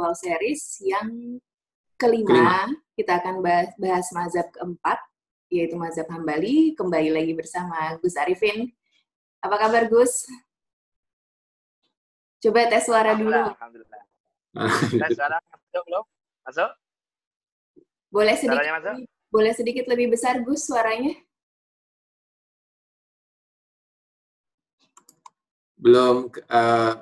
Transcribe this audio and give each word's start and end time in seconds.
virtual 0.00 0.16
series 0.16 0.80
yang 0.80 1.36
kelima. 2.00 2.24
kelima. 2.32 2.60
Kita 2.96 3.20
akan 3.20 3.44
bahas, 3.44 3.68
bahas 3.76 4.06
mazhab 4.16 4.48
keempat, 4.48 4.98
yaitu 5.52 5.76
mazhab 5.76 6.08
Hambali. 6.08 6.72
Kembali 6.72 7.12
lagi 7.12 7.36
bersama 7.36 8.00
Gus 8.00 8.16
Arifin. 8.16 8.72
Apa 9.44 9.60
kabar 9.60 9.92
Gus? 9.92 10.24
Coba 12.40 12.72
tes 12.72 12.88
suara 12.88 13.12
dulu. 13.12 13.36
Alhamdulillah. 13.36 14.02
tes 15.04 15.12
suara 15.12 15.36
masuk 15.36 15.82
belum? 15.84 16.04
Masuk? 16.48 16.70
Boleh 18.10 18.34
sedikit, 18.40 18.72
masuk? 18.72 18.94
boleh 19.28 19.52
sedikit 19.52 19.84
lebih 19.84 20.16
besar 20.16 20.40
Gus 20.40 20.64
suaranya? 20.64 21.12
Belum. 25.76 26.32
Uh, 26.48 26.96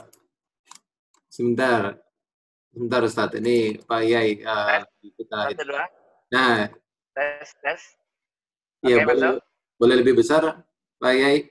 sebentar. 1.31 2.08
Sebentar 2.79 3.03
Ustaz, 3.03 3.35
ini 3.35 3.75
Pak 3.75 4.07
Yai. 4.07 4.39
Uh, 4.39 4.87
kita... 5.19 5.51
Nah. 6.31 6.71
Tes, 7.11 7.51
tes. 7.59 7.83
Iya, 8.87 9.03
okay, 9.03 9.07
boleh, 9.11 9.31
boleh 9.83 9.97
lebih 9.99 10.23
besar 10.23 10.63
Pak 11.03 11.11
Yai? 11.11 11.51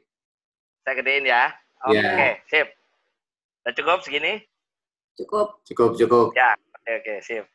Saya 0.87 1.03
gedein 1.03 1.27
ya. 1.27 1.51
Oke, 1.83 1.99
okay, 1.99 2.07
yeah. 2.07 2.33
sip. 2.47 2.67
Sudah 3.59 3.73
cukup 3.75 3.99
segini? 4.07 4.39
Cukup. 5.19 5.59
Cukup, 5.67 5.99
cukup. 5.99 6.27
Ya, 6.31 6.55
oke, 6.55 6.79
okay, 6.79 6.95
oke, 6.95 7.03
okay, 7.03 7.17
sip. 7.19 7.45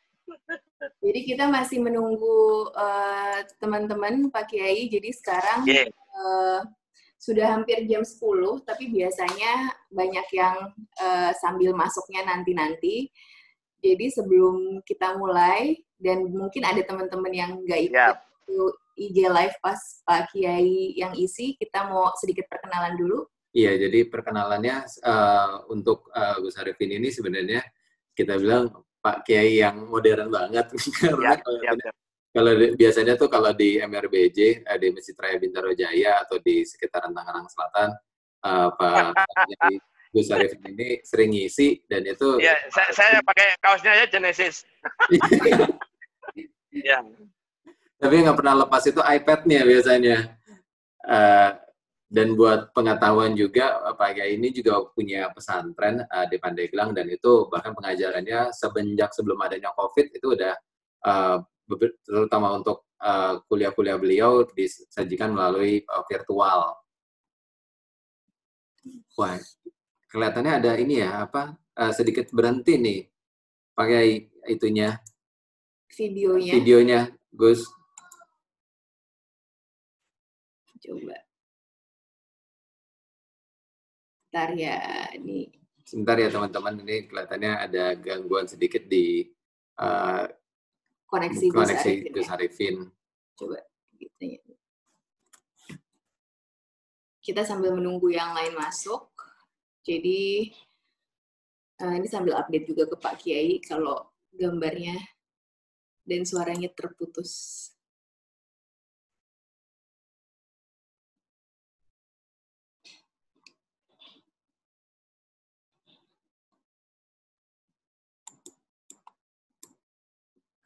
Jadi 1.01 1.20
kita 1.33 1.48
masih 1.48 1.81
menunggu 1.81 2.69
uh, 2.77 3.41
teman-teman 3.57 4.29
Pak 4.29 4.53
Kiai. 4.53 4.84
Jadi 4.93 5.17
sekarang 5.17 5.65
yeah. 5.65 5.89
uh, 6.12 6.61
sudah 7.17 7.57
hampir 7.57 7.89
jam 7.89 8.05
10, 8.05 8.20
tapi 8.69 8.93
biasanya 8.93 9.73
banyak 9.89 10.29
yang 10.37 10.77
uh, 11.01 11.33
sambil 11.41 11.73
masuknya 11.73 12.20
nanti-nanti. 12.29 13.09
Jadi 13.83 14.07
sebelum 14.15 14.79
kita 14.87 15.19
mulai, 15.19 15.75
dan 15.99 16.27
mungkin 16.31 16.63
ada 16.63 16.83
teman-teman 16.87 17.33
yang 17.35 17.51
nggak 17.67 17.81
ikut 17.91 18.17
yep. 18.19 18.75
IG 18.98 19.17
live 19.27 19.56
pas 19.59 19.79
Pak 20.06 20.31
Kiai 20.31 20.95
yang 20.95 21.15
isi, 21.19 21.59
kita 21.59 21.91
mau 21.91 22.15
sedikit 22.19 22.47
perkenalan 22.47 22.95
dulu. 22.95 23.27
Iya, 23.53 23.77
jadi 23.77 24.09
perkenalannya 24.09 24.77
uh, 25.05 25.69
untuk 25.69 26.09
uh, 26.17 26.41
Gus 26.41 26.56
Arifin 26.56 26.97
ini 26.97 27.12
sebenarnya 27.12 27.61
kita 28.17 28.41
bilang 28.41 28.73
Pak 29.03 29.29
Kiai 29.29 29.61
yang 29.61 29.91
modern 29.91 30.33
banget. 30.33 30.73
Karena 31.03 31.37
yep, 31.37 31.45
yep, 31.45 31.77
yep. 31.77 31.95
Kalau 32.33 32.53
di, 32.56 32.73
biasanya 32.73 33.12
tuh 33.21 33.28
kalau 33.28 33.53
di 33.53 33.77
MRBJ, 33.77 34.65
uh, 34.65 34.78
di 34.81 34.89
Masjid 34.89 35.12
Raya 35.21 35.37
Bintaro 35.37 35.73
Jaya 35.77 36.25
atau 36.25 36.41
di 36.41 36.65
sekitaran 36.65 37.12
Tangerang 37.12 37.45
Selatan, 37.51 37.91
uh, 38.47 38.69
Pak 38.73 39.12
Gus 40.13 40.29
Arif 40.29 40.53
ini 40.69 41.01
sering 41.03 41.33
ngisi 41.33 41.81
dan 41.89 42.05
itu. 42.05 42.37
Iya, 42.37 42.53
saya, 42.69 42.89
saya 42.93 43.19
pakai 43.25 43.57
kaosnya 43.65 43.91
aja 43.97 44.07
Genesis. 44.09 44.65
Iya. 46.73 47.05
Tapi 48.01 48.25
nggak 48.25 48.39
pernah 48.41 48.65
lepas 48.65 48.81
itu 48.89 48.97
iPad-nya 48.97 49.61
biasanya. 49.69 50.41
Uh, 51.05 51.53
dan 52.13 52.37
buat 52.37 52.73
pengetahuan 52.77 53.33
juga, 53.33 53.93
Pak 53.97 54.17
Kiai 54.17 54.37
ini 54.37 54.53
juga 54.53 54.85
punya 54.93 55.33
pesantren 55.33 56.05
uh, 56.05 56.29
di 56.29 56.37
Pandeglang 56.37 56.93
dan 56.93 57.09
itu 57.09 57.49
bahkan 57.49 57.73
pengajarannya 57.73 58.53
semenjak 58.53 59.17
sebelum 59.17 59.41
adanya 59.41 59.73
COVID 59.73 60.13
itu 60.13 60.27
udah 60.37 60.55
uh, 61.09 61.41
terutama 62.05 62.57
untuk 62.61 62.85
uh, 63.01 63.41
kuliah-kuliah 63.49 63.97
beliau 63.97 64.45
disajikan 64.45 65.33
melalui 65.33 65.81
uh, 65.89 66.05
virtual. 66.05 66.77
Wah, 69.17 69.37
kelihatannya 70.13 70.53
ada 70.61 70.73
ini 70.77 71.01
ya 71.01 71.25
apa 71.25 71.57
uh, 71.57 71.93
sedikit 71.97 72.29
berhenti 72.37 72.77
nih 72.77 73.01
pakai 73.73 74.29
itunya 74.53 75.01
videonya. 75.93 76.53
Videonya, 76.57 77.01
Gus. 77.33 77.69
Coba. 80.83 81.17
Bentar 84.33 84.51
ya, 84.56 84.81
ini. 85.15 85.53
Sebentar 85.84 86.17
ya 86.17 86.33
teman-teman, 86.33 86.81
ini 86.83 87.05
kelihatannya 87.06 87.53
ada 87.69 87.84
gangguan 88.01 88.49
sedikit 88.49 88.89
di 88.89 89.28
uh, 89.77 90.25
koneksi, 91.05 91.53
koneksi 91.53 91.93
Gus 92.09 92.28
Arifin. 92.33 92.89
Coba 93.37 93.61
gitu 94.01 94.25
ya. 94.25 94.41
Kita 97.22 97.45
sambil 97.47 97.77
menunggu 97.77 98.11
yang 98.11 98.34
lain 98.34 98.56
masuk. 98.56 99.12
Jadi 99.82 100.50
uh, 101.82 101.94
ini 101.98 102.06
sambil 102.06 102.38
update 102.38 102.70
juga 102.70 102.87
ke 102.87 102.97
Pak 102.97 103.15
Kiai 103.19 103.59
kalau 103.59 104.10
gambarnya 104.31 104.94
dan 106.06 106.22
suaranya 106.22 106.70
terputus. 106.70 107.72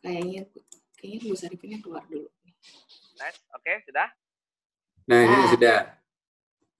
kayaknya 0.07 0.41
kayaknya 0.95 1.19
Bu 1.27 1.35
Sarifinnya 1.35 1.79
keluar 1.83 2.07
dulu. 2.07 2.31
Nice, 3.19 3.43
oke, 3.51 3.59
okay, 3.59 3.83
sudah? 3.83 4.09
Nah, 5.11 5.19
ini 5.27 5.35
ah. 5.35 5.49
sudah. 5.51 5.79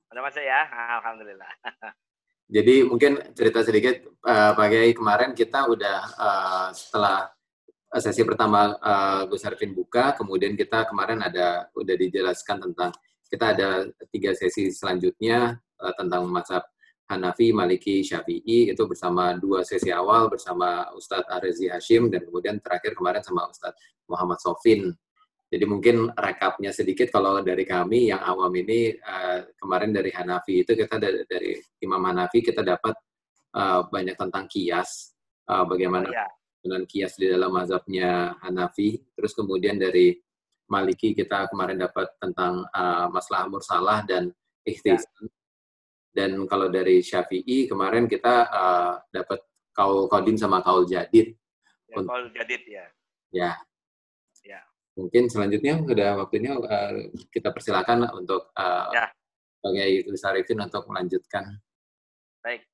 Sudah 0.07 0.23
masuk 0.23 0.45
ya? 0.47 0.61
Alhamdulillah. 1.03 1.53
Jadi 2.47 2.87
mungkin 2.87 3.19
cerita 3.35 3.67
sedikit, 3.67 4.07
uh, 4.23 4.55
Pak 4.55 4.67
Kiai, 4.71 4.95
kemarin 4.95 5.35
kita 5.35 5.67
udah 5.67 5.99
uh, 6.15 6.69
setelah 6.71 7.27
sesi 7.99 8.23
pertama 8.23 8.71
uh, 8.79 9.27
Gus 9.27 9.43
Arvin 9.43 9.75
buka, 9.75 10.15
kemudian 10.15 10.55
kita 10.55 10.87
kemarin 10.87 11.27
ada 11.27 11.67
udah 11.75 11.95
dijelaskan 11.99 12.63
tentang 12.71 12.95
kita 13.27 13.51
ada 13.51 13.69
tiga 14.15 14.31
sesi 14.31 14.71
selanjutnya 14.71 15.59
uh, 15.59 15.95
tentang 15.99 16.31
masa 16.31 16.63
Hanafi, 17.07 17.55
Maliki, 17.55 18.03
Syafi'i 18.03 18.75
itu 18.75 18.83
bersama 18.83 19.35
dua 19.39 19.63
sesi 19.63 19.95
awal 19.95 20.27
bersama 20.27 20.91
Ustadz 20.95 21.31
Arezi 21.31 21.71
Hashim 21.71 22.11
dan 22.11 22.27
kemudian 22.27 22.59
terakhir 22.59 22.99
kemarin 22.99 23.23
sama 23.23 23.47
Ustadz 23.47 23.79
Muhammad 24.11 24.43
Sofin. 24.43 24.91
Jadi 25.47 25.65
mungkin 25.65 26.11
rekapnya 26.11 26.75
sedikit 26.75 27.07
kalau 27.15 27.39
dari 27.39 27.63
kami 27.63 28.11
yang 28.11 28.19
awam 28.19 28.51
ini 28.51 28.91
uh, 28.99 29.47
kemarin 29.55 29.95
dari 29.95 30.11
Hanafi 30.11 30.67
itu 30.67 30.75
kita 30.75 30.99
dari, 30.99 31.23
dari 31.23 31.55
Imam 31.87 32.03
Hanafi 32.03 32.43
kita 32.43 32.67
dapat 32.67 32.99
uh, 33.55 33.87
banyak 33.87 34.19
tentang 34.19 34.51
kias 34.51 35.15
uh, 35.47 35.63
bagaimana 35.63 36.11
oh, 36.11 36.15
ya. 36.15 36.27
dengan 36.59 36.83
kias 36.83 37.15
di 37.15 37.31
dalam 37.31 37.55
mazhabnya 37.55 38.35
Hanafi. 38.43 38.99
Terus 39.15 39.33
kemudian 39.39 39.79
dari 39.79 40.19
Maliki 40.67 41.15
kita 41.15 41.47
kemarin 41.47 41.79
dapat 41.79 42.11
tentang 42.19 42.67
uh, 42.75 43.07
masalah 43.07 43.47
mursalah 43.47 44.03
dan 44.03 44.35
ikhtisan. 44.67 45.31
Ya 45.31 45.37
dan 46.17 46.49
kalau 46.49 46.73
dari 46.73 47.05
Syafi'i 47.05 47.69
kemarin 47.69 48.09
kita 48.09 48.49
uh, 48.49 48.97
dapat 49.13 49.45
kaul 49.77 50.09
kodim 50.09 50.41
sama 50.41 50.65
kaul 50.65 50.89
jadid. 50.89 51.37
Ya, 51.93 52.01
kaul 52.01 52.33
jadid 52.33 52.63
ya. 52.65 52.85
Ya 53.29 53.53
mungkin 54.97 55.29
selanjutnya 55.29 55.85
sudah 55.85 56.11
waktunya 56.17 56.57
uh, 56.57 56.93
kita 57.29 57.53
persilakan 57.53 58.09
untuk 58.17 58.49
uh, 58.57 58.89
ya. 58.97 59.13
sebagai 59.61 60.09
Arifin 60.25 60.59
untuk 60.65 60.89
melanjutkan. 60.89 61.45
Baik. 62.41 62.65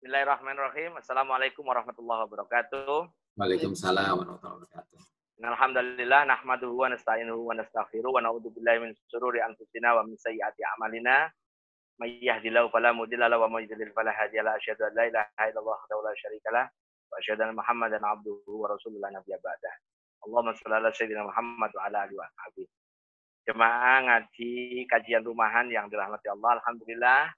Bismillahirrahmanirrahim. 0.00 0.96
Assalamualaikum 0.96 1.64
warahmatullahi 1.64 2.24
wabarakatuh. 2.24 3.08
Waalaikumsalam 3.36 4.16
warahmatullahi 4.16 4.64
wabarakatuh. 4.64 4.98
Alhamdulillah 5.44 6.24
nahmaduhu 6.24 6.72
wa 6.72 6.88
nasta'inuhu 6.88 7.52
wa 7.52 7.52
nastaghfiruh 7.52 8.08
wa 8.08 8.22
na'udzu 8.24 8.48
billahi 8.54 8.88
min 8.88 8.90
syururi 9.12 9.44
anfusina 9.44 9.92
wa 9.92 10.08
min 10.08 10.16
sayyiati 10.16 10.64
a'malina. 10.64 11.28
May 12.00 12.16
yahdihillahu 12.22 12.72
fala 12.72 12.96
mudilla 12.96 13.28
lahu 13.28 13.44
wa 13.44 13.60
may 13.60 13.68
yudlil 13.68 13.92
fala 13.92 14.08
hadiya 14.14 14.40
lahu. 14.40 14.56
Asyhadu 14.56 14.88
an 14.88 14.92
la 14.96 15.04
ilaha 15.10 15.42
illallah 15.52 15.78
wa 15.84 16.02
la 16.06 16.12
syarika 16.16 16.48
lah 16.48 16.66
wa 17.12 17.14
asyhadu 17.20 17.44
anna 17.44 17.54
Muhammadan 17.60 18.02
abduhu 18.02 18.50
wa 18.56 18.72
rasulullah 18.72 19.12
la 19.12 19.20
nabiyya 19.20 19.38
ba'dah. 19.42 19.74
Allahumma 20.24 20.56
sholli 20.56 20.76
ala 20.80 20.90
sayyidina 20.90 21.28
Muhammad 21.28 21.70
wa 21.76 21.82
ala 21.84 22.08
alihi 22.08 22.16
wa 22.16 22.28
sahbihi. 22.32 22.68
Jemaah 23.44 23.96
ngaji 24.08 24.52
kajian 24.88 25.20
rumahan 25.20 25.68
yang 25.68 25.92
dirahmati 25.92 26.32
Allah, 26.32 26.60
alhamdulillah. 26.64 27.28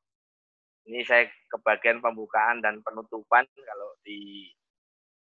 Ini 0.86 1.02
saya 1.02 1.26
kebagian 1.50 1.98
pembukaan 1.98 2.62
dan 2.62 2.78
penutupan 2.78 3.42
kalau 3.42 3.90
di 4.06 4.46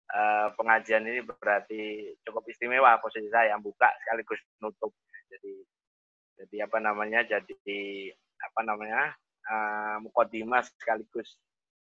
uh, 0.09 0.49
pengajian 0.57 1.05
ini 1.05 1.21
berarti 1.21 2.13
cukup 2.25 2.49
istimewa 2.49 2.97
posisi 2.97 3.29
saya 3.29 3.53
yang 3.53 3.61
buka 3.61 3.93
sekaligus 4.01 4.41
nutup. 4.57 4.89
Jadi 5.29 5.61
jadi 6.41 6.65
apa 6.65 6.81
namanya? 6.81 7.21
Jadi 7.29 8.09
apa 8.41 8.61
namanya? 8.65 9.13
Eh, 9.41 9.53
uh, 9.53 9.95
mukodimah 10.01 10.65
sekaligus 10.65 11.37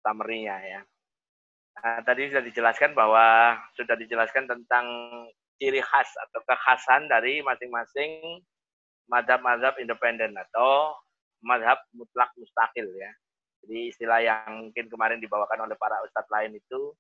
tamerinya 0.01 0.57
ya. 0.65 0.81
Nah, 1.79 2.03
tadi 2.03 2.27
sudah 2.33 2.43
dijelaskan 2.43 2.91
bahwa 2.97 3.55
sudah 3.77 3.95
dijelaskan 3.95 4.51
tentang 4.51 4.87
ciri 5.59 5.83
khas 5.83 6.11
atau 6.29 6.41
kekhasan 6.47 7.11
dari 7.11 7.43
masing-masing 7.43 8.43
madhab-madhab 9.11 9.77
independen 9.83 10.39
atau 10.39 10.95
madhab 11.43 11.79
mutlak 11.95 12.31
mustakil 12.39 12.87
ya. 12.95 13.11
Jadi 13.67 13.91
istilah 13.91 14.23
yang 14.23 14.71
mungkin 14.71 14.87
kemarin 14.87 15.19
dibawakan 15.19 15.67
oleh 15.67 15.75
para 15.75 15.99
ustadz 16.07 16.31
lain 16.31 16.55
itu 16.55 16.95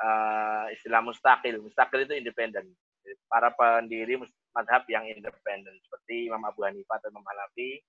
uh, 0.00 0.68
istilah 0.76 1.00
mustakil. 1.00 1.56
Mustakil 1.64 2.04
itu 2.04 2.14
independen. 2.20 2.68
Para 3.26 3.48
pendiri 3.56 4.20
madhab 4.52 4.84
yang 4.92 5.08
independen 5.08 5.72
seperti 5.88 6.28
Imam 6.28 6.44
Abu 6.44 6.68
Hanifah 6.68 7.00
atau 7.00 7.08
Imam 7.08 7.24
Hanafi, 7.24 7.80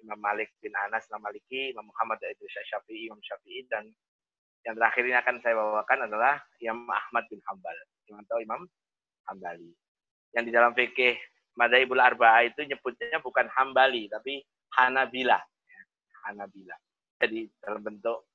Imam 0.00 0.18
Malik 0.18 0.48
bin 0.64 0.72
Anas, 0.88 1.04
Imam 1.12 1.28
Maliki, 1.28 1.74
Imam 1.76 1.84
Muhammad 1.84 2.22
Idris 2.24 2.54
Syafi'i, 2.72 3.12
Imam 3.12 3.20
Syafi'i 3.20 3.66
dan 3.68 3.84
yang 4.66 4.74
terakhir 4.74 5.02
ini 5.06 5.16
akan 5.16 5.36
saya 5.38 5.54
bawakan 5.54 5.98
adalah 6.10 6.42
Imam 6.58 6.88
Ahmad 6.90 7.24
bin 7.30 7.38
Hambal. 7.46 7.76
Imam 8.10 8.22
tahu 8.26 8.40
Imam 8.42 8.60
Hambali. 9.28 9.70
Yang 10.32 10.44
di 10.48 10.52
dalam 10.52 10.72
fikih 10.72 11.14
Madaibul 11.58 11.98
Arba'ah 11.98 12.46
itu 12.46 12.62
nyebutnya 12.62 13.18
bukan 13.18 13.50
Hambali 13.50 14.06
tapi 14.08 14.40
Hanabila. 14.78 15.40
Hanabila. 16.26 16.76
Jadi 17.18 17.50
dalam 17.58 17.82
bentuk 17.82 18.28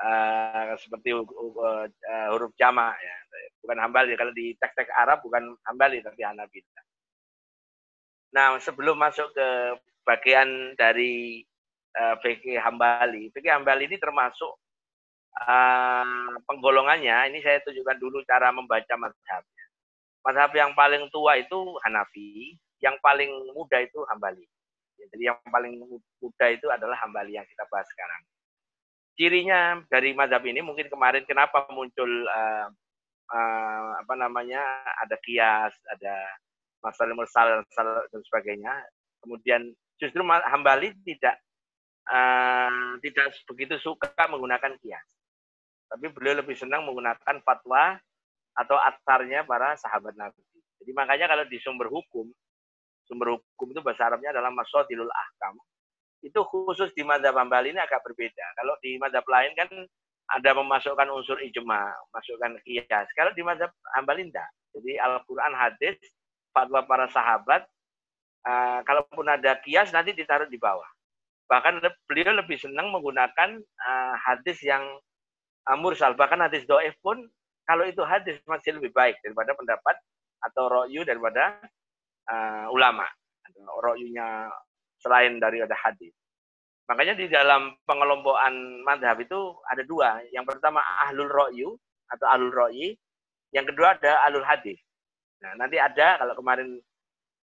uh, 0.00 0.72
seperti 0.80 1.12
uh, 1.12 1.22
uh, 1.22 2.28
huruf 2.32 2.52
jama 2.56 2.96
ya. 2.96 3.16
Bukan 3.60 3.78
Hambali. 3.78 4.16
Kalau 4.16 4.32
di 4.32 4.56
teks-teks 4.56 4.90
Arab 4.96 5.20
bukan 5.20 5.52
Hambali 5.68 6.00
tapi 6.00 6.24
Hanabila. 6.24 6.80
Nah, 8.32 8.56
sebelum 8.56 8.96
masuk 8.96 9.28
ke 9.36 9.48
bagian 10.08 10.72
dari 10.80 11.44
uh, 12.00 12.16
fikih 12.24 12.56
Hambali, 12.56 13.28
fikih 13.36 13.52
Hambali 13.52 13.84
ini 13.84 14.00
termasuk 14.00 14.56
uh, 15.36 16.32
penggolongannya. 16.48 17.28
Ini 17.28 17.38
saya 17.44 17.60
tunjukkan 17.60 18.00
dulu 18.00 18.24
cara 18.24 18.48
membaca 18.48 18.94
mazhab. 18.96 19.44
Mazhab 20.22 20.54
yang 20.54 20.70
paling 20.78 21.10
tua 21.10 21.34
itu 21.38 21.58
Hanafi, 21.82 22.54
yang 22.78 22.94
paling 23.02 23.30
muda 23.54 23.82
itu 23.82 24.02
Hambali. 24.06 24.46
Jadi 25.10 25.26
yang 25.26 25.38
paling 25.50 25.82
muda 26.22 26.46
itu 26.50 26.66
adalah 26.70 26.94
Hambali 27.02 27.34
yang 27.34 27.46
kita 27.46 27.66
bahas 27.66 27.86
sekarang. 27.90 28.22
Cirinya 29.18 29.82
dari 29.90 30.14
mazhab 30.14 30.40
ini 30.46 30.62
mungkin 30.62 30.88
kemarin 30.88 31.26
kenapa 31.26 31.66
muncul 31.74 32.08
uh, 32.30 32.70
uh, 33.28 33.90
apa 33.98 34.14
namanya 34.14 34.62
ada 35.02 35.18
kias, 35.20 35.74
ada 35.90 36.14
masalah 36.80 37.14
mursal 37.14 37.66
dan 38.08 38.20
sebagainya. 38.30 38.72
Kemudian 39.22 39.74
justru 39.98 40.22
Hambali 40.24 40.94
tidak 41.02 41.38
uh, 42.08 42.98
tidak 43.02 43.34
begitu 43.50 43.74
suka 43.82 44.10
menggunakan 44.30 44.78
kias. 44.78 45.06
Tapi 45.92 46.08
beliau 46.08 46.40
lebih 46.40 46.56
senang 46.56 46.88
menggunakan 46.88 47.44
fatwa 47.44 48.00
atau 48.56 48.76
atarnya 48.76 49.44
para 49.48 49.74
sahabat 49.80 50.12
Nabi. 50.16 50.40
Jadi 50.82 50.90
makanya 50.92 51.30
kalau 51.30 51.44
di 51.46 51.58
sumber 51.62 51.88
hukum, 51.88 52.26
sumber 53.06 53.38
hukum 53.38 53.66
itu 53.70 53.80
bahasa 53.80 54.10
Arabnya 54.10 54.34
adalah 54.34 54.50
masodilul 54.50 55.08
ahkam. 55.08 55.54
Itu 56.22 56.42
khusus 56.46 56.94
di 56.94 57.02
madhab 57.02 57.34
Hambali 57.34 57.74
ini 57.74 57.80
agak 57.82 58.02
berbeda. 58.06 58.46
Kalau 58.58 58.74
di 58.82 58.98
madhab 58.98 59.26
lain 59.26 59.54
kan 59.58 59.70
ada 60.32 60.50
memasukkan 60.54 61.08
unsur 61.10 61.38
ijma, 61.42 61.82
masukkan 62.14 62.54
kias. 62.62 63.06
Kalau 63.14 63.34
di 63.34 63.42
madhab 63.42 63.70
Hambali 63.98 64.30
tidak. 64.30 64.48
Jadi 64.72 64.96
Al-Quran 64.96 65.52
hadis 65.52 65.98
fatwa 66.54 66.82
para 66.86 67.06
sahabat, 67.10 67.66
uh, 68.46 68.80
kalaupun 68.86 69.26
ada 69.28 69.58
kias 69.60 69.90
nanti 69.90 70.14
ditaruh 70.14 70.48
di 70.48 70.56
bawah. 70.56 70.86
Bahkan 71.50 71.84
beliau 72.08 72.32
lebih 72.38 72.56
senang 72.56 72.88
menggunakan 72.88 73.60
uh, 73.60 74.14
hadis 74.24 74.62
yang 74.64 74.82
uh, 75.68 75.76
mursal. 75.76 76.16
Bahkan 76.16 76.48
hadis 76.48 76.64
doif 76.64 76.96
pun 77.04 77.18
kalau 77.66 77.84
itu 77.86 78.02
hadis 78.02 78.38
masih 78.44 78.76
lebih 78.78 78.90
baik 78.90 79.18
daripada 79.22 79.54
pendapat 79.54 79.96
atau 80.42 80.64
ro'yu 80.66 81.06
daripada 81.06 81.62
uh, 82.26 82.66
ulama. 82.74 83.06
Ro'yunya 83.82 84.50
selain 84.98 85.38
dari 85.38 85.62
ada 85.62 85.74
hadis. 85.78 86.10
Makanya 86.90 87.14
di 87.14 87.30
dalam 87.30 87.78
pengelompokan 87.86 88.82
madhab 88.82 89.22
itu 89.22 89.38
ada 89.70 89.82
dua. 89.86 90.18
Yang 90.34 90.54
pertama 90.56 90.82
ahlul 91.06 91.30
ro'yu 91.30 91.68
atau 92.10 92.26
ahlul 92.26 92.50
ro'yi. 92.50 92.98
Yang 93.54 93.74
kedua 93.74 93.94
ada 93.94 94.26
ahlul 94.26 94.46
hadis. 94.46 94.78
Nah, 95.42 95.54
nanti 95.58 95.78
ada 95.78 96.18
kalau 96.18 96.34
kemarin 96.38 96.78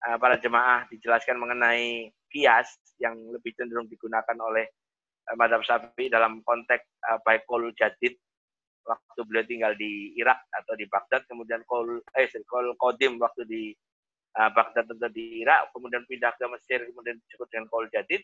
uh, 0.05 0.17
para 0.17 0.37
jemaah 0.37 0.85
dijelaskan 0.89 1.37
mengenai 1.37 2.09
kias 2.29 2.77
yang 2.97 3.13
lebih 3.33 3.53
cenderung 3.57 3.89
digunakan 3.89 4.37
oleh 4.41 4.65
uh, 5.29 5.35
madhab 5.37 5.61
syafi'i 5.65 6.09
dalam 6.09 6.41
konteks 6.45 6.85
uh, 7.09 7.17
baik 7.21 7.45
kol 7.45 7.61
jadid 7.77 8.17
waktu 8.83 9.19
beliau 9.25 9.45
tinggal 9.47 9.73
di 9.79 10.13
Irak 10.19 10.43
atau 10.51 10.73
di 10.75 10.85
Baghdad, 10.87 11.23
kemudian 11.27 11.63
kol 11.67 12.03
eh 12.15 12.27
kol 12.45 12.75
kodim 12.75 13.17
waktu 13.17 13.47
di 13.47 13.63
uh, 14.37 14.49
Baghdad 14.51 14.87
atau 14.87 15.09
di 15.09 15.41
Irak, 15.43 15.71
kemudian 15.71 16.03
pindah 16.05 16.35
ke 16.35 16.45
Mesir, 16.51 16.83
kemudian 16.87 17.17
disebut 17.27 17.47
dengan 17.49 17.67
kol 17.71 17.87
jadid, 17.89 18.21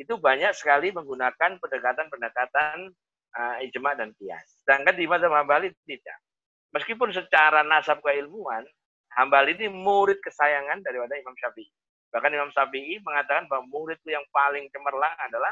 itu 0.00 0.14
banyak 0.16 0.56
sekali 0.56 0.90
menggunakan 0.90 1.60
pendekatan-pendekatan 1.60 2.90
uh, 3.36 3.64
ijma 3.64 3.94
dan 3.94 4.10
kias. 4.16 4.64
Sedangkan 4.64 4.96
di 4.96 5.04
madhab 5.04 5.36
Hambali 5.36 5.70
tidak. 5.84 6.18
Meskipun 6.70 7.10
secara 7.10 7.66
nasab 7.66 7.98
keilmuan 8.00 8.62
Hambal 9.18 9.50
ini 9.50 9.66
murid 9.66 10.22
kesayangan 10.22 10.86
daripada 10.86 11.18
Imam 11.18 11.34
Syafi'i. 11.34 11.66
Bahkan 12.14 12.30
Imam 12.30 12.50
Syafi'i 12.54 13.02
mengatakan 13.02 13.50
bahwa 13.50 13.66
muridku 13.66 14.06
yang 14.06 14.22
paling 14.30 14.70
cemerlang 14.70 15.14
adalah 15.18 15.50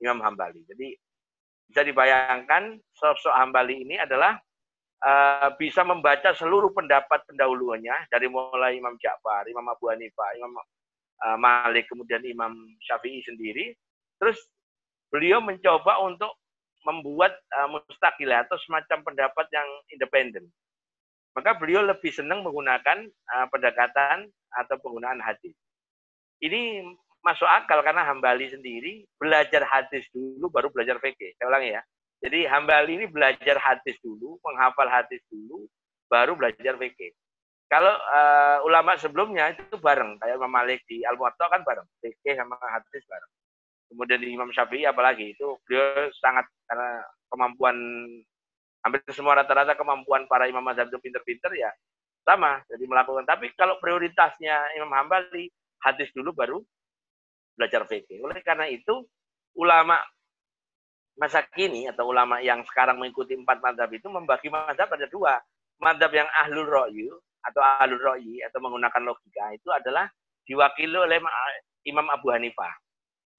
Imam 0.00 0.24
Hambali. 0.24 0.64
Jadi 0.64 0.96
bisa 1.68 1.80
dibayangkan 1.82 2.78
sosok 2.94 3.32
Hambali 3.34 3.82
ini 3.84 3.96
adalah 3.98 4.36
uh, 5.02 5.48
bisa 5.56 5.82
membaca 5.82 6.32
seluruh 6.36 6.70
pendapat 6.72 7.24
pendahulunya 7.28 7.94
dari 8.12 8.28
mulai 8.28 8.78
Imam 8.78 8.94
Ja'far, 9.00 9.48
Imam 9.48 9.64
Abu 9.68 9.90
Hanifah, 9.90 10.30
Imam 10.38 10.52
uh, 11.24 11.38
Malik, 11.40 11.88
kemudian 11.88 12.22
Imam 12.22 12.52
Syafi'i 12.84 13.24
sendiri. 13.24 13.74
Terus 14.20 14.38
beliau 15.10 15.42
mencoba 15.42 16.00
untuk 16.04 16.36
membuat 16.84 17.32
uh, 17.56 17.68
mustaqilah 17.72 18.44
atau 18.44 18.60
semacam 18.60 19.00
pendapat 19.02 19.46
yang 19.50 19.68
independen 19.88 20.52
maka 21.34 21.58
beliau 21.58 21.82
lebih 21.82 22.14
senang 22.14 22.46
menggunakan 22.46 23.10
uh, 23.10 23.46
pendekatan 23.50 24.30
atau 24.54 24.76
penggunaan 24.78 25.18
hadis. 25.18 25.52
Ini 26.38 26.86
masuk 27.24 27.48
akal 27.48 27.80
karena 27.80 28.04
Hambali 28.04 28.52
sendiri 28.52 29.08
belajar 29.16 29.64
hadis 29.64 30.04
dulu 30.12 30.52
baru 30.52 30.68
belajar 30.68 31.00
fikih. 31.00 31.32
Saya 31.40 31.48
ulangi 31.48 31.72
ya. 31.72 31.82
Jadi 32.20 32.44
Hambali 32.44 32.92
ini 33.00 33.06
belajar 33.08 33.56
hadis 33.56 33.96
dulu, 34.04 34.36
menghafal 34.44 34.88
hadis 34.88 35.24
dulu, 35.32 35.64
baru 36.08 36.36
belajar 36.36 36.76
fikih. 36.76 37.12
Kalau 37.68 37.90
uh, 37.90 38.60
ulama 38.68 38.94
sebelumnya 39.00 39.56
itu 39.56 39.80
bareng, 39.80 40.20
kayak 40.20 40.36
Imam 40.36 40.52
Malik 40.52 40.84
di 40.84 41.00
Al 41.02 41.16
Muwatta 41.16 41.48
kan 41.48 41.64
bareng, 41.64 41.88
fikih 42.04 42.36
sama 42.36 42.60
hadis 42.60 43.02
bareng. 43.08 43.32
Kemudian 43.88 44.20
di 44.20 44.28
Imam 44.30 44.52
Syafi'i 44.52 44.84
apalagi 44.84 45.32
itu 45.32 45.56
beliau 45.64 46.12
sangat 46.20 46.44
karena 46.68 47.02
kemampuan 47.32 47.76
hampir 48.84 49.00
semua 49.16 49.40
rata-rata 49.40 49.72
kemampuan 49.74 50.28
para 50.28 50.44
imam 50.44 50.60
mazhab 50.60 50.92
itu 50.92 51.00
pinter-pinter 51.00 51.50
ya 51.56 51.72
sama 52.20 52.60
jadi 52.68 52.84
melakukan 52.84 53.24
tapi 53.24 53.48
kalau 53.56 53.80
prioritasnya 53.80 54.76
Imam 54.76 54.92
Hambali 54.92 55.48
hadis 55.80 56.12
dulu 56.12 56.36
baru 56.36 56.60
belajar 57.54 57.86
fikih 57.86 58.20
oleh 58.22 58.38
karena 58.42 58.66
itu 58.70 59.06
ulama 59.54 59.98
masa 61.14 61.46
kini 61.54 61.86
atau 61.86 62.10
ulama 62.10 62.42
yang 62.42 62.66
sekarang 62.66 62.98
mengikuti 62.98 63.38
empat 63.38 63.62
mazhab 63.62 63.90
itu 63.94 64.06
membagi 64.10 64.50
mazhab 64.50 64.90
ada 64.90 65.06
dua. 65.06 65.38
Mazhab 65.78 66.10
yang 66.10 66.26
ahlul 66.42 66.66
ro'yu 66.66 67.10
atau 67.42 67.62
ahlul 67.62 68.02
ro'yi 68.02 68.42
atau 68.46 68.58
menggunakan 68.62 69.02
logika 69.02 69.54
itu 69.54 69.70
adalah 69.70 70.10
diwakili 70.46 70.94
oleh 70.94 71.18
Imam 71.86 72.06
Abu 72.10 72.34
Hanifah. 72.34 72.70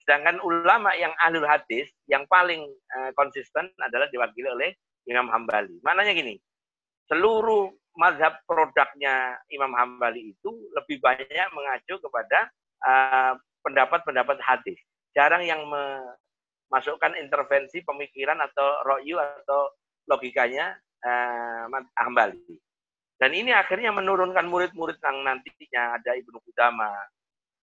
Sedangkan 0.03 0.39
ulama 0.43 0.93
yang 0.95 1.12
ahlul 1.19 1.48
hadis 1.48 1.89
yang 2.07 2.24
paling 2.29 2.63
uh, 2.95 3.12
konsisten 3.17 3.67
adalah 3.81 4.07
diwakili 4.12 4.48
oleh 4.48 4.69
Imam 5.10 5.27
Hambali. 5.27 5.81
Maknanya 5.81 6.13
gini, 6.15 6.38
seluruh 7.10 7.74
mazhab 7.98 8.39
produknya 8.45 9.39
Imam 9.50 9.72
Hambali 9.74 10.36
itu 10.36 10.51
lebih 10.75 11.01
banyak 11.01 11.48
mengacu 11.55 11.98
kepada 12.00 12.39
uh, 12.86 13.34
pendapat-pendapat 13.65 14.38
hadis. 14.45 14.77
Jarang 15.17 15.41
yang 15.41 15.65
memasukkan 15.65 17.17
intervensi 17.17 17.81
pemikiran 17.81 18.38
atau 18.45 18.86
ro'yu 18.86 19.17
atau 19.17 19.74
logikanya 20.05 20.77
uh, 21.01 21.65
Hambali. 21.98 22.38
Dan 23.15 23.31
ini 23.31 23.55
akhirnya 23.55 23.95
menurunkan 23.95 24.45
murid-murid 24.45 25.00
yang 25.00 25.24
nantinya 25.24 25.98
ada 25.98 26.13
Ibnu 26.19 26.36
Qudama, 26.45 26.91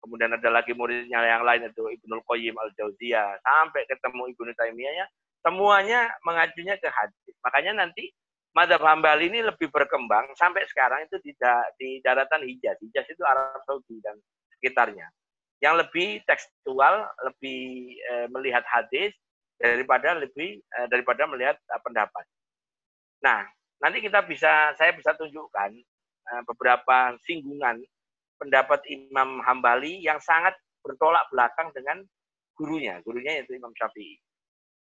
kemudian 0.01 0.33
ada 0.33 0.49
lagi 0.49 0.73
muridnya 0.73 1.21
yang 1.21 1.45
lain 1.45 1.69
itu 1.69 1.85
Ibnu 1.85 2.25
Qayyim 2.25 2.57
al-Jauziyah, 2.57 3.45
sampai 3.45 3.85
ketemu 3.85 4.33
Ibnu 4.33 4.53
Taimiyah 4.57 4.95
ya, 5.05 5.07
semuanya 5.45 6.09
mengajunya 6.25 6.81
ke 6.81 6.89
hadis. 6.89 7.35
Makanya 7.45 7.85
nanti 7.85 8.09
Madhab 8.57 8.81
Hambal 8.87 9.21
ini 9.21 9.45
lebih 9.45 9.69
berkembang 9.69 10.33
sampai 10.39 10.65
sekarang 10.71 11.05
itu 11.05 11.21
di, 11.21 11.37
di 11.77 11.89
daratan 12.01 12.41
Hijaz. 12.47 12.79
Hijaz 12.81 13.05
itu 13.11 13.21
Arab 13.27 13.61
Saudi 13.69 14.01
dan 14.01 14.17
sekitarnya. 14.57 15.11
Yang 15.65 15.89
lebih 15.89 16.09
tekstual, 16.29 17.09
lebih 17.25 17.97
e, 17.97 18.15
melihat 18.29 18.61
hadis 18.69 19.17
daripada 19.57 20.13
lebih 20.13 20.61
e, 20.61 20.79
daripada 20.93 21.25
melihat 21.25 21.57
e, 21.57 21.75
pendapat. 21.81 22.25
Nah, 23.25 23.49
nanti 23.81 24.05
kita 24.05 24.21
bisa 24.29 24.77
saya 24.77 24.93
bisa 24.93 25.17
tunjukkan 25.17 25.73
e, 26.29 26.33
beberapa 26.45 27.17
singgungan 27.25 27.81
pendapat 28.37 28.85
Imam 28.93 29.41
Hambali 29.41 30.05
yang 30.05 30.21
sangat 30.21 30.53
bertolak 30.85 31.25
belakang 31.33 31.73
dengan 31.73 32.05
gurunya. 32.53 33.01
Gurunya 33.01 33.41
yaitu 33.41 33.57
Imam 33.57 33.73
Syafi'i. 33.73 34.21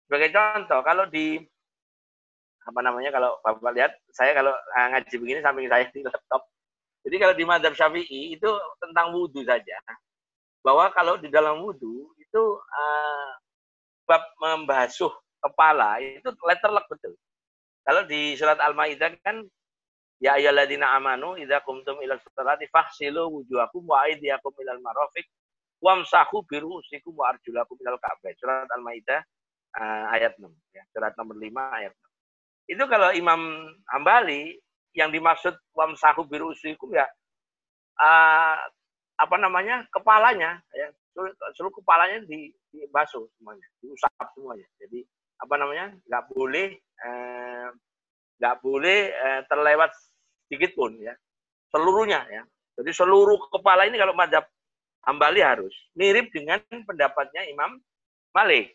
Sebagai 0.04 0.36
contoh, 0.36 0.84
kalau 0.84 1.08
di 1.08 1.40
apa 2.64 2.80
namanya 2.80 3.12
kalau 3.12 3.36
bapak 3.44 3.72
lihat 3.76 3.92
saya 4.08 4.32
kalau 4.32 4.52
ngaji 4.72 5.14
begini 5.20 5.40
samping 5.40 5.68
saya 5.68 5.88
di 5.88 6.04
laptop. 6.04 6.44
Jadi 7.04 7.16
kalau 7.20 7.34
di 7.36 7.44
Madhab 7.44 7.72
Syafi'i 7.76 8.36
itu 8.36 8.48
tentang 8.80 9.12
wudhu 9.12 9.44
saja. 9.44 9.76
Bahwa 10.64 10.88
kalau 10.96 11.20
di 11.20 11.28
dalam 11.28 11.60
wudhu 11.60 12.16
itu 12.16 12.42
uh, 12.56 13.30
bab 14.08 14.24
membasuh 14.40 15.12
kepala 15.44 16.00
itu 16.00 16.28
letterlock 16.40 16.88
betul. 16.88 17.12
Kalau 17.84 18.08
di 18.08 18.32
surat 18.32 18.56
Al-Maidah 18.56 19.12
kan 19.20 19.44
ya 20.16 20.40
ayyuhalladzina 20.40 20.88
amanu 20.96 21.36
idza 21.36 21.60
qumtum 21.68 22.00
ila 22.00 22.16
sholati 22.16 22.64
faghsilu 22.72 23.28
wujuhakum 23.28 23.84
wa 23.84 24.08
aydiyakum 24.08 24.56
ilal 24.64 24.80
marafiq 24.80 25.28
wamsahu 25.84 26.48
birusikum 26.48 27.12
wa 27.12 27.28
arjulakum 27.36 27.76
ilal 27.84 28.00
ka'bah. 28.00 28.32
Surat 28.40 28.68
Al-Maidah 28.72 29.20
uh, 29.76 30.14
ayat 30.16 30.32
6 30.40 30.48
ya. 30.72 30.82
Surat 30.96 31.12
nomor 31.20 31.36
5 31.36 31.44
ayat 31.84 31.92
6. 31.92 32.72
Itu 32.72 32.84
kalau 32.88 33.12
Imam 33.12 33.68
Hambali 33.92 34.56
yang 34.96 35.12
dimaksud 35.12 35.52
wamsahu 35.76 36.24
birusikum 36.24 36.88
ya 36.96 37.04
uh, 38.00 38.56
apa 39.24 39.36
namanya? 39.40 39.88
kepalanya 39.88 40.60
ya. 40.76 40.88
Seluruh, 41.54 41.74
kepalanya 41.78 42.26
di, 42.26 42.50
dibasuh 42.74 43.24
semuanya, 43.38 43.66
diusap 43.78 44.26
semuanya. 44.34 44.66
Jadi 44.82 45.06
apa 45.40 45.54
namanya? 45.56 45.86
nggak 46.04 46.24
boleh 46.34 46.68
eh, 46.80 47.68
nggak 48.42 48.56
boleh 48.60 48.98
eh, 49.14 49.40
terlewat 49.48 49.90
sedikit 50.46 50.76
pun 50.76 50.92
ya. 51.00 51.14
Seluruhnya 51.72 52.26
ya. 52.28 52.42
Jadi 52.74 52.90
seluruh 52.90 53.38
kepala 53.50 53.86
ini 53.86 53.96
kalau 53.96 54.12
madhab 54.14 54.44
Hambali 55.04 55.44
harus. 55.44 55.74
Mirip 55.94 56.32
dengan 56.32 56.60
pendapatnya 56.64 57.44
Imam 57.46 57.76
Malik. 58.32 58.72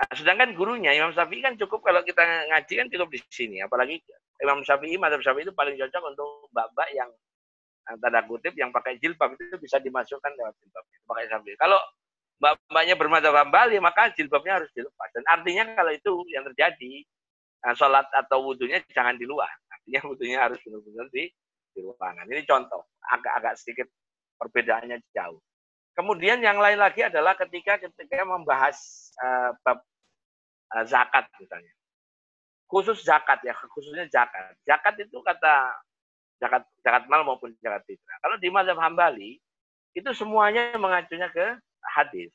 Nah, 0.00 0.12
sedangkan 0.16 0.56
gurunya 0.56 0.96
Imam 0.96 1.12
Syafi'i 1.12 1.44
kan 1.44 1.56
cukup 1.60 1.84
kalau 1.84 2.00
kita 2.04 2.24
ngaji 2.48 2.72
kan 2.72 2.88
cukup 2.88 3.08
di 3.12 3.18
sini. 3.28 3.60
Apalagi 3.60 4.00
Imam 4.40 4.64
Syafi'i, 4.64 4.96
Madhab 4.96 5.20
Syafi'i 5.20 5.44
itu 5.44 5.52
paling 5.52 5.76
cocok 5.76 6.02
untuk 6.08 6.48
mbak-mbak 6.52 6.88
yang 6.96 7.10
eh, 7.12 7.29
tanda 7.98 8.22
kutip 8.28 8.54
yang 8.54 8.70
pakai 8.70 9.00
jilbab 9.02 9.34
itu 9.34 9.56
bisa 9.58 9.82
dimasukkan 9.82 10.30
lewat 10.36 10.54
jilbab. 10.62 10.84
Pakai 11.08 11.24
Syafi'i. 11.26 11.56
Kalau 11.58 11.80
mbak-mbaknya 12.40 12.94
bermadhab 12.96 13.34
Hambali 13.36 13.76
maka 13.82 14.14
jilbabnya 14.14 14.62
harus 14.62 14.70
dilepas. 14.72 15.08
Dan 15.10 15.24
artinya 15.26 15.64
kalau 15.74 15.92
itu 15.92 16.12
yang 16.30 16.46
terjadi, 16.52 17.04
nah, 17.64 17.74
sholat 17.74 18.06
atau 18.14 18.46
wudhunya 18.46 18.80
jangan 18.94 19.18
di 19.18 19.26
luar. 19.26 19.50
Artinya 19.68 20.00
wudhunya 20.06 20.38
harus 20.38 20.58
benar-benar 20.62 21.06
di, 21.10 21.28
di 21.74 21.80
ruangan. 21.82 22.24
Ini 22.28 22.42
contoh, 22.46 22.88
agak-agak 23.10 23.54
sedikit 23.58 23.86
perbedaannya 24.40 25.02
jauh. 25.12 25.40
Kemudian 25.92 26.40
yang 26.40 26.56
lain 26.56 26.80
lagi 26.80 27.04
adalah 27.04 27.36
ketika 27.36 27.76
ketika 27.76 28.24
membahas 28.24 28.78
uh, 29.20 29.52
uh, 29.52 30.84
zakat 30.86 31.28
misalnya. 31.36 31.74
Khusus 32.70 33.02
zakat 33.02 33.42
ya, 33.42 33.52
khususnya 33.52 34.06
zakat. 34.06 34.54
Zakat 34.62 34.94
itu 35.02 35.18
kata 35.26 35.74
zakat 36.40 36.64
zakat 36.80 37.04
mal 37.06 37.22
maupun 37.22 37.52
zakat 37.60 37.84
fitrah. 37.84 38.16
Kalau 38.24 38.36
di 38.40 38.48
mazhab 38.48 38.80
Hambali 38.80 39.36
itu 39.92 40.10
semuanya 40.16 40.74
mengacunya 40.80 41.28
ke 41.28 41.60
hadis. 41.94 42.32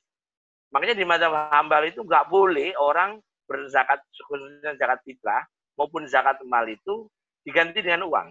Makanya 0.70 0.96
di 0.96 1.06
mazhab 1.06 1.34
Hambali 1.52 1.92
itu 1.92 2.06
nggak 2.06 2.30
boleh 2.30 2.78
orang 2.78 3.18
berzakat 3.50 4.00
khususnya 4.30 4.78
zakat 4.78 5.02
fitrah 5.02 5.42
maupun 5.76 6.06
zakat 6.06 6.38
mal 6.46 6.64
itu 6.70 7.10
diganti 7.42 7.82
dengan 7.82 8.06
uang. 8.06 8.30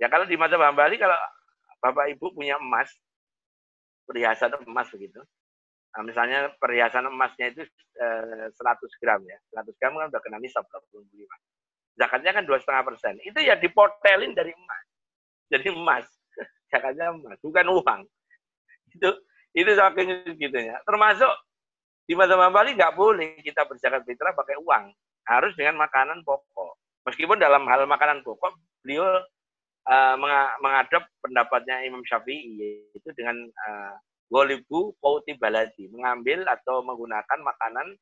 Ya 0.00 0.08
kalau 0.08 0.24
di 0.24 0.34
mazhab 0.40 0.64
Hambali 0.64 0.96
kalau 0.96 1.14
Bapak 1.82 2.14
Ibu 2.14 2.38
punya 2.38 2.56
emas, 2.62 2.94
perhiasan 4.06 4.54
emas 4.70 4.86
begitu. 4.94 5.18
Nah, 5.92 6.02
misalnya 6.06 6.48
perhiasan 6.56 7.04
emasnya 7.10 7.52
itu 7.52 7.66
eh, 8.00 8.46
100 8.48 9.02
gram 9.02 9.20
ya. 9.26 9.38
100 9.60 9.76
gram 9.76 9.92
kan 9.98 10.08
udah 10.08 10.22
kena 10.24 10.38
nisab 10.40 10.64
25. 10.70 11.26
Zakatnya 11.96 12.32
kan 12.32 12.44
dua 12.48 12.58
setengah 12.58 12.82
persen. 12.88 13.14
Itu 13.22 13.38
ya 13.40 13.56
dipotelin 13.56 14.32
dari 14.32 14.52
emas. 14.52 14.86
Jadi 15.52 15.68
emas. 15.72 16.06
Zakatnya 16.72 17.12
emas, 17.12 17.38
bukan 17.44 17.66
uang. 17.68 18.00
Itu 18.96 19.10
itu 19.52 19.70
saking 19.76 20.36
gitu 20.40 20.58
ya. 20.58 20.80
Termasuk 20.88 21.32
di 22.08 22.16
masa 22.16 22.34
Bali 22.36 22.72
nggak 22.74 22.96
boleh 22.96 23.38
kita 23.44 23.68
berzakat 23.68 24.02
fitrah 24.08 24.32
pakai 24.32 24.56
uang. 24.60 24.92
Harus 25.28 25.52
dengan 25.54 25.78
makanan 25.78 26.24
pokok. 26.26 26.76
Meskipun 27.06 27.38
dalam 27.38 27.66
hal 27.70 27.86
makanan 27.86 28.26
pokok, 28.26 28.54
beliau 28.82 29.22
uh, 29.86 30.16
mengadop 30.62 31.02
pendapatnya 31.22 31.82
Imam 31.86 32.02
Syafi'i 32.06 32.58
yaitu 32.58 33.10
dengan 33.14 33.38
uh, 33.46 33.94
golibu 34.32 34.96
pauti 34.98 35.36
baladi 35.36 35.92
mengambil 35.92 36.48
atau 36.48 36.80
menggunakan 36.80 37.38
makanan 37.42 37.94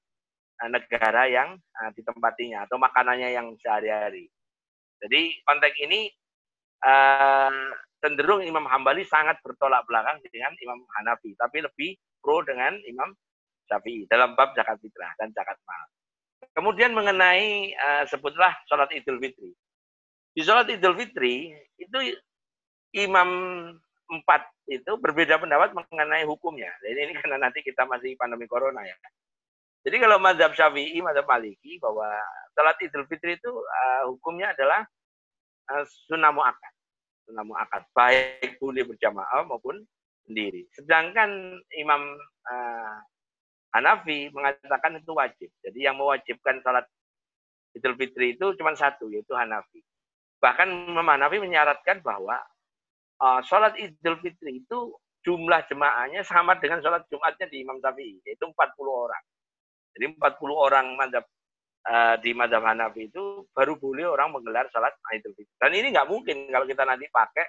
negara 0.69 1.25
yang 1.31 1.57
uh, 1.57 1.91
ditempatinya 1.97 2.69
atau 2.69 2.77
makanannya 2.77 3.33
yang 3.33 3.55
sehari-hari. 3.63 4.29
Jadi 5.01 5.41
konteks 5.49 5.77
ini 5.81 6.13
uh, 6.85 7.73
cenderung 8.05 8.45
Imam 8.45 8.69
Hambali 8.69 9.05
sangat 9.09 9.41
bertolak 9.41 9.89
belakang 9.89 10.21
dengan 10.29 10.53
Imam 10.61 10.81
Hanafi, 11.01 11.33
tapi 11.41 11.65
lebih 11.65 11.97
pro 12.21 12.45
dengan 12.45 12.77
Imam 12.85 13.13
Syafi'i 13.69 14.05
dalam 14.11 14.37
bab 14.37 14.53
zakat 14.53 14.77
fitrah 14.83 15.13
dan 15.17 15.33
zakat 15.33 15.57
mal. 15.65 15.89
Kemudian 16.53 16.93
mengenai 16.93 17.73
uh, 17.77 18.05
sebutlah 18.09 18.53
sholat 18.69 18.91
Idul 18.93 19.23
Fitri. 19.23 19.53
Di 20.35 20.43
sholat 20.43 20.69
Idul 20.69 20.99
Fitri 20.99 21.55
itu 21.79 21.99
imam 22.97 23.31
empat 24.11 24.43
itu 24.67 24.99
berbeda 24.99 25.39
pendapat 25.39 25.71
mengenai 25.71 26.27
hukumnya. 26.27 26.71
Jadi 26.83 26.99
ini 26.99 27.13
karena 27.15 27.47
nanti 27.47 27.63
kita 27.63 27.87
masih 27.87 28.19
pandemi 28.19 28.51
corona 28.51 28.83
ya. 28.83 28.97
Jadi 29.81 29.97
kalau 29.97 30.21
mazhab 30.21 30.53
Syafi'i, 30.53 31.01
mazhab 31.01 31.25
Maliki 31.25 31.81
bahwa 31.81 32.05
sholat 32.53 32.77
Idul 32.85 33.09
Fitri 33.09 33.41
itu 33.41 33.49
uh, 33.49 34.03
hukumnya 34.13 34.53
adalah 34.53 34.85
uh, 35.73 35.85
sunnah 36.05 36.29
muakkad. 36.29 36.73
Sunnah 37.25 37.45
muakkad 37.49 37.89
baik 37.97 38.61
boleh 38.61 38.85
berjamaah 38.85 39.49
maupun 39.49 39.81
sendiri. 40.29 40.69
Sedangkan 40.77 41.57
Imam 41.81 42.13
uh, 42.45 42.97
Hanafi 43.73 44.29
mengatakan 44.37 45.01
itu 45.01 45.17
wajib. 45.17 45.49
Jadi 45.65 45.89
yang 45.89 45.97
mewajibkan 45.97 46.61
sholat 46.61 46.85
Idul 47.73 47.97
Fitri 47.97 48.37
itu 48.37 48.53
cuma 48.61 48.77
satu 48.77 49.09
yaitu 49.09 49.33
Hanafi. 49.33 49.81
Bahkan 50.45 50.93
Imam 50.93 51.09
Hanafi 51.09 51.41
menyaratkan 51.41 52.05
bahwa 52.05 52.37
uh, 53.23 53.41
sholat 53.49 53.81
Idul 53.81 54.21
Fitri 54.21 54.61
itu 54.61 54.93
jumlah 55.25 55.65
jemaahnya 55.69 56.25
sama 56.25 56.57
dengan 56.57 56.81
sholat 56.81 57.05
Jumatnya 57.09 57.47
di 57.49 57.61
Imam 57.65 57.77
Syafi'i, 57.81 58.21
yaitu 58.25 58.45
40 58.45 58.57
orang. 58.89 59.23
Jadi 59.97 60.05
40 60.17 60.55
orang 60.55 60.87
madhab, 60.95 61.25
uh, 61.87 62.15
di 62.23 62.31
madhab 62.33 62.63
Hanafi 62.63 63.11
itu 63.11 63.47
baru 63.51 63.77
boleh 63.77 64.07
orang 64.07 64.35
menggelar 64.35 64.71
sholat 64.71 64.95
Idul 65.15 65.35
Fitri. 65.35 65.57
Dan 65.59 65.73
ini 65.75 65.91
nggak 65.91 66.09
mungkin 66.09 66.51
kalau 66.51 66.67
kita 66.67 66.83
nanti 66.87 67.07
pakai 67.11 67.47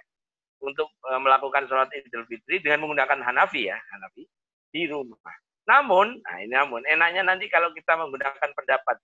untuk 0.62 0.90
uh, 1.06 1.22
melakukan 1.22 1.70
sholat 1.70 1.90
Idul 1.94 2.26
Fitri 2.26 2.62
dengan 2.62 2.86
menggunakan 2.88 3.22
Hanafi 3.22 3.70
ya, 3.70 3.78
Hanafi 3.78 4.26
di 4.72 4.82
rumah. 4.90 5.36
Namun, 5.70 6.18
nah 6.26 6.36
ini 6.42 6.52
namun, 6.58 6.82
enaknya 6.90 7.22
nanti 7.22 7.46
kalau 7.46 7.70
kita 7.72 7.94
menggunakan 7.94 8.50
pendapat 8.58 8.98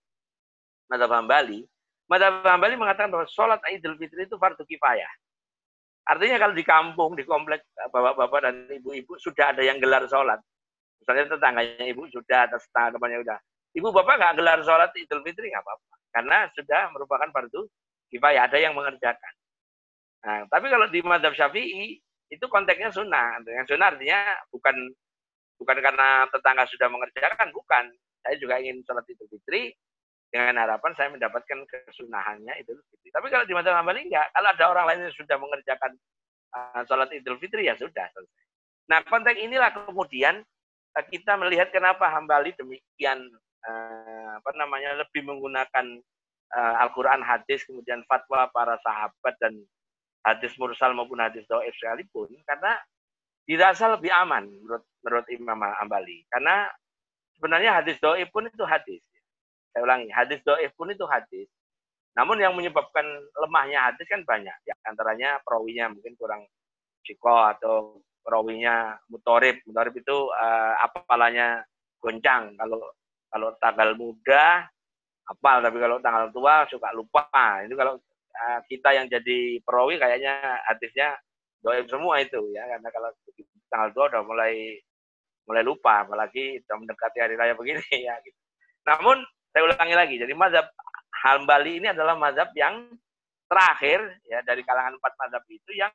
madhab 0.89 1.11
Hambali, 1.13 1.61
Madhab 2.07 2.39
Hambali 2.47 2.79
mengatakan 2.79 3.11
bahwa 3.11 3.27
sholat 3.27 3.59
Idul 3.67 3.99
Fitri 3.99 4.23
itu 4.23 4.39
fardu 4.39 4.63
kifayah. 4.63 5.11
Artinya 6.07 6.39
kalau 6.39 6.55
di 6.55 6.63
kampung, 6.63 7.19
di 7.19 7.27
komplek 7.27 7.67
bapak-bapak 7.91 8.39
dan 8.47 8.55
ibu-ibu 8.71 9.19
sudah 9.19 9.51
ada 9.51 9.59
yang 9.59 9.75
gelar 9.83 10.07
sholat. 10.07 10.39
Misalnya 11.01 11.25
tetangganya 11.35 11.85
ibu 11.87 12.03
sudah, 12.09 12.49
atas 12.49 12.67
temannya 12.73 13.23
sudah. 13.23 13.39
Ibu 13.77 13.87
bapak 13.93 14.15
nggak 14.17 14.33
gelar 14.41 14.59
sholat 14.65 14.91
Idul 14.97 15.21
Fitri 15.21 15.53
nggak 15.53 15.63
apa-apa. 15.63 15.93
Karena 16.11 16.37
sudah 16.57 16.81
merupakan 16.95 17.29
fardu 17.29 17.61
kifayah, 18.09 18.47
ada 18.49 18.57
yang 18.57 18.73
mengerjakan. 18.73 19.33
Nah, 20.25 20.49
tapi 20.49 20.67
kalau 20.71 20.87
di 20.89 20.99
madhab 21.05 21.35
syafi'i, 21.37 21.99
itu 22.27 22.45
konteksnya 22.49 22.89
sunnah. 22.89 23.39
Dengan 23.45 23.63
sunnah 23.69 23.93
artinya 23.93 24.19
bukan 24.49 24.75
bukan 25.61 25.77
karena 25.79 26.25
tetangga 26.31 26.65
sudah 26.67 26.87
mengerjakan, 26.89 27.49
bukan. 27.53 27.85
Saya 28.25 28.35
juga 28.41 28.59
ingin 28.59 28.81
sholat 28.83 29.05
Idul 29.07 29.29
Fitri, 29.29 29.71
dengan 30.27 30.59
harapan 30.59 30.91
saya 30.99 31.07
mendapatkan 31.13 31.59
kesunahannya 31.63 32.53
Idul 32.59 32.83
Fitri. 32.91 33.09
Tapi 33.15 33.27
kalau 33.31 33.45
di 33.47 33.53
masa 33.55 33.71
Hambali 33.71 34.03
enggak, 34.03 34.27
kalau 34.35 34.49
ada 34.51 34.65
orang 34.67 34.85
lain 34.91 34.99
yang 35.07 35.15
sudah 35.15 35.37
mengerjakan 35.39 35.91
uh, 36.51 36.81
sholat 36.83 37.09
Idul 37.15 37.39
Fitri 37.39 37.67
ya 37.67 37.75
sudah 37.79 38.11
selesai. 38.11 38.45
Nah 38.91 38.99
konteks 39.07 39.39
inilah 39.39 39.71
kemudian 39.71 40.43
kita 41.05 41.37
melihat 41.37 41.69
kenapa 41.69 42.09
Hambali 42.09 42.55
demikian 42.57 43.19
uh, 43.67 44.29
apa 44.41 44.51
namanya 44.57 44.97
lebih 45.03 45.21
menggunakan 45.27 45.85
uh, 46.55 46.75
Al-Quran 46.87 47.21
hadis 47.21 47.61
kemudian 47.67 48.01
fatwa 48.09 48.49
para 48.49 48.79
sahabat 48.81 49.35
dan 49.37 49.53
hadis 50.25 50.57
mursal 50.57 50.91
maupun 50.97 51.21
hadis 51.21 51.45
doa 51.45 51.63
sekalipun 51.77 52.31
karena 52.49 52.79
dirasa 53.47 53.93
lebih 53.93 54.11
aman 54.11 54.49
menurut 54.49 54.83
menurut 55.05 55.27
Imam 55.31 55.61
Hambali 55.61 56.27
karena 56.33 56.67
sebenarnya 57.37 57.79
hadis 57.79 57.95
doa 58.01 58.19
pun 58.27 58.49
itu 58.49 58.65
hadis 58.67 58.99
saya 59.77 59.85
ulangi, 59.85 60.09
hadis 60.09 60.41
doif 60.41 60.73
pun 60.73 60.89
itu 60.89 61.05
hadis. 61.05 61.45
Namun 62.17 62.41
yang 62.41 62.57
menyebabkan 62.57 63.05
lemahnya 63.45 63.93
hadis 63.93 64.09
kan 64.09 64.25
banyak. 64.25 64.57
Ya, 64.65 64.73
antaranya 64.89 65.37
perawinya 65.45 65.93
mungkin 65.93 66.17
kurang 66.17 66.49
ciko 67.05 67.29
atau 67.29 68.01
perawinya 68.27 68.99
mutorib. 69.07 69.63
Mutorib 69.63 69.95
itu 69.95 70.17
uh, 70.35 70.73
apalanya 70.83 71.63
goncang. 72.03 72.59
Kalau 72.59 72.91
kalau 73.31 73.55
tanggal 73.63 73.95
muda 73.95 74.67
apal 75.27 75.59
tapi 75.59 75.77
kalau 75.79 75.99
tanggal 75.99 76.31
tua 76.31 76.63
suka 76.71 76.89
lupa 76.95 77.27
itu 77.67 77.75
kalau 77.75 77.99
uh, 78.31 78.59
kita 78.71 78.95
yang 78.95 79.07
jadi 79.11 79.59
perawi 79.59 79.99
kayaknya 79.99 80.39
hadisnya 80.63 81.19
doa 81.59 81.83
semua 81.83 82.23
itu 82.23 82.39
ya 82.55 82.63
karena 82.63 82.89
kalau 82.95 83.09
tanggal 83.67 83.89
tua 83.91 84.05
udah 84.07 84.23
mulai 84.23 84.79
mulai 85.47 85.63
lupa 85.67 86.07
apalagi 86.07 86.63
sudah 86.63 86.79
mendekati 86.79 87.17
hari 87.19 87.35
raya 87.35 87.53
begini 87.55 87.83
ya 88.07 88.15
gitu. 88.23 88.39
Namun 88.87 89.19
saya 89.51 89.67
ulangi 89.67 89.95
lagi 89.95 90.15
jadi 90.15 90.33
mazhab 90.35 90.67
Hambali 91.17 91.81
ini 91.83 91.87
adalah 91.91 92.15
mazhab 92.15 92.47
yang 92.55 92.87
terakhir 93.47 93.99
ya 94.27 94.39
dari 94.47 94.63
kalangan 94.63 94.95
empat 94.95 95.13
mazhab 95.19 95.43
itu 95.51 95.71
yang 95.75 95.91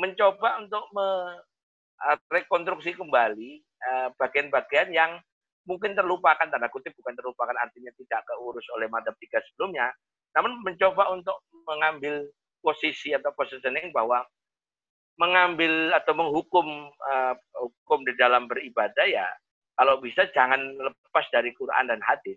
mencoba 0.00 0.56
untuk 0.62 0.84
merekonstruksi 0.92 2.96
kembali 2.96 3.60
bagian-bagian 4.16 4.88
yang 4.94 5.20
mungkin 5.62 5.94
terlupakan 5.94 6.50
tanda 6.50 6.66
kutip 6.72 6.90
bukan 6.98 7.14
terlupakan 7.14 7.54
artinya 7.54 7.94
tidak 7.94 8.26
keurus 8.26 8.66
oleh 8.74 8.90
madhab 8.90 9.14
tiga 9.22 9.38
sebelumnya 9.52 9.94
namun 10.34 10.58
mencoba 10.64 11.12
untuk 11.14 11.38
mengambil 11.68 12.26
posisi 12.64 13.14
atau 13.14 13.30
positioning 13.36 13.94
bahwa 13.94 14.26
mengambil 15.20 15.92
atau 15.92 16.16
menghukum 16.16 16.88
uh, 16.88 17.36
hukum 17.54 18.00
di 18.02 18.16
dalam 18.16 18.48
beribadah 18.48 19.06
ya 19.06 19.28
kalau 19.76 20.00
bisa 20.00 20.28
jangan 20.32 20.60
lepas 20.78 21.26
dari 21.32 21.52
Quran 21.56 21.88
dan 21.88 22.00
hadis. 22.04 22.36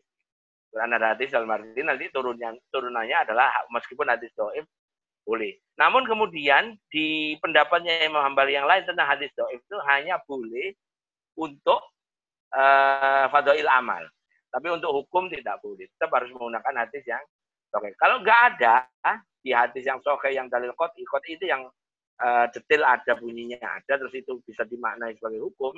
Quran 0.71 0.91
dan 0.91 1.03
hadis 1.03 1.31
dalam 1.31 1.51
arti 1.51 1.79
nanti 1.79 2.11
turunnya 2.11 2.51
turunannya 2.67 3.15
adalah 3.15 3.47
meskipun 3.71 4.11
hadis 4.11 4.27
doib 4.35 4.67
boleh. 5.25 5.57
Namun 5.75 6.07
kemudian 6.07 6.77
di 6.87 7.35
pendapatnya 7.41 8.05
Imam 8.05 8.23
Hambali 8.23 8.55
yang 8.55 8.69
lain 8.69 8.85
tentang 8.87 9.09
hadis 9.09 9.33
doib 9.35 9.59
itu 9.59 9.77
hanya 9.89 10.21
boleh 10.23 10.71
untuk 11.35 11.81
uh, 12.55 13.25
fadail 13.27 13.67
amal. 13.67 14.05
Tapi 14.53 14.71
untuk 14.71 14.93
hukum 15.03 15.27
tidak 15.27 15.59
boleh. 15.59 15.89
Tetap 15.97 16.13
harus 16.15 16.31
menggunakan 16.31 16.87
hadis 16.87 17.03
yang 17.03 17.19
oke. 17.75 17.89
Kalau 17.99 18.23
nggak 18.23 18.39
ada 18.55 18.87
di 19.43 19.51
hadis 19.51 19.83
yang 19.83 19.99
soke 19.99 20.31
yang 20.31 20.47
dalil 20.47 20.71
kot, 20.77 20.95
ikot 20.95 21.25
itu 21.27 21.49
yang 21.49 21.67
uh, 22.23 22.45
detail 22.55 22.87
ada 22.87 23.19
bunyinya 23.19 23.59
ada, 23.59 23.99
terus 23.99 24.15
itu 24.15 24.39
bisa 24.47 24.63
dimaknai 24.63 25.13
sebagai 25.19 25.43
hukum, 25.43 25.75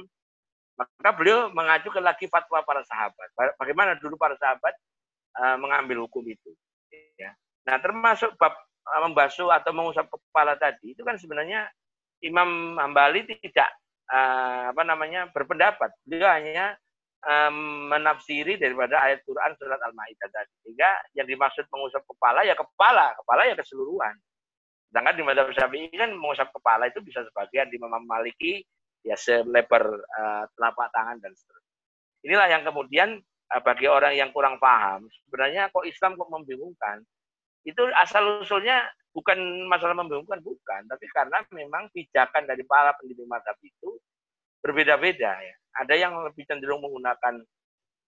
maka 0.77 1.09
beliau 1.17 1.49
mengajukan 1.49 2.05
lagi 2.05 2.29
fatwa 2.29 2.61
para 2.61 2.85
sahabat. 2.85 3.27
Bagaimana 3.57 3.97
dulu 3.97 4.13
para 4.13 4.37
sahabat 4.37 4.77
uh, 5.41 5.57
mengambil 5.57 6.05
hukum 6.05 6.21
itu. 6.29 6.53
Ya. 7.17 7.33
Nah 7.65 7.81
termasuk 7.81 8.37
bab 8.37 8.53
membasuh 9.03 9.51
atau 9.51 9.71
mengusap 9.75 10.07
kepala 10.07 10.55
tadi 10.55 10.95
itu 10.95 11.03
kan 11.03 11.19
sebenarnya 11.19 11.67
Imam 12.23 12.79
Hambali 12.79 13.27
tidak 13.27 13.69
uh, 14.09 14.73
apa 14.73 14.81
namanya 14.87 15.29
berpendapat. 15.29 15.93
Beliau 16.07 16.29
hanya 16.33 16.73
um, 17.23 17.89
menafsiri 17.91 18.57
daripada 18.57 18.97
ayat 19.03 19.21
Quran 19.27 19.53
surat 19.59 19.79
Al-Maidah 19.81 20.29
tadi. 20.33 20.53
Sehingga 20.65 20.89
yang 21.13 21.27
dimaksud 21.29 21.65
mengusap 21.69 22.03
kepala 22.07 22.41
ya 22.47 22.55
kepala, 22.57 23.13
kepala 23.17 23.41
ya 23.45 23.55
keseluruhan. 23.57 24.15
Sedangkan 24.87 25.15
di 25.19 25.23
Madhab 25.27 25.51
Syafi'i 25.51 25.91
kan 25.93 26.15
mengusap 26.15 26.49
kepala 26.55 26.87
itu 26.87 27.03
bisa 27.03 27.21
sebagian 27.27 27.67
di 27.67 27.75
Imam 27.77 28.01
Maliki 28.07 28.63
ya 29.05 29.19
selebar 29.19 29.83
uh, 29.93 30.43
telapak 30.57 30.87
tangan 30.95 31.19
dan 31.21 31.31
seterusnya. 31.35 31.75
Inilah 32.25 32.47
yang 32.49 32.63
kemudian 32.65 33.09
uh, 33.53 33.61
bagi 33.61 33.85
orang 33.85 34.15
yang 34.15 34.31
kurang 34.33 34.57
paham, 34.57 35.05
sebenarnya 35.27 35.69
kok 35.69 35.85
Islam 35.85 36.17
kok 36.17 36.31
membingungkan. 36.31 37.03
Itu 37.67 37.83
asal 37.99 38.39
usulnya 38.39 38.87
bukan 39.11 39.67
masalah 39.67 39.91
membingungkan 39.91 40.39
bukan, 40.39 40.87
tapi 40.87 41.05
karena 41.11 41.43
memang 41.51 41.91
pijakan 41.91 42.47
dari 42.47 42.63
para 42.63 42.95
pendidik 42.95 43.27
madhab 43.27 43.59
itu 43.59 43.99
berbeda-beda 44.63 45.35
ya. 45.35 45.55
Ada 45.83 45.93
yang 45.99 46.15
lebih 46.23 46.47
cenderung 46.47 46.79
menggunakan 46.79 47.43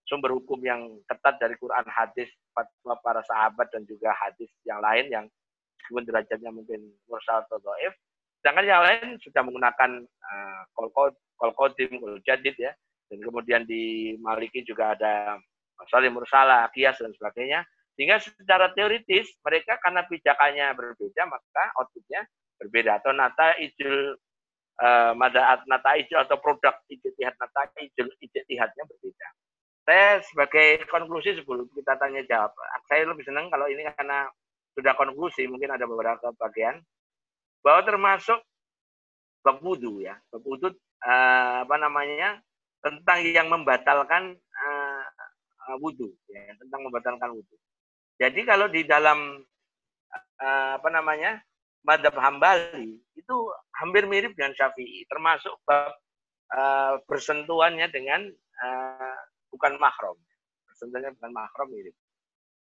sumber 0.08 0.34
hukum 0.34 0.58
yang 0.64 0.82
ketat 1.06 1.38
dari 1.38 1.54
Quran, 1.60 1.86
hadis, 1.86 2.32
fatwa 2.56 2.98
para 3.04 3.22
sahabat 3.28 3.70
dan 3.70 3.86
juga 3.86 4.10
hadis 4.16 4.50
yang 4.66 4.82
lain 4.82 5.06
yang 5.12 5.26
meskipun 5.78 6.04
derajatnya 6.06 6.50
mungkin 6.50 6.82
mursal 7.06 7.46
atau 7.46 7.62
doif. 7.62 7.94
Sedangkan 8.42 8.66
yang 8.66 8.82
lain 8.82 9.20
sudah 9.20 9.42
menggunakan 9.44 9.92
uh, 10.06 10.62
kol 10.74 11.52
kodim, 11.54 12.00
kol 12.00 12.18
jadid 12.24 12.56
ya. 12.58 12.72
Dan 13.10 13.26
kemudian 13.26 13.66
di 13.66 14.14
Maliki 14.22 14.62
juga 14.62 14.94
ada 14.94 15.38
salim 15.90 16.14
mursala, 16.14 16.70
kias 16.74 17.02
dan 17.02 17.14
sebagainya. 17.14 17.66
Sehingga 18.00 18.16
secara 18.24 18.72
teoritis 18.72 19.28
mereka 19.44 19.76
karena 19.84 20.08
pijakannya 20.08 20.72
berbeda 20.72 21.28
maka 21.28 21.64
outputnya 21.76 22.24
berbeda. 22.56 23.04
Atau 23.04 23.12
nata 23.12 23.60
ijul 23.60 24.16
uh, 24.80 25.12
madaat 25.20 25.68
nata 25.68 26.00
ijul 26.00 26.16
atau 26.16 26.40
produk 26.40 26.80
ijtihad 26.88 27.36
nata 27.36 27.68
ijul 27.76 28.08
ijtihadnya 28.24 28.88
berbeda. 28.88 29.28
Saya 29.84 30.24
sebagai 30.24 30.88
konklusi 30.88 31.44
sebelum 31.44 31.68
kita 31.76 32.00
tanya 32.00 32.24
jawab, 32.24 32.56
saya 32.88 33.04
lebih 33.04 33.26
senang 33.28 33.52
kalau 33.52 33.68
ini 33.68 33.84
karena 34.00 34.32
sudah 34.80 34.96
konklusi 34.96 35.52
mungkin 35.52 35.76
ada 35.76 35.84
beberapa 35.84 36.32
bagian 36.40 36.80
bahwa 37.60 37.84
termasuk 37.84 38.40
bab 39.44 39.60
ya. 40.00 40.16
Bab 40.32 40.48
uh, 40.48 40.72
apa 41.68 41.76
namanya 41.76 42.40
tentang 42.80 43.28
yang 43.28 43.52
membatalkan 43.52 44.40
uh, 44.40 45.04
wudhu 45.84 46.16
ya 46.32 46.56
tentang 46.56 46.88
membatalkan 46.88 47.36
wudhu 47.36 47.56
jadi 48.20 48.42
kalau 48.44 48.68
di 48.68 48.84
dalam 48.84 49.40
uh, 50.44 50.72
apa 50.76 50.90
namanya 50.92 51.40
madhab 51.88 52.12
hambali 52.20 53.00
itu 53.16 53.36
hampir 53.80 54.04
mirip 54.04 54.36
dengan 54.36 54.52
syafi'i, 54.60 55.08
termasuk 55.08 55.56
bab 55.64 55.96
uh, 56.52 57.00
bersentuhannya 57.08 57.88
dengan 57.88 58.28
uh, 58.60 59.20
bukan 59.56 59.80
mahram. 59.80 60.20
Bersentuhannya 60.68 61.16
bukan 61.16 61.32
mahram 61.32 61.68
mirip. 61.72 61.96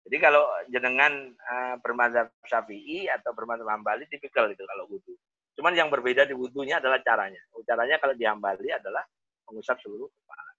Jadi 0.05 0.17
kalau 0.21 0.45
jenengan 0.69 1.33
uh, 1.33 1.75
bermadhab 1.81 2.29
syafi'i 2.45 3.09
atau 3.09 3.33
bermadhab 3.33 3.65
hambali 3.65 4.05
tipikal 4.13 4.45
itu 4.45 4.61
kalau 4.65 4.85
wudhu. 4.93 5.17
Cuman 5.57 5.73
yang 5.73 5.89
berbeda 5.89 6.29
di 6.29 6.37
wudhunya 6.37 6.77
adalah 6.77 7.01
caranya. 7.01 7.41
Caranya 7.65 7.97
kalau 7.97 8.13
di 8.13 8.25
hambali 8.29 8.69
adalah 8.69 9.01
mengusap 9.49 9.77
seluruh 9.81 10.09
kepala. 10.09 10.51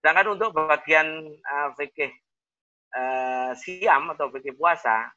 Sedangkan 0.00 0.26
untuk 0.34 0.50
bagian 0.56 1.08
uh, 1.40 1.68
fikih 1.76 2.12
uh, 2.92 3.50
siam 3.56 4.12
atau 4.12 4.28
fikih 4.32 4.56
puasa 4.56 5.10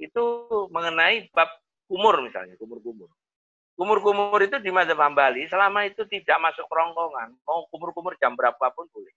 itu 0.00 0.24
mengenai 0.72 1.28
bab 1.32 1.48
kumur 1.84 2.24
misalnya, 2.24 2.56
kumur-kumur. 2.56 3.08
Kumur-kumur 3.76 4.40
itu 4.44 4.60
di 4.60 4.68
Mazhab 4.68 5.00
Hambali 5.00 5.48
selama 5.48 5.88
itu 5.88 6.04
tidak 6.08 6.36
masuk 6.40 6.68
kerongkongan, 6.68 7.32
mau 7.44 7.64
kumur-kumur 7.72 8.16
jam 8.20 8.36
berapapun 8.36 8.88
boleh. 8.92 9.12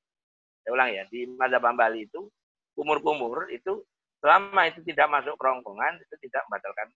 Saya 0.63 0.71
ulang 0.71 0.89
ya, 0.91 1.03
di 1.11 1.27
Mazhab 1.27 1.63
Hambali 1.63 2.07
itu 2.07 2.27
kumur-kumur 2.75 3.51
itu 3.51 3.83
selama 4.23 4.71
itu 4.71 4.79
tidak 4.87 5.07
masuk 5.11 5.35
kerongkongan 5.35 5.99
itu 5.99 6.15
tidak 6.27 6.47
membatalkan 6.47 6.87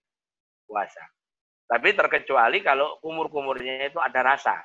puasa. 0.63 1.03
Tapi 1.67 1.91
terkecuali 1.91 2.63
kalau 2.63 2.95
kumur-kumurnya 3.03 3.91
itu 3.91 3.99
ada 3.99 4.23
rasa. 4.23 4.55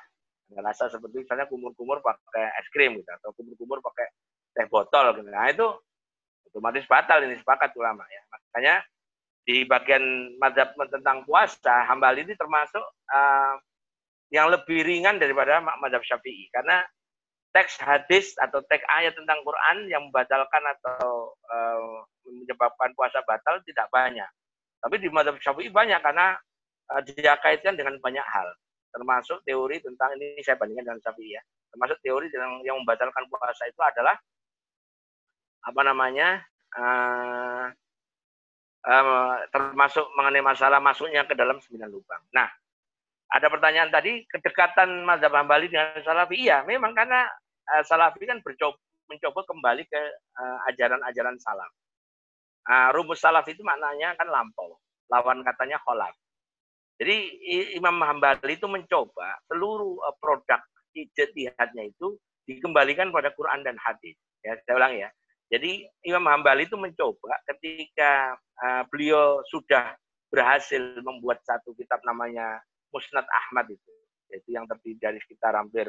Ada 0.47 0.61
rasa 0.63 0.83
seperti 0.87 1.27
misalnya 1.27 1.47
kumur-kumur 1.51 1.99
pakai 1.99 2.55
es 2.59 2.67
krim 2.71 2.95
gitu 2.95 3.11
atau 3.19 3.35
kumur-kumur 3.35 3.83
pakai 3.83 4.07
teh 4.55 4.67
botol 4.71 5.11
gitu. 5.19 5.27
Nah, 5.27 5.51
itu 5.51 5.67
otomatis 6.49 6.85
batal 6.89 7.23
ini 7.23 7.39
sepakat 7.39 7.71
ulama 7.77 8.03
ya. 8.09 8.21
Makanya 8.29 8.75
di 9.43 9.67
bagian 9.67 10.35
madhab 10.39 10.71
tentang 10.87 11.27
puasa, 11.27 11.83
hambal 11.87 12.15
ini 12.15 12.31
termasuk 12.35 12.83
uh, 13.11 13.55
yang 14.31 14.47
lebih 14.49 14.81
ringan 14.87 15.19
daripada 15.19 15.59
madhab 15.59 16.01
syafi'i. 16.01 16.47
Karena 16.49 16.81
teks 17.53 17.77
hadis 17.83 18.33
atau 18.39 18.63
teks 18.65 18.81
ayat 18.89 19.13
tentang 19.13 19.43
Quran 19.45 19.85
yang 19.91 20.09
membatalkan 20.09 20.63
atau 20.79 21.35
uh, 21.53 22.01
menyebabkan 22.25 22.95
puasa 22.97 23.21
batal 23.27 23.61
tidak 23.67 23.85
banyak. 23.93 24.27
Tapi 24.79 24.95
di 24.99 25.07
madhab 25.11 25.37
syafi'i 25.37 25.69
banyak 25.69 25.99
karena 26.01 26.39
uh, 26.95 27.01
dia 27.03 27.35
kaitkan 27.39 27.75
dengan 27.75 27.99
banyak 27.99 28.25
hal. 28.25 28.49
Termasuk 28.93 29.41
teori 29.43 29.81
tentang, 29.81 30.13
ini 30.17 30.37
saya 30.45 30.53
bandingkan 30.55 30.93
dengan 30.93 31.01
syafi'i 31.01 31.35
ya. 31.35 31.41
Termasuk 31.73 31.97
teori 32.05 32.29
yang, 32.29 32.61
yang 32.61 32.75
membatalkan 32.81 33.25
puasa 33.25 33.65
itu 33.65 33.81
adalah 33.81 34.13
apa 35.63 35.81
namanya 35.81 36.43
uh, 36.75 37.65
uh, 38.83 39.35
termasuk 39.49 40.05
mengenai 40.19 40.43
masalah 40.43 40.83
masuknya 40.83 41.23
ke 41.23 41.33
dalam 41.33 41.57
sembilan 41.63 41.89
lubang. 41.89 42.23
Nah, 42.35 42.47
ada 43.33 43.47
pertanyaan 43.49 43.89
tadi 43.89 44.27
kedekatan 44.27 45.07
Mazhab 45.07 45.33
Hambali 45.33 45.71
dengan 45.71 45.97
Salafi. 46.03 46.35
Iya, 46.43 46.67
memang 46.67 46.91
karena 46.93 47.25
uh, 47.73 47.83
Salafi 47.87 48.27
kan 48.27 48.43
bercoba, 48.43 48.77
mencoba 49.07 49.41
kembali 49.47 49.83
ke 49.87 50.01
ajaran-ajaran 50.73 51.35
uh, 51.39 51.41
salaf. 51.41 51.71
Uh, 52.63 52.89
rumus 52.95 53.19
salaf 53.19 53.43
itu 53.51 53.63
maknanya 53.63 54.15
kan 54.19 54.27
lampau. 54.27 54.79
Lawan 55.11 55.43
katanya 55.43 55.79
kholaf. 55.83 56.15
Jadi 56.95 57.15
Imam 57.75 57.99
Hambali 57.99 58.55
itu 58.55 58.69
mencoba 58.69 59.41
seluruh 59.49 59.99
uh, 59.99 60.15
produk 60.21 60.61
ijtihadnya 60.93 61.89
itu 61.89 62.15
dikembalikan 62.45 63.09
pada 63.09 63.33
Quran 63.33 63.65
dan 63.65 63.75
hadis. 63.81 64.15
Ya, 64.45 64.55
saya 64.63 64.75
ulang 64.77 64.93
ya. 64.95 65.09
Jadi 65.53 65.85
Imam 66.09 66.25
Hambali 66.25 66.65
itu 66.65 66.73
mencoba 66.73 67.37
ketika 67.45 68.33
uh, 68.57 68.83
beliau 68.89 69.37
sudah 69.53 69.93
berhasil 70.33 70.81
membuat 71.05 71.45
satu 71.45 71.77
kitab 71.77 72.01
namanya 72.01 72.57
Musnad 72.89 73.29
Ahmad 73.29 73.69
itu, 73.69 73.93
yaitu 74.33 74.57
yang 74.57 74.65
terdiri 74.65 74.97
dari 74.97 75.19
sekitar 75.21 75.53
hampir 75.53 75.85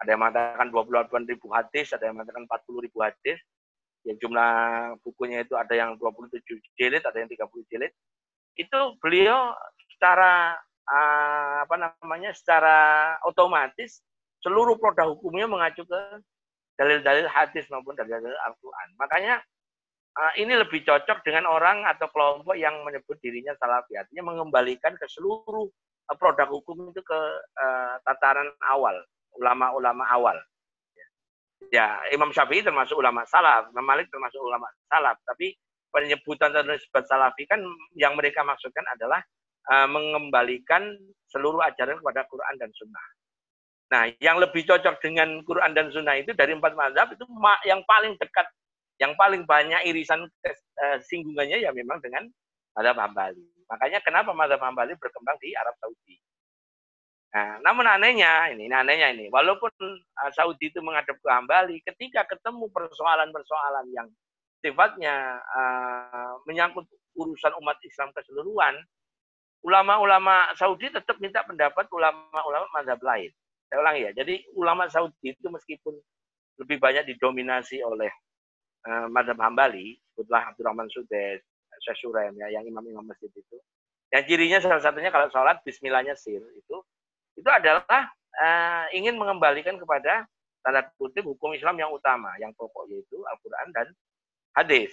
ada 0.00 0.10
yang 0.10 0.20
mengatakan 0.26 0.66
28 0.74 1.30
ribu 1.30 1.46
hadis, 1.54 1.94
ada 1.94 2.10
yang 2.10 2.18
mengatakan 2.18 2.48
40 2.50 2.86
ribu 2.88 2.98
hadis. 2.98 3.38
Ya 4.00 4.16
jumlah 4.16 4.50
bukunya 5.04 5.44
itu 5.44 5.54
ada 5.54 5.76
yang 5.76 5.94
27 6.00 6.40
jilid, 6.74 7.04
ada 7.04 7.14
yang 7.20 7.28
30 7.28 7.70
jilid. 7.70 7.92
Itu 8.56 8.96
beliau 8.98 9.54
secara 9.92 10.56
uh, 10.88 11.56
apa 11.68 11.76
namanya? 11.78 12.32
secara 12.32 13.14
otomatis 13.28 14.02
seluruh 14.40 14.80
produk 14.80 15.12
hukumnya 15.12 15.44
mengacu 15.44 15.84
ke 15.84 16.00
dalil-dalil 16.80 17.28
hadis 17.28 17.68
maupun 17.68 17.92
dalil-dalil 17.92 18.40
Al-Qur'an. 18.48 18.88
Makanya 18.96 19.44
uh, 20.16 20.32
ini 20.40 20.56
lebih 20.56 20.80
cocok 20.80 21.20
dengan 21.20 21.44
orang 21.44 21.84
atau 21.84 22.08
kelompok 22.08 22.56
yang 22.56 22.80
menyebut 22.80 23.20
dirinya 23.20 23.52
salafi. 23.60 24.00
Artinya 24.00 24.32
mengembalikan 24.32 24.96
ke 24.96 25.04
seluruh 25.12 25.68
uh, 26.08 26.16
produk 26.16 26.48
hukum 26.48 26.88
itu 26.88 27.04
ke 27.04 27.20
uh, 27.60 28.00
tataran 28.08 28.48
awal, 28.72 28.96
ulama-ulama 29.36 30.08
awal. 30.08 30.40
Ya, 31.68 32.00
Imam 32.16 32.32
Syafi'i 32.32 32.64
termasuk 32.64 32.96
ulama 32.96 33.28
salaf, 33.28 33.68
Imam 33.68 33.84
Malik 33.84 34.08
termasuk 34.08 34.40
ulama 34.40 34.64
salaf, 34.88 35.20
tapi 35.28 35.52
penyebutan 35.92 36.56
disebut 36.56 37.04
salafi 37.04 37.44
kan 37.44 37.60
yang 37.92 38.16
mereka 38.16 38.40
maksudkan 38.40 38.80
adalah 38.96 39.20
mengembalikan 39.92 40.96
seluruh 41.28 41.60
ajaran 41.62 42.00
kepada 42.00 42.24
Quran 42.32 42.54
dan 42.58 42.72
Sunnah. 42.74 43.06
Nah, 43.90 44.06
yang 44.22 44.38
lebih 44.38 44.62
cocok 44.62 45.02
dengan 45.02 45.42
Quran 45.42 45.74
dan 45.74 45.90
Sunnah 45.90 46.14
itu 46.14 46.30
dari 46.30 46.54
empat 46.54 46.78
mazhab 46.78 47.10
itu 47.10 47.26
yang 47.66 47.82
paling 47.82 48.14
dekat, 48.22 48.46
yang 49.02 49.18
paling 49.18 49.42
banyak 49.42 49.82
irisan 49.82 50.30
uh, 50.30 50.98
singgungannya 51.10 51.58
ya 51.58 51.74
memang 51.74 51.98
dengan 51.98 52.30
mazhab 52.78 52.94
Hambali. 53.02 53.42
Makanya 53.66 53.98
kenapa 54.06 54.30
mazhab 54.30 54.62
Hambali 54.62 54.94
berkembang 54.94 55.34
di 55.42 55.50
Arab 55.58 55.74
Saudi. 55.82 56.22
Nah, 57.30 57.62
namun 57.62 57.86
anehnya 57.86 58.50
ini, 58.54 58.70
anehnya 58.70 59.10
ini, 59.10 59.26
walaupun 59.30 59.70
uh, 59.78 60.30
Saudi 60.34 60.70
itu 60.70 60.78
menghadap 60.82 61.18
ke 61.18 61.28
Hambali, 61.30 61.82
ketika 61.82 62.26
ketemu 62.30 62.70
persoalan-persoalan 62.70 63.86
yang 63.90 64.06
sifatnya 64.62 65.38
uh, 65.50 66.38
menyangkut 66.46 66.86
urusan 67.18 67.54
umat 67.58 67.78
Islam 67.82 68.14
keseluruhan, 68.14 68.78
ulama-ulama 69.66 70.54
Saudi 70.54 70.90
tetap 70.90 71.18
minta 71.18 71.42
pendapat 71.42 71.90
ulama-ulama 71.90 72.66
mazhab 72.70 73.02
lain. 73.02 73.30
Saya 73.70 73.86
ulang 73.86 73.96
ya, 74.02 74.10
jadi 74.10 74.34
ulama 74.58 74.90
Saudi 74.90 75.30
itu 75.30 75.46
meskipun 75.46 75.94
lebih 76.58 76.82
banyak 76.82 77.06
didominasi 77.14 77.86
oleh 77.86 78.10
uh, 78.82 79.06
mazhab 79.06 79.38
Hambali, 79.38 79.94
sebutlah 80.10 80.50
Abdurrahman 80.50 80.90
Sudes, 80.90 81.40
Syekh 81.80 82.10
ya, 82.36 82.50
yang 82.50 82.66
imam-imam 82.66 83.06
masjid 83.06 83.30
itu. 83.30 83.56
Yang 84.10 84.22
cirinya 84.26 84.58
salah 84.58 84.82
satunya 84.82 85.14
kalau 85.14 85.30
sholat 85.30 85.62
bismillahnya 85.62 86.18
sir 86.18 86.42
itu 86.42 86.76
itu 87.38 87.46
adalah 87.46 88.10
uh, 88.42 88.84
ingin 88.90 89.14
mengembalikan 89.14 89.78
kepada 89.78 90.26
tanda 90.60 90.82
kutip 90.98 91.24
hukum 91.24 91.54
Islam 91.54 91.78
yang 91.78 91.94
utama, 91.94 92.34
yang 92.42 92.50
pokok 92.58 92.90
yaitu 92.90 93.16
Al-Quran 93.22 93.68
dan 93.72 93.86
hadis. 94.58 94.92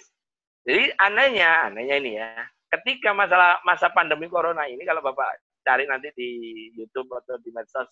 Jadi 0.64 0.94
anehnya, 1.02 1.72
anehnya 1.72 1.96
ini 1.98 2.12
ya, 2.22 2.30
ketika 2.78 3.12
masalah 3.12 3.60
masa 3.66 3.90
pandemi 3.92 4.30
corona 4.30 4.70
ini, 4.70 4.86
kalau 4.86 5.02
Bapak 5.02 5.28
cari 5.66 5.84
nanti 5.90 6.14
di 6.16 6.30
YouTube 6.78 7.12
atau 7.12 7.36
di 7.42 7.52
medsos 7.52 7.90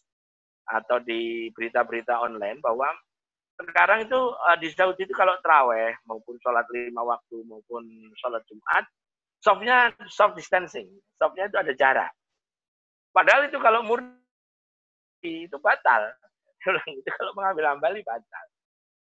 atau 0.66 0.98
di 1.02 1.54
berita-berita 1.54 2.22
online 2.22 2.58
bahwa 2.62 2.90
sekarang 3.56 4.04
itu 4.04 4.20
uh, 4.20 4.58
di 4.60 4.68
Saudi 4.74 5.08
itu 5.08 5.16
kalau 5.16 5.40
teraweh 5.40 5.96
maupun 6.04 6.36
sholat 6.44 6.68
lima 6.76 7.02
waktu 7.08 7.40
maupun 7.48 7.88
sholat 8.20 8.44
Jumat, 8.52 8.84
softnya 9.40 9.96
soft 10.12 10.36
distancing, 10.36 10.92
softnya 11.16 11.48
itu 11.48 11.58
ada 11.62 11.74
jarak. 11.78 12.12
Padahal 13.16 13.48
itu 13.48 13.56
kalau 13.64 13.80
murni 13.88 14.12
itu 15.24 15.56
batal. 15.64 16.12
itu 17.00 17.10
kalau 17.16 17.32
mengambil 17.38 17.72
hambali 17.72 18.04
batal. 18.04 18.46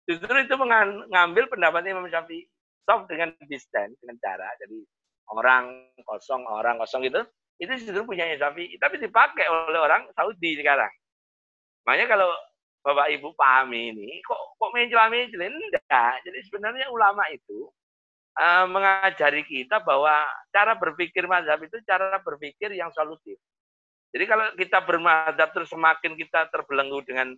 Justru 0.09 0.33
itu 0.41 0.55
mengambil 0.57 1.45
pendapat 1.45 1.85
Imam 1.85 2.09
Syafi'i 2.09 2.49
soft 2.89 3.05
dengan 3.05 3.29
distance, 3.45 3.93
dengan 4.01 4.17
cara. 4.17 4.49
Jadi 4.57 4.81
orang 5.29 5.93
kosong, 6.01 6.41
orang 6.49 6.81
kosong 6.81 7.05
itu, 7.05 7.21
itu 7.61 7.85
justru 7.85 8.01
punya 8.01 8.25
Syafi'i. 8.33 8.81
Tapi 8.81 8.97
dipakai 8.97 9.45
oleh 9.45 9.77
orang 9.77 10.09
Saudi 10.17 10.57
sekarang. 10.57 10.89
Makanya 11.87 12.07
kalau 12.11 12.29
Bapak 12.79 13.11
Ibu 13.11 13.35
pahami 13.35 13.91
ini, 13.91 14.09
kok 14.23 14.55
kok 14.55 14.71
mencela-mencela? 14.71 15.51
Enggak. 15.51 16.13
Jadi 16.23 16.39
sebenarnya 16.47 16.87
ulama 16.87 17.27
itu 17.27 17.67
uh, 18.39 18.65
mengajari 18.71 19.43
kita 19.43 19.83
bahwa 19.83 20.23
cara 20.49 20.79
berpikir 20.79 21.27
mazhab 21.27 21.59
itu 21.59 21.75
cara 21.83 22.17
berpikir 22.23 22.71
yang 22.71 22.87
solutif. 22.95 23.35
Jadi 24.09 24.25
kalau 24.25 24.45
kita 24.57 24.81
bermadhab 24.81 25.53
terus 25.53 25.69
semakin 25.69 26.17
kita 26.17 26.49
terbelenggu 26.49 27.03
dengan 27.05 27.35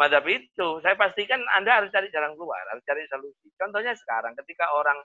madhab 0.00 0.24
itu, 0.30 0.80
saya 0.80 0.96
pastikan 0.96 1.42
Anda 1.58 1.84
harus 1.84 1.90
cari 1.92 2.08
jalan 2.08 2.32
keluar, 2.38 2.62
harus 2.72 2.82
cari 2.86 3.04
solusi. 3.10 3.52
Contohnya 3.58 3.92
sekarang 3.98 4.32
ketika 4.40 4.72
orang 4.72 4.98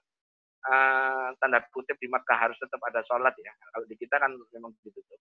uh, 0.69 1.33
tanda 1.41 1.59
kutip 1.75 1.97
di 1.99 2.07
Makkah 2.07 2.39
harus 2.39 2.57
tetap 2.61 2.79
ada 2.87 3.03
sholat 3.03 3.35
ya. 3.35 3.51
Kalau 3.51 3.85
di 3.89 3.95
kita 3.99 4.15
kan 4.15 4.31
memang 4.31 4.71
ditutup. 4.79 5.19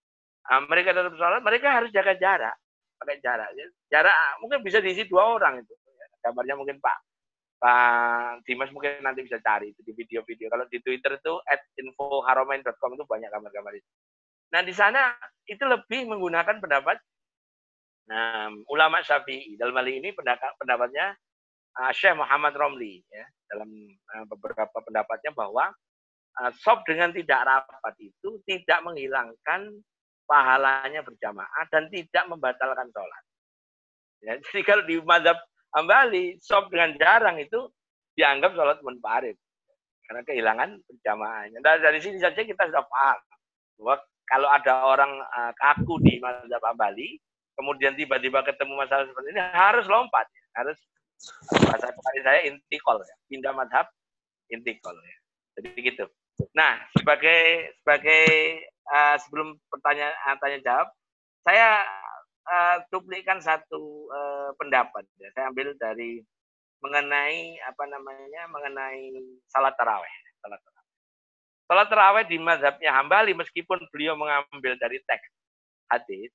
Uh, 0.48 0.62
mereka 0.70 0.94
tetap 0.94 1.12
sholat, 1.18 1.40
mereka 1.42 1.68
harus 1.74 1.90
jaga 1.90 2.14
jarak, 2.14 2.54
pakai 2.98 3.22
jarak. 3.22 3.48
Jarak 3.88 4.14
mungkin 4.42 4.60
bisa 4.66 4.82
diisi 4.82 5.06
dua 5.06 5.38
orang 5.38 5.62
itu. 5.62 5.74
Gambarnya 6.18 6.58
mungkin 6.58 6.82
Pak 6.82 6.98
Pak 7.58 8.46
Dimas 8.46 8.70
mungkin 8.70 9.02
nanti 9.02 9.26
bisa 9.26 9.42
cari 9.42 9.74
itu 9.74 9.82
di 9.82 9.90
video-video. 9.90 10.46
Kalau 10.46 10.64
di 10.70 10.78
Twitter 10.78 11.18
itu 11.18 11.34
at 11.50 11.58
infoharomain.com 11.74 12.94
itu 12.94 13.04
banyak 13.06 13.28
gambar-gambar 13.34 13.74
itu. 13.74 13.90
Nah, 14.54 14.62
di 14.62 14.72
sana 14.72 15.12
itu 15.44 15.60
lebih 15.66 16.06
menggunakan 16.08 16.62
pendapat 16.62 16.96
nah, 18.06 18.48
ulama 18.70 19.02
Syafi'i. 19.02 19.58
Dalam 19.58 19.74
hal 19.74 19.90
ini 19.90 20.14
pendapat, 20.14 20.54
pendapatnya 20.56 21.18
uh, 21.82 21.92
Syekh 21.92 22.14
Muhammad 22.14 22.54
Romli 22.54 23.02
ya, 23.10 23.26
dalam 23.50 23.68
uh, 24.14 24.24
beberapa 24.30 24.78
pendapatnya 24.78 25.34
bahwa 25.34 25.74
uh, 26.38 26.80
dengan 26.86 27.10
tidak 27.10 27.40
rapat 27.42 27.94
itu 27.98 28.38
tidak 28.46 28.80
menghilangkan 28.86 29.82
pahalanya 30.28 31.00
berjamaah 31.00 31.64
dan 31.72 31.88
tidak 31.88 32.24
membatalkan 32.28 32.92
sholat. 32.92 33.22
Ya, 34.20 34.36
jadi 34.36 34.60
kalau 34.62 34.84
di 34.84 35.00
madhab 35.00 35.40
Ambali, 35.72 36.36
sob 36.40 36.68
dengan 36.68 36.96
jarang 37.00 37.40
itu 37.40 37.68
dianggap 38.12 38.52
sholat 38.52 38.78
munfarid. 38.84 39.36
Karena 40.08 40.24
kehilangan 40.24 40.70
berjamaahnya. 40.88 41.60
Nah, 41.60 41.76
dari 41.80 42.00
sini 42.00 42.16
saja 42.16 42.40
kita 42.40 42.68
sudah 42.68 42.84
paham 42.88 43.18
bahwa 43.76 43.96
kalau 44.28 44.48
ada 44.48 44.72
orang 44.84 45.12
uh, 45.20 45.52
kaku 45.56 46.00
di 46.00 46.16
mazhab 46.20 46.60
Ambali, 46.64 47.20
kemudian 47.56 47.92
tiba-tiba 47.96 48.40
ketemu 48.44 48.80
masalah 48.80 49.04
seperti 49.04 49.28
ini, 49.36 49.40
harus 49.52 49.84
lompat, 49.88 50.24
harus 50.56 50.78
bahasa 51.50 51.90
kemarin 51.92 52.22
saya 52.24 52.40
intikol, 52.46 52.96
ya. 53.02 53.16
pindah 53.28 53.52
madhab 53.52 53.86
intikol. 54.48 54.96
Ya. 54.96 55.16
Jadi 55.60 55.68
gitu. 55.82 56.04
Nah, 56.54 56.78
sebagai 56.94 57.74
sebagai 57.82 58.24
uh, 58.88 59.16
sebelum 59.20 59.56
pertanyaan 59.68 60.14
uh, 60.26 60.36
tanya 60.40 60.58
jawab, 60.64 60.88
saya 61.44 61.84
uh, 62.48 62.76
duplikan 62.92 63.38
satu 63.40 64.08
uh, 64.08 64.50
pendapat. 64.56 65.04
Ya. 65.20 65.28
Saya 65.36 65.52
ambil 65.52 65.76
dari 65.76 66.24
mengenai 66.78 67.58
apa 67.66 67.84
namanya 67.90 68.42
mengenai 68.50 69.12
salat 69.50 69.74
taraweh. 69.76 70.14
Salat 70.42 70.60
taraweh. 70.62 70.86
Salat 71.68 71.86
terawih 71.92 72.24
di 72.24 72.36
mazhabnya 72.40 72.90
Hambali 72.96 73.36
meskipun 73.36 73.76
beliau 73.92 74.16
mengambil 74.16 74.72
dari 74.80 75.02
teks 75.04 75.28
hadis, 75.92 76.32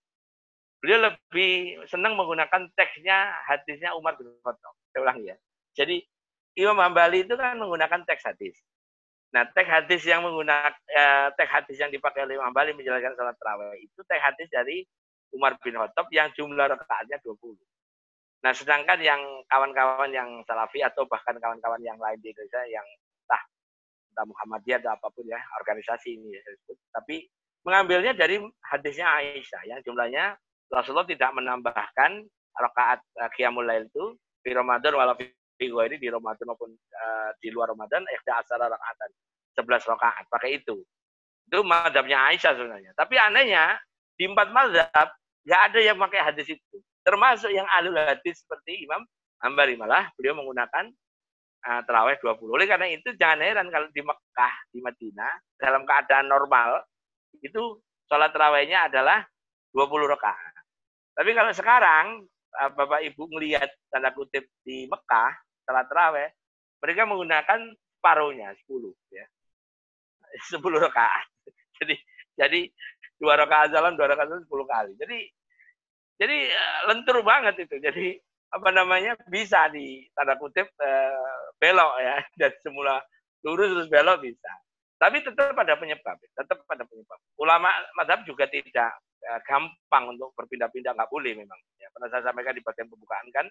beliau 0.77 1.09
lebih 1.09 1.81
senang 1.89 2.13
menggunakan 2.13 2.69
teksnya 2.77 3.33
hadisnya 3.49 3.97
Umar 3.97 4.13
bin 4.19 4.29
Khattab. 4.45 4.73
Saya 4.93 5.01
ulang 5.01 5.19
ya. 5.25 5.35
Jadi 5.73 6.05
Imam 6.53 6.77
Hambali 6.77 7.25
itu 7.25 7.33
kan 7.33 7.57
menggunakan 7.57 8.05
teks 8.05 8.29
hadis. 8.29 8.61
Nah, 9.33 9.49
teks 9.49 9.65
hadis 9.65 10.01
yang 10.05 10.21
menggunakan 10.21 10.77
eh, 10.93 11.27
teks 11.33 11.49
hadis 11.49 11.77
yang 11.81 11.89
dipakai 11.89 12.21
oleh 12.21 12.37
Imam 12.37 12.53
Hambali 12.53 12.77
menjelaskan 12.77 13.17
salat 13.17 13.33
terawih 13.41 13.81
itu 13.81 13.99
teks 14.05 14.21
hadis 14.21 14.47
dari 14.53 14.85
Umar 15.33 15.57
bin 15.57 15.73
Khattab 15.73 16.05
yang 16.13 16.29
jumlah 16.37 16.69
rakaatnya 16.69 17.17
20. 17.25 17.57
Nah, 18.45 18.53
sedangkan 18.53 18.99
yang 19.01 19.21
kawan-kawan 19.49 20.13
yang 20.13 20.29
salafi 20.45 20.85
atau 20.85 21.09
bahkan 21.09 21.33
kawan-kawan 21.41 21.81
yang 21.81 21.97
lain 21.97 22.21
di 22.21 22.29
Indonesia 22.29 22.61
yang 22.69 22.85
entah 23.25 24.29
Muhammadiyah 24.29 24.85
atau 24.85 24.93
apa 24.93 25.07
pun 25.09 25.25
ya 25.25 25.41
organisasi 25.57 26.21
ini 26.21 26.37
ya 26.37 26.41
disebut. 26.53 26.77
Tapi 26.93 27.25
mengambilnya 27.65 28.13
dari 28.13 28.37
hadisnya 28.69 29.09
Aisyah 29.17 29.61
yang 29.65 29.79
jumlahnya 29.81 30.37
Rasulullah 30.69 31.09
tidak 31.09 31.33
menambahkan 31.33 32.21
rakaat 32.53 33.01
uh, 33.17 33.29
qiyamul 33.33 33.65
lail 33.65 33.89
itu 33.89 34.13
di 34.45 34.53
Ramadan 34.53 34.93
walau 34.93 35.17
fi 35.17 35.25
ini 35.67 35.97
di 35.99 36.09
Ramadan 36.11 36.45
maupun 36.49 36.71
uh, 36.75 37.29
di 37.39 37.49
luar 37.53 37.71
Ramadan 37.71 38.03
ikhda 38.07 38.43
asara 38.43 38.67
rakaatan 38.67 39.09
11 39.55 39.91
rakaat 39.93 40.25
pakai 40.27 40.59
itu. 40.59 40.81
Itu 41.47 41.61
madhabnya 41.61 42.33
Aisyah 42.33 42.53
sebenarnya. 42.57 42.91
Tapi 42.97 43.15
anehnya 43.19 43.77
di 44.17 44.25
empat 44.25 44.49
madhab 44.49 45.07
nggak 45.43 45.61
ada 45.71 45.79
yang 45.79 45.97
pakai 45.99 46.19
hadis 46.23 46.47
itu. 46.55 46.77
Termasuk 47.03 47.51
yang 47.51 47.67
alul 47.75 47.99
hadis 47.99 48.41
seperti 48.41 48.87
Imam 48.87 49.03
Hambali 49.43 49.75
malah 49.75 50.07
beliau 50.15 50.39
menggunakan 50.39 50.87
uh, 51.67 51.81
terawih 51.83 52.15
20. 52.19 52.47
Oleh 52.47 52.67
karena 52.67 52.87
itu 52.87 53.11
jangan 53.19 53.43
heran 53.43 53.67
kalau 53.67 53.91
di 53.91 53.99
Mekah, 53.99 54.53
di 54.71 54.79
Madinah, 54.79 55.33
dalam 55.59 55.83
keadaan 55.83 56.31
normal, 56.31 56.79
itu 57.43 57.79
sholat 58.07 58.31
terawihnya 58.31 58.87
adalah 58.87 59.27
20 59.75 60.15
rakaat. 60.15 60.53
Tapi 61.13 61.31
kalau 61.35 61.51
sekarang, 61.51 62.05
uh, 62.55 62.69
Bapak 62.71 63.03
Ibu 63.03 63.35
melihat 63.35 63.67
tanda 63.91 64.15
kutip 64.15 64.47
di 64.63 64.87
Mekah, 64.87 65.35
sholat 65.63 65.85
terawih, 65.87 66.29
mereka 66.83 67.01
menggunakan 67.07 67.59
paruhnya 68.03 68.51
10 68.67 68.91
ya. 69.15 69.25
10 70.55 70.59
rakaat. 70.59 71.27
Jadi 71.81 71.95
jadi 72.33 72.65
dua 73.21 73.37
rakaat 73.37 73.69
jalan, 73.69 73.93
dua 73.93 74.09
rakaat 74.09 74.29
jalan 74.29 74.45
10 74.45 74.73
kali. 74.73 74.91
Jadi 74.97 75.17
jadi 76.17 76.37
eh, 76.49 76.79
lentur 76.89 77.21
banget 77.21 77.65
itu. 77.65 77.77
Jadi 77.77 78.17
apa 78.53 78.69
namanya 78.69 79.17
bisa 79.25 79.65
di 79.73 80.05
tanda 80.13 80.37
kutip 80.37 80.69
uh, 80.77 81.57
belok 81.57 81.93
ya 81.97 82.21
dan 82.39 82.51
semula 82.61 83.01
lurus 83.41 83.73
terus 83.73 83.89
belok 83.89 84.21
bisa. 84.21 84.51
Tapi 85.01 85.25
tetap 85.25 85.57
pada 85.57 85.73
penyebab, 85.75 86.15
tetap 86.21 86.61
pada 86.69 86.85
penyebab. 86.85 87.17
Ulama 87.41 87.73
madhab 87.97 88.21
juga 88.29 88.45
tidak 88.45 88.93
uh, 89.25 89.41
gampang 89.43 90.15
untuk 90.15 90.31
berpindah-pindah, 90.37 90.95
nggak 90.95 91.11
boleh 91.11 91.33
memang. 91.33 91.59
Ya, 91.81 91.91
pernah 91.91 92.07
saya 92.13 92.29
sampaikan 92.29 92.55
di 92.55 92.63
bagian 92.63 92.87
pembukaan 92.87 93.27
kan, 93.33 93.45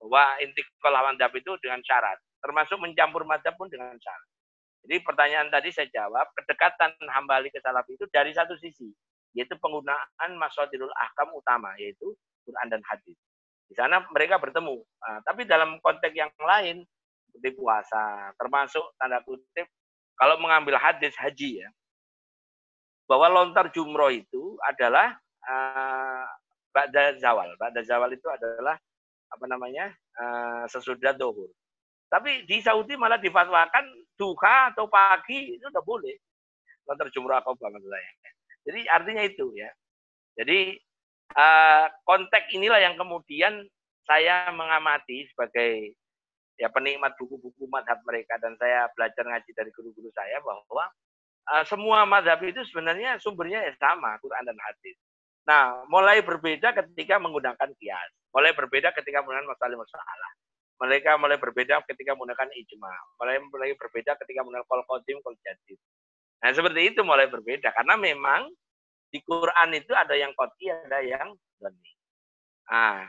bahwa 0.00 0.36
inti 0.42 0.60
lawan 0.84 1.14
madhab 1.16 1.32
itu 1.36 1.52
dengan 1.62 1.80
syarat. 1.82 2.18
Termasuk 2.42 2.76
mencampur 2.80 3.24
madhab 3.24 3.54
pun 3.56 3.68
dengan 3.72 3.94
syarat. 3.96 4.28
Jadi 4.84 5.00
pertanyaan 5.00 5.48
tadi 5.48 5.72
saya 5.72 5.88
jawab, 5.88 6.28
kedekatan 6.36 6.92
hambali 7.08 7.48
ke 7.48 7.56
salafi 7.64 7.96
itu 7.96 8.04
dari 8.12 8.36
satu 8.36 8.52
sisi, 8.60 8.92
yaitu 9.32 9.56
penggunaan 9.56 10.30
masyadirul 10.36 10.92
ahkam 11.00 11.32
utama, 11.32 11.72
yaitu 11.80 12.12
Quran 12.44 12.68
dan 12.68 12.84
hadis. 12.84 13.16
Di 13.64 13.72
sana 13.72 14.04
mereka 14.12 14.36
bertemu. 14.36 14.76
Nah, 14.76 15.18
tapi 15.24 15.48
dalam 15.48 15.80
konteks 15.80 16.12
yang 16.12 16.28
lain, 16.36 16.84
seperti 17.32 17.56
puasa, 17.56 18.36
termasuk 18.36 18.84
tanda 19.00 19.24
kutip, 19.24 19.64
kalau 20.20 20.36
mengambil 20.36 20.76
hadis 20.76 21.16
haji 21.16 21.64
ya, 21.64 21.68
bahwa 23.08 23.32
lontar 23.32 23.72
jumroh 23.72 24.12
itu 24.12 24.60
adalah 24.68 25.16
uh, 25.48 26.28
Ba'da 26.74 27.16
zawal. 27.16 27.54
Ba'da 27.56 27.80
zawal 27.86 28.12
itu 28.12 28.26
adalah 28.28 28.76
apa 29.34 29.44
namanya 29.50 29.90
uh, 30.16 30.64
sesudah 30.70 31.12
dohur. 31.18 31.50
Tapi 32.06 32.46
di 32.46 32.62
Saudi 32.62 32.94
malah 32.94 33.18
difatwakan 33.18 33.84
duha 34.14 34.70
atau 34.70 34.86
pagi 34.86 35.58
itu 35.58 35.66
udah 35.66 35.82
boleh. 35.82 36.14
Lontar 36.86 37.10
jumroh 37.10 37.34
akobah 37.34 37.74
maksud 37.74 37.90
saya. 37.90 38.10
Jadi 38.64 38.80
artinya 38.86 39.22
itu 39.26 39.50
ya. 39.58 39.70
Jadi 40.38 40.78
uh, 41.34 41.86
konteks 42.06 42.54
inilah 42.54 42.78
yang 42.78 42.94
kemudian 42.94 43.66
saya 44.06 44.52
mengamati 44.54 45.26
sebagai 45.32 45.98
ya 46.54 46.70
penikmat 46.70 47.18
buku-buku 47.18 47.66
madhab 47.66 47.98
mereka 48.06 48.38
dan 48.38 48.54
saya 48.62 48.86
belajar 48.94 49.26
ngaji 49.26 49.50
dari 49.50 49.70
guru-guru 49.74 50.10
saya 50.14 50.38
bahwa 50.38 50.86
uh, 51.50 51.64
semua 51.66 52.06
madhab 52.06 52.38
itu 52.46 52.62
sebenarnya 52.70 53.18
sumbernya 53.18 53.64
ya 53.64 53.72
sama 53.80 54.14
Quran 54.22 54.44
dan 54.46 54.58
hadis. 54.60 54.96
Nah, 55.44 55.84
mulai 55.92 56.24
berbeda 56.24 56.72
ketika 56.72 57.20
menggunakan 57.20 57.68
kias, 57.76 58.10
mulai 58.32 58.56
berbeda 58.56 58.96
ketika 58.96 59.20
menggunakan 59.20 59.52
masalah 59.52 59.76
masalah. 59.76 60.30
Mereka 60.74 61.10
mulai 61.20 61.38
berbeda 61.38 61.84
ketika 61.86 62.16
menggunakan 62.16 62.50
ijma, 62.50 62.92
mulai 63.20 63.38
mulai 63.44 63.76
berbeda 63.76 64.16
ketika 64.24 64.40
menggunakan 64.42 64.66
kol 64.66 64.82
kodim, 64.88 65.20
kol 65.20 65.36
jadid. 65.44 65.78
Nah, 66.42 66.50
seperti 66.50 66.92
itu 66.92 67.00
mulai 67.04 67.28
berbeda 67.28 67.70
karena 67.76 67.94
memang 67.94 68.48
di 69.12 69.22
Quran 69.22 69.70
itu 69.76 69.92
ada 69.94 70.16
yang 70.18 70.34
koti, 70.34 70.66
ada 70.72 70.98
yang 71.04 71.30
doni. 71.60 71.92
Nah, 72.66 73.06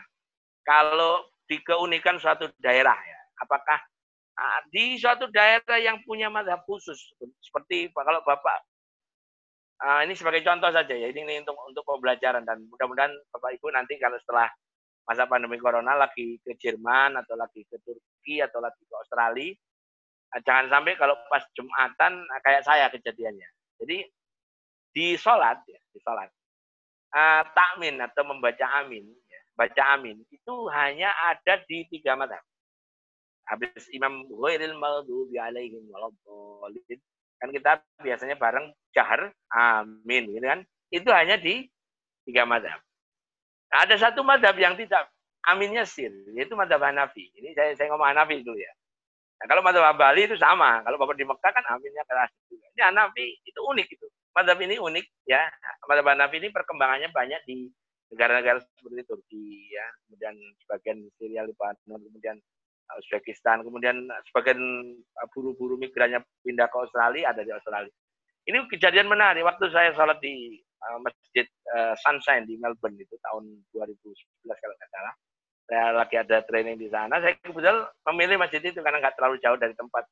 kalau 0.62 1.26
di 1.50 1.58
keunikan 1.64 2.22
suatu 2.22 2.52
daerah 2.62 2.96
ya, 2.96 3.20
apakah 3.42 3.80
nah, 4.38 4.60
di 4.70 5.00
suatu 5.00 5.32
daerah 5.32 5.80
yang 5.82 6.04
punya 6.06 6.30
madhab 6.30 6.62
khusus 6.68 7.00
seperti 7.42 7.90
kalau 7.96 8.22
bapak 8.22 8.60
uh, 9.82 10.02
ini 10.06 10.14
sebagai 10.16 10.46
contoh 10.46 10.70
saja 10.72 10.94
ya. 10.94 11.08
Ini, 11.12 11.20
ini 11.26 11.34
untuk 11.44 11.58
untuk 11.68 11.84
pembelajaran. 11.84 12.44
Dan 12.46 12.68
mudah-mudahan 12.70 13.12
bapak 13.34 13.60
ibu 13.60 13.68
nanti 13.74 14.00
kalau 14.00 14.16
setelah 14.22 14.48
masa 15.06 15.28
pandemi 15.28 15.58
corona 15.58 15.98
lagi 15.98 16.40
ke 16.42 16.56
Jerman 16.58 17.20
atau 17.20 17.36
lagi 17.38 17.62
ke 17.68 17.78
Turki 17.84 18.42
atau 18.42 18.58
lagi 18.58 18.82
ke 18.82 18.96
Australia 18.98 19.54
jangan 20.44 20.68
sampai 20.68 21.00
kalau 21.00 21.16
pas 21.32 21.46
jumatan 21.56 22.28
kayak 22.44 22.66
saya 22.66 22.92
kejadiannya. 22.92 23.50
Jadi 23.80 23.98
di 24.96 25.20
sholat 25.20 25.60
ya 25.68 25.80
di 25.92 26.00
sholat 26.00 26.32
uh, 27.12 27.44
takmin 27.52 28.00
atau 28.00 28.24
membaca 28.24 28.64
amin 28.80 29.04
ya, 29.04 29.40
baca 29.52 29.84
amin 30.00 30.24
itu 30.32 30.56
hanya 30.72 31.12
ada 31.12 31.60
di 31.68 31.84
tiga 31.92 32.16
mata 32.16 32.40
habis 33.52 33.92
Imam 33.92 34.24
Ghairil 34.32 34.80
Maghdubi 34.80 35.36
alaihim 35.36 35.84
waladhdallin 35.92 37.00
kan 37.42 37.50
kita 37.52 37.72
biasanya 38.02 38.36
bareng 38.40 38.72
jahar 38.96 39.32
amin 39.52 40.32
gitu 40.32 40.46
kan? 40.46 40.62
Itu 40.90 41.10
hanya 41.12 41.36
di 41.36 41.68
tiga 42.26 42.48
madhab. 42.48 42.80
Nah, 43.72 43.80
ada 43.84 43.96
satu 44.00 44.24
madhab 44.24 44.56
yang 44.56 44.74
tidak 44.80 45.10
aminnya 45.46 45.86
sir 45.86 46.12
yaitu 46.34 46.56
madhab 46.58 46.82
Hanafi. 46.82 47.30
Ini 47.36 47.54
saya 47.54 47.76
saya 47.76 47.92
ngomong 47.94 48.10
Hanafi 48.10 48.42
dulu 48.42 48.58
ya. 48.58 48.72
Nah, 49.42 49.46
kalau 49.52 49.62
madhab 49.62 49.94
Bali 50.00 50.26
itu 50.26 50.40
sama. 50.40 50.82
Kalau 50.82 50.96
bapak 50.96 51.20
di 51.20 51.26
Mekah 51.28 51.52
kan 51.52 51.66
aminnya 51.70 52.04
keras 52.08 52.32
juga. 52.48 52.66
Ini 52.76 52.82
Hanafi 52.88 53.26
itu 53.44 53.60
unik 53.60 53.88
itu. 53.92 54.08
Madhab 54.36 54.58
ini 54.64 54.80
unik 54.80 55.06
ya. 55.28 55.44
Madhab 55.86 56.08
Hanafi 56.08 56.40
ini 56.40 56.50
perkembangannya 56.50 57.12
banyak 57.12 57.42
di 57.44 57.68
negara-negara 58.14 58.62
seperti 58.62 59.02
Turki 59.08 59.74
ya, 59.74 59.86
kemudian 60.06 60.36
sebagian 60.62 60.98
Syria, 61.18 61.42
Lebanon, 61.46 62.00
kemudian 62.00 62.38
Uzbekistan, 62.94 63.66
kemudian 63.66 64.06
sebagian 64.30 64.62
uh, 64.94 65.28
buru-buru 65.34 65.76
migrannya 65.76 66.22
pindah 66.46 66.70
ke 66.70 66.78
Australia 66.78 67.34
ada 67.34 67.42
di 67.42 67.52
Australia. 67.52 67.92
Ini 68.46 68.70
kejadian 68.70 69.10
menarik 69.10 69.42
waktu 69.42 69.74
saya 69.74 69.90
sholat 69.98 70.22
di 70.22 70.62
uh, 70.86 71.02
masjid 71.02 71.50
uh, 71.74 71.98
Sunshine 71.98 72.46
di 72.46 72.62
Melbourne 72.62 73.02
itu 73.02 73.18
tahun 73.26 73.50
2011 73.74 74.06
kalau 74.46 74.76
nggak 74.78 74.92
salah. 74.94 75.14
Saya 75.66 75.86
lagi 75.98 76.16
ada 76.22 76.38
training 76.46 76.78
di 76.78 76.88
sana. 76.94 77.18
Saya 77.18 77.34
kebetulan 77.42 77.90
memilih 78.14 78.38
masjid 78.38 78.62
itu 78.62 78.80
karena 78.86 79.02
nggak 79.02 79.18
terlalu 79.18 79.42
jauh 79.42 79.58
dari 79.58 79.74
tempat 79.74 80.06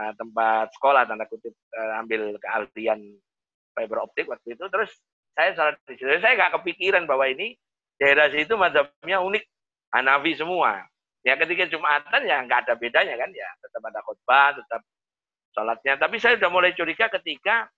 uh, 0.00 0.12
tempat 0.16 0.66
sekolah 0.80 1.04
tanda 1.04 1.28
kutip 1.28 1.52
uh, 1.76 2.00
ambil 2.00 2.32
keahlian 2.40 3.00
fiber 3.76 3.98
optik 4.00 4.32
waktu 4.32 4.56
itu. 4.56 4.64
Terus 4.64 4.90
saya 5.36 5.52
salah 5.52 5.72
di 5.84 5.96
situ. 5.96 6.08
Saya 6.08 6.40
nggak 6.40 6.56
kepikiran 6.60 7.04
bahwa 7.04 7.28
ini 7.28 7.52
daerah 8.00 8.32
situ 8.32 8.56
mazhabnya 8.56 9.20
unik. 9.20 9.44
Hanafi 9.92 10.32
semua. 10.40 10.88
Ya 11.22 11.38
ketika 11.38 11.70
Jumatan 11.70 12.22
ya 12.26 12.42
nggak 12.42 12.66
ada 12.66 12.74
bedanya 12.74 13.14
kan 13.14 13.30
ya. 13.30 13.48
Tetap 13.62 13.82
ada 13.86 14.00
khutbah, 14.02 14.58
tetap 14.58 14.82
sholatnya. 15.54 15.94
Tapi 15.98 16.16
saya 16.18 16.34
sudah 16.38 16.50
mulai 16.50 16.74
curiga 16.74 17.06
ketika 17.12 17.70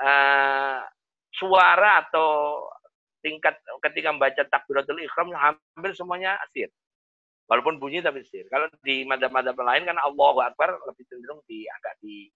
uh, 0.00 0.80
suara 1.30 2.08
atau 2.08 2.64
tingkat 3.20 3.60
ketika 3.84 4.08
membaca 4.16 4.42
takbiratul 4.48 5.00
ikhram 5.04 5.28
hampir 5.36 5.92
semuanya 5.92 6.40
asir. 6.48 6.72
Walaupun 7.50 7.82
bunyi 7.82 8.00
tapi 8.00 8.24
asir. 8.24 8.46
Kalau 8.48 8.70
di 8.80 9.04
madhab-madhab 9.04 9.58
lain 9.58 9.84
kan 9.84 9.98
Allahu 10.00 10.40
Akbar 10.40 10.80
lebih 10.88 11.04
cenderung 11.10 11.42
di 11.44 11.66
agak 11.68 11.98
di 12.00 12.30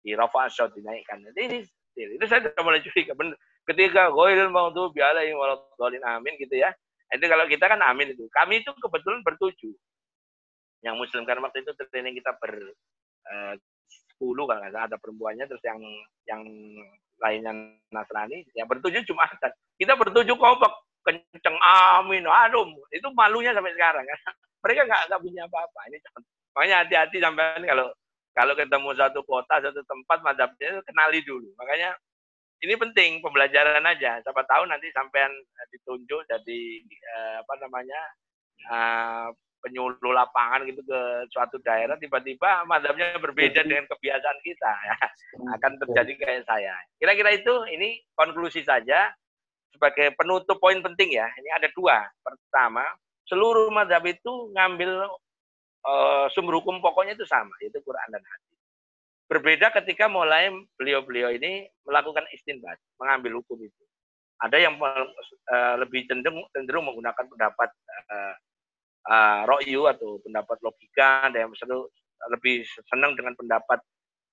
di 0.00 0.12
rafa 0.16 0.48
dinaikkan. 0.72 1.20
Jadi 1.32 1.40
ini 1.44 1.58
itu 1.96 2.24
saya 2.26 2.40
sudah 2.48 2.62
mulai 2.62 2.80
curiga. 2.80 3.12
Benar. 3.12 3.36
Ketika 3.64 4.12
ghairil 4.12 4.52
maghdubi 4.52 5.00
alaihim 5.00 5.40
waladdallin 5.40 6.04
amin 6.04 6.36
gitu 6.36 6.56
ya. 6.60 6.72
Itu 7.14 7.24
kalau 7.30 7.46
kita 7.46 7.70
kan 7.70 7.80
amin 7.80 8.12
itu. 8.12 8.26
Kami 8.34 8.60
itu 8.60 8.70
kebetulan 8.74 9.22
bertujuh. 9.22 9.74
Yang 10.84 10.94
muslim 11.00 11.22
karena 11.24 11.46
waktu 11.48 11.64
itu 11.64 11.72
training 11.88 12.18
kita 12.18 12.36
ber 12.36 12.52
eh, 13.30 13.54
10 14.20 14.50
kan 14.50 14.60
ada 14.68 14.96
perempuannya 15.00 15.48
terus 15.48 15.62
yang 15.64 15.80
yang 16.28 16.42
lainnya 17.22 17.52
Nasrani. 17.94 18.44
Yang 18.52 18.66
bertujuh 18.76 19.00
cuma 19.08 19.24
kita 19.78 19.94
bertujuh 19.94 20.36
kompak 20.36 20.72
kenceng 21.06 21.56
amin. 21.62 22.26
Aduh 22.26 22.66
itu 22.90 23.06
malunya 23.14 23.54
sampai 23.54 23.72
sekarang. 23.72 24.04
Kan 24.04 24.18
mereka 24.64 24.80
nggak 24.90 25.02
nggak 25.08 25.22
punya 25.22 25.42
apa-apa. 25.46 25.80
Ini 25.88 25.98
makanya 26.54 26.76
hati-hati 26.86 27.16
sampai 27.18 27.66
kalau 27.66 27.88
kalau 28.34 28.52
ketemu 28.58 28.90
satu 28.98 29.20
kota, 29.22 29.62
satu 29.62 29.78
tempat, 29.86 30.18
madhabnya 30.26 30.82
kenali 30.82 31.22
dulu. 31.22 31.46
Makanya 31.54 31.94
ini 32.64 32.74
penting 32.80 33.20
pembelajaran 33.20 33.84
aja. 33.84 34.24
Siapa 34.24 34.42
tahu 34.48 34.64
nanti 34.64 34.88
sampean 34.96 35.30
eh, 35.30 35.66
ditunjuk 35.76 36.24
jadi 36.24 36.60
eh, 36.88 37.36
apa 37.44 37.54
namanya 37.60 38.00
eh, 38.72 39.28
penyuluh 39.64 40.12
lapangan 40.12 40.68
gitu 40.68 40.84
ke 40.84 41.00
suatu 41.32 41.56
daerah, 41.64 41.96
tiba-tiba 41.96 42.68
madhabnya 42.68 43.16
berbeda 43.16 43.64
dengan 43.64 43.88
kebiasaan 43.88 44.38
kita. 44.44 44.72
Ya. 44.84 44.96
Akan 45.56 45.80
terjadi 45.80 46.12
kayak 46.20 46.42
saya. 46.46 46.76
Kira-kira 47.00 47.34
itu 47.34 47.54
ini 47.72 47.98
konklusi 48.14 48.62
saja 48.62 49.10
sebagai 49.72 50.14
penutup 50.14 50.60
poin 50.62 50.78
penting 50.78 51.16
ya. 51.16 51.26
Ini 51.26 51.48
ada 51.58 51.68
dua. 51.74 52.06
Pertama, 52.22 52.84
seluruh 53.26 53.72
madhab 53.72 54.04
itu 54.06 54.52
ngambil 54.54 55.10
uh, 55.84 56.26
sumber 56.30 56.60
hukum 56.60 56.78
pokoknya 56.78 57.18
itu 57.18 57.26
sama, 57.26 57.50
yaitu 57.58 57.82
Quran 57.82 58.08
dan 58.14 58.22
hadis. 58.22 58.53
Berbeda 59.34 59.74
ketika 59.82 60.06
mulai 60.06 60.46
beliau-beliau 60.78 61.34
ini 61.34 61.66
melakukan 61.82 62.22
istinbat, 62.30 62.78
mengambil 63.02 63.42
hukum 63.42 63.58
itu. 63.66 63.82
Ada 64.38 64.62
yang 64.62 64.78
uh, 64.78 65.74
lebih 65.82 66.06
cenderung, 66.06 66.46
cenderung 66.54 66.86
menggunakan 66.86 67.26
pendapat 67.26 67.70
uh, 68.14 68.34
uh, 69.10 69.40
ro'yu 69.50 69.90
atau 69.90 70.22
pendapat 70.22 70.62
logika, 70.62 71.26
ada 71.26 71.42
yang 71.42 71.50
selalu 71.58 71.90
lebih 72.30 72.62
senang 72.86 73.18
dengan 73.18 73.34
pendapat 73.34 73.82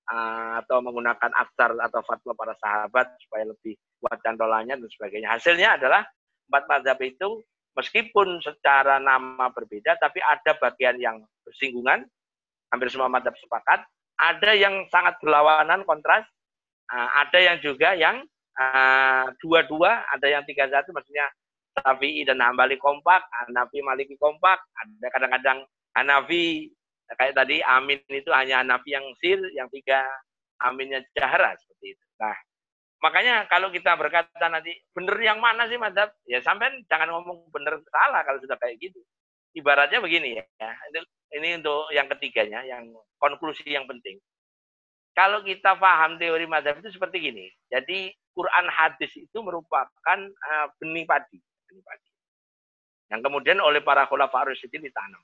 uh, 0.06 0.62
atau 0.62 0.78
menggunakan 0.78 1.34
aktar 1.34 1.74
atau 1.82 2.00
fatwa 2.06 2.32
para 2.38 2.54
sahabat 2.62 3.10
supaya 3.26 3.50
lebih 3.50 3.74
kuat 3.98 4.22
cantolannya 4.22 4.78
dan 4.78 4.86
sebagainya. 4.86 5.34
Hasilnya 5.34 5.82
adalah 5.82 6.06
empat 6.46 6.62
mazhab 6.70 6.98
itu 7.02 7.42
meskipun 7.74 8.38
secara 8.38 9.02
nama 9.02 9.50
berbeda, 9.50 9.98
tapi 9.98 10.22
ada 10.22 10.54
bagian 10.62 10.94
yang 11.02 11.16
bersinggungan, 11.42 12.06
hampir 12.70 12.86
semua 12.86 13.10
madhab 13.10 13.34
sepakat. 13.34 13.82
Ada 14.22 14.54
yang 14.54 14.86
sangat 14.86 15.18
berlawanan 15.18 15.82
kontras, 15.82 16.22
uh, 16.94 17.08
ada 17.26 17.38
yang 17.42 17.58
juga 17.58 17.98
yang 17.98 18.22
uh, 18.54 19.26
dua-dua, 19.42 20.06
ada 20.14 20.26
yang 20.30 20.46
tiga 20.46 20.70
satu, 20.70 20.94
maksudnya 20.94 21.26
Syafi'i 21.72 22.22
dan 22.28 22.38
Hambali 22.38 22.76
kompak, 22.76 23.26
Hanafi 23.32 23.80
Maliki 23.82 24.14
kompak, 24.20 24.60
ada 24.60 25.06
kadang-kadang 25.10 25.58
Hanafi 25.96 26.68
kayak 27.18 27.36
tadi 27.36 27.60
Amin 27.64 28.00
itu 28.08 28.30
hanya 28.30 28.60
Hanafi 28.60 28.92
yang 28.92 29.06
sir, 29.18 29.40
yang 29.56 29.68
tiga 29.72 30.04
Aminnya 30.62 31.02
jahra 31.18 31.58
seperti 31.58 31.98
itu. 31.98 32.04
Nah, 32.22 32.38
makanya 33.02 33.50
kalau 33.50 33.74
kita 33.74 33.98
berkata 33.98 34.46
nanti 34.46 34.70
benar 34.94 35.18
yang 35.18 35.42
mana 35.42 35.66
sih 35.66 35.74
madhab? 35.74 36.14
Ya 36.22 36.38
sampai 36.38 36.86
jangan 36.86 37.10
ngomong 37.10 37.50
benar 37.50 37.82
salah 37.90 38.22
kalau 38.22 38.38
sudah 38.38 38.54
kayak 38.62 38.78
gitu. 38.78 39.02
Ibaratnya 39.58 39.98
begini 39.98 40.38
ya, 40.38 40.70
ini 41.32 41.60
untuk 41.60 41.88
yang 41.92 42.06
ketiganya, 42.12 42.60
yang 42.64 42.92
konklusi 43.16 43.66
yang 43.72 43.88
penting. 43.88 44.20
Kalau 45.12 45.44
kita 45.44 45.76
paham 45.76 46.16
teori 46.16 46.48
madhab 46.48 46.80
itu 46.80 46.88
seperti 46.92 47.20
gini. 47.20 47.46
Jadi 47.68 48.12
Quran 48.32 48.66
hadis 48.72 49.12
itu 49.12 49.38
merupakan 49.44 50.18
uh, 50.24 50.66
benih 50.80 51.04
padi 51.04 51.36
benih 51.72 51.84
padi. 51.84 52.10
Yang 53.12 53.20
kemudian 53.28 53.58
oleh 53.60 53.80
para 53.80 54.04
khulafa 54.04 54.52
Rasyidin 54.52 54.84
ditanam. 54.84 55.20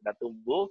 Sudah 0.00 0.16
tumbuh, 0.16 0.64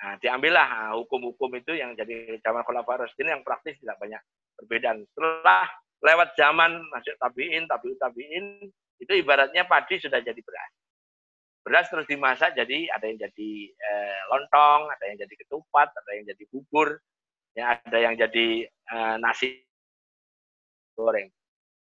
nah, 0.00 0.16
diambillah 0.20 0.68
ah, 0.68 0.92
hukum-hukum 0.96 1.56
itu 1.56 1.76
yang 1.76 1.96
jadi 1.96 2.36
zaman 2.44 2.64
khulafa 2.64 3.04
Rasyidin 3.04 3.40
yang 3.40 3.42
praktis 3.44 3.76
tidak 3.80 3.96
banyak 4.00 4.20
perbedaan. 4.56 5.04
Setelah 5.12 5.68
lewat 6.04 6.28
zaman 6.36 6.80
masuk 6.92 7.16
tabiin, 7.20 7.68
tabiut 7.68 7.96
tabiin, 8.00 8.72
itu 9.00 9.12
ibaratnya 9.16 9.64
padi 9.68 10.00
sudah 10.00 10.20
jadi 10.20 10.40
beras. 10.40 10.72
Beras 11.68 11.92
terus 11.92 12.08
dimasak 12.08 12.56
jadi 12.56 12.88
ada 12.96 13.04
yang 13.04 13.20
jadi 13.20 13.50
eh, 13.68 14.20
lontong, 14.32 14.88
ada 14.88 15.04
yang 15.04 15.20
jadi 15.20 15.34
ketupat, 15.44 15.92
ada 15.92 16.10
yang 16.16 16.24
jadi 16.24 16.44
bubur, 16.48 16.96
ya 17.52 17.76
ada 17.76 17.98
yang 18.00 18.16
jadi 18.16 18.64
eh, 18.64 19.16
nasi 19.20 19.68
goreng. 20.96 21.28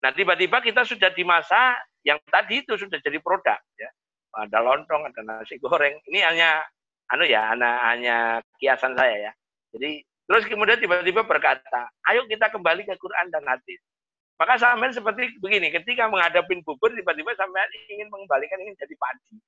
Nah 0.03 0.11
tiba-tiba 0.11 0.59
kita 0.59 0.83
sudah 0.83 1.15
dimasak 1.15 1.87
yang 2.03 2.19
tadi 2.27 2.67
itu 2.67 2.75
sudah 2.75 2.99
jadi 2.99 3.23
produk 3.23 3.63
ya. 3.79 3.87
Ada 4.35 4.59
lontong 4.59 5.07
ada 5.07 5.23
nasi 5.23 5.55
goreng. 5.63 6.03
Ini 6.11 6.35
hanya 6.35 6.67
anu 7.15 7.23
ya 7.23 7.55
hanya, 7.55 7.71
hanya 7.87 8.17
kiasan 8.59 8.99
saya 8.99 9.31
ya. 9.31 9.33
Jadi 9.71 10.03
terus 10.27 10.51
kemudian 10.51 10.83
tiba-tiba 10.83 11.23
berkata 11.23 11.87
ayo 12.11 12.27
kita 12.27 12.51
kembali 12.51 12.83
ke 12.91 12.99
Quran 12.99 13.31
dan 13.31 13.47
hadis. 13.47 13.79
Maka 14.35 14.59
sampai 14.59 14.91
seperti 14.91 15.39
begini 15.39 15.71
ketika 15.71 16.11
menghadapi 16.11 16.59
bubur 16.67 16.91
tiba-tiba 16.91 17.39
sampai 17.39 17.71
ingin 17.87 18.11
mengembalikan 18.11 18.59
ingin 18.59 18.75
jadi 18.75 18.99
padi 18.99 19.39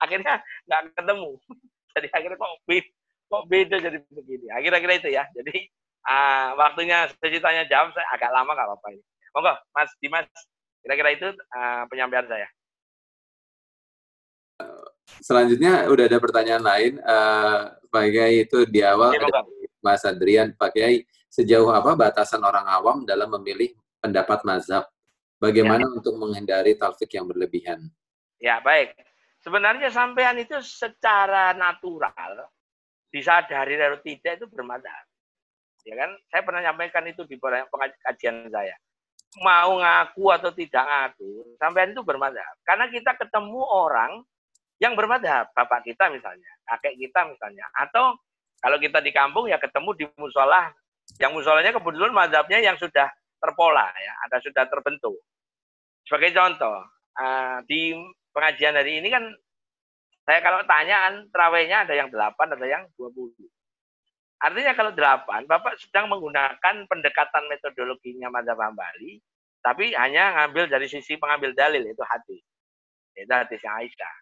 akhirnya 0.00 0.40
nggak 0.66 0.80
ketemu 0.98 1.30
jadi 1.94 2.08
akhirnya 2.10 2.38
kok 2.38 2.52
beda, 2.66 2.90
kok 3.30 3.44
beda 3.46 3.76
jadi 3.78 3.98
begini 4.10 4.46
akhirnya 4.50 4.96
itu 4.98 5.10
ya 5.10 5.24
jadi 5.34 5.54
uh, 6.06 6.48
waktunya 6.58 7.06
ceritanya 7.18 7.62
jawab 7.70 7.94
saya 7.94 8.06
agak 8.14 8.30
lama 8.30 8.50
nggak 8.54 8.68
apa-apa 8.70 8.88
ini 8.94 9.04
monggo 9.34 9.54
Mas 9.74 9.90
Dimas 9.98 10.28
Kira-kira 10.84 11.16
itu 11.16 11.28
uh, 11.32 11.88
penyampaian 11.88 12.28
saya. 12.28 12.48
Selanjutnya 15.24 15.88
udah 15.88 16.04
ada 16.04 16.20
pertanyaan 16.20 16.60
lain, 16.60 16.92
uh, 17.00 17.72
Pak 17.88 18.04
Kiai 18.12 18.44
itu 18.44 18.68
di 18.68 18.84
awal 18.84 19.16
ya, 19.16 19.24
Mas 19.80 20.04
Adrian, 20.04 20.52
Pak 20.52 20.76
Kiai 20.76 21.08
sejauh 21.32 21.72
apa 21.72 21.96
batasan 21.96 22.44
orang 22.44 22.68
awam 22.68 23.08
dalam 23.08 23.32
memilih 23.40 23.72
pendapat 24.04 24.44
mazhab? 24.44 24.84
Bagaimana 25.40 25.88
ya. 25.88 25.92
untuk 25.96 26.20
menghindari 26.20 26.76
talfik 26.76 27.16
yang 27.16 27.24
berlebihan? 27.24 27.88
Ya 28.40 28.60
baik, 28.60 28.92
sebenarnya 29.44 29.92
sampean 29.92 30.40
itu 30.40 30.56
secara 30.64 31.52
natural 31.52 32.48
disadari 33.12 33.76
atau 33.76 34.00
tidak 34.00 34.42
itu 34.42 34.46
bermazhab. 34.48 35.06
Ya 35.84 36.00
kan, 36.00 36.16
saya 36.32 36.42
pernah 36.42 36.64
nyampaikan 36.64 37.04
itu 37.04 37.28
di 37.28 37.36
pengajian 37.36 38.48
saya 38.48 38.74
mau 39.42 39.74
ngaku 39.82 40.24
atau 40.30 40.50
tidak 40.54 40.84
ngaku, 40.84 41.58
sampean 41.58 41.90
itu 41.90 42.02
bermadhab. 42.06 42.54
Karena 42.62 42.86
kita 42.86 43.18
ketemu 43.18 43.62
orang 43.66 44.22
yang 44.78 44.94
bermadhab. 44.94 45.50
Bapak 45.56 45.82
kita 45.82 46.12
misalnya, 46.12 46.50
kakek 46.70 46.94
kita 47.00 47.26
misalnya. 47.26 47.66
Atau 47.74 48.14
kalau 48.62 48.78
kita 48.78 49.02
di 49.02 49.10
kampung 49.10 49.50
ya 49.50 49.58
ketemu 49.58 49.90
di 49.96 50.04
musola. 50.14 50.70
Yang 51.20 51.32
musolanya 51.36 51.68
kebetulan 51.68 52.16
madhabnya 52.16 52.64
yang 52.64 52.80
sudah 52.80 53.12
terpola, 53.36 53.92
ya, 53.92 54.12
ada 54.24 54.40
sudah 54.40 54.64
terbentuk. 54.72 55.20
Sebagai 56.08 56.32
contoh, 56.32 56.80
uh, 57.20 57.60
di 57.68 57.92
pengajian 58.34 58.74
hari 58.74 58.98
ini 58.98 59.08
kan 59.14 59.24
saya 60.24 60.40
kalau 60.40 60.64
tanya 60.64 60.96
kan 61.08 61.14
terawihnya 61.28 61.84
ada 61.84 61.94
yang 61.94 62.08
8, 62.08 62.56
ada 62.56 62.66
yang 62.66 62.82
20. 62.96 63.32
Artinya 64.40 64.72
kalau 64.72 64.92
delapan, 64.92 65.44
Bapak 65.44 65.76
sedang 65.80 66.08
menggunakan 66.08 66.88
pendekatan 66.88 67.44
metodologinya 67.48 68.32
Mazhab 68.32 68.60
Hambali, 68.60 69.20
tapi 69.60 69.92
hanya 69.96 70.36
ngambil 70.36 70.68
dari 70.68 70.88
sisi 70.88 71.16
pengambil 71.20 71.52
dalil, 71.52 71.84
itu 71.84 72.00
hadis. 72.04 72.40
Itu 73.16 73.32
hadisnya 73.32 73.72
Aisyah. 73.80 74.14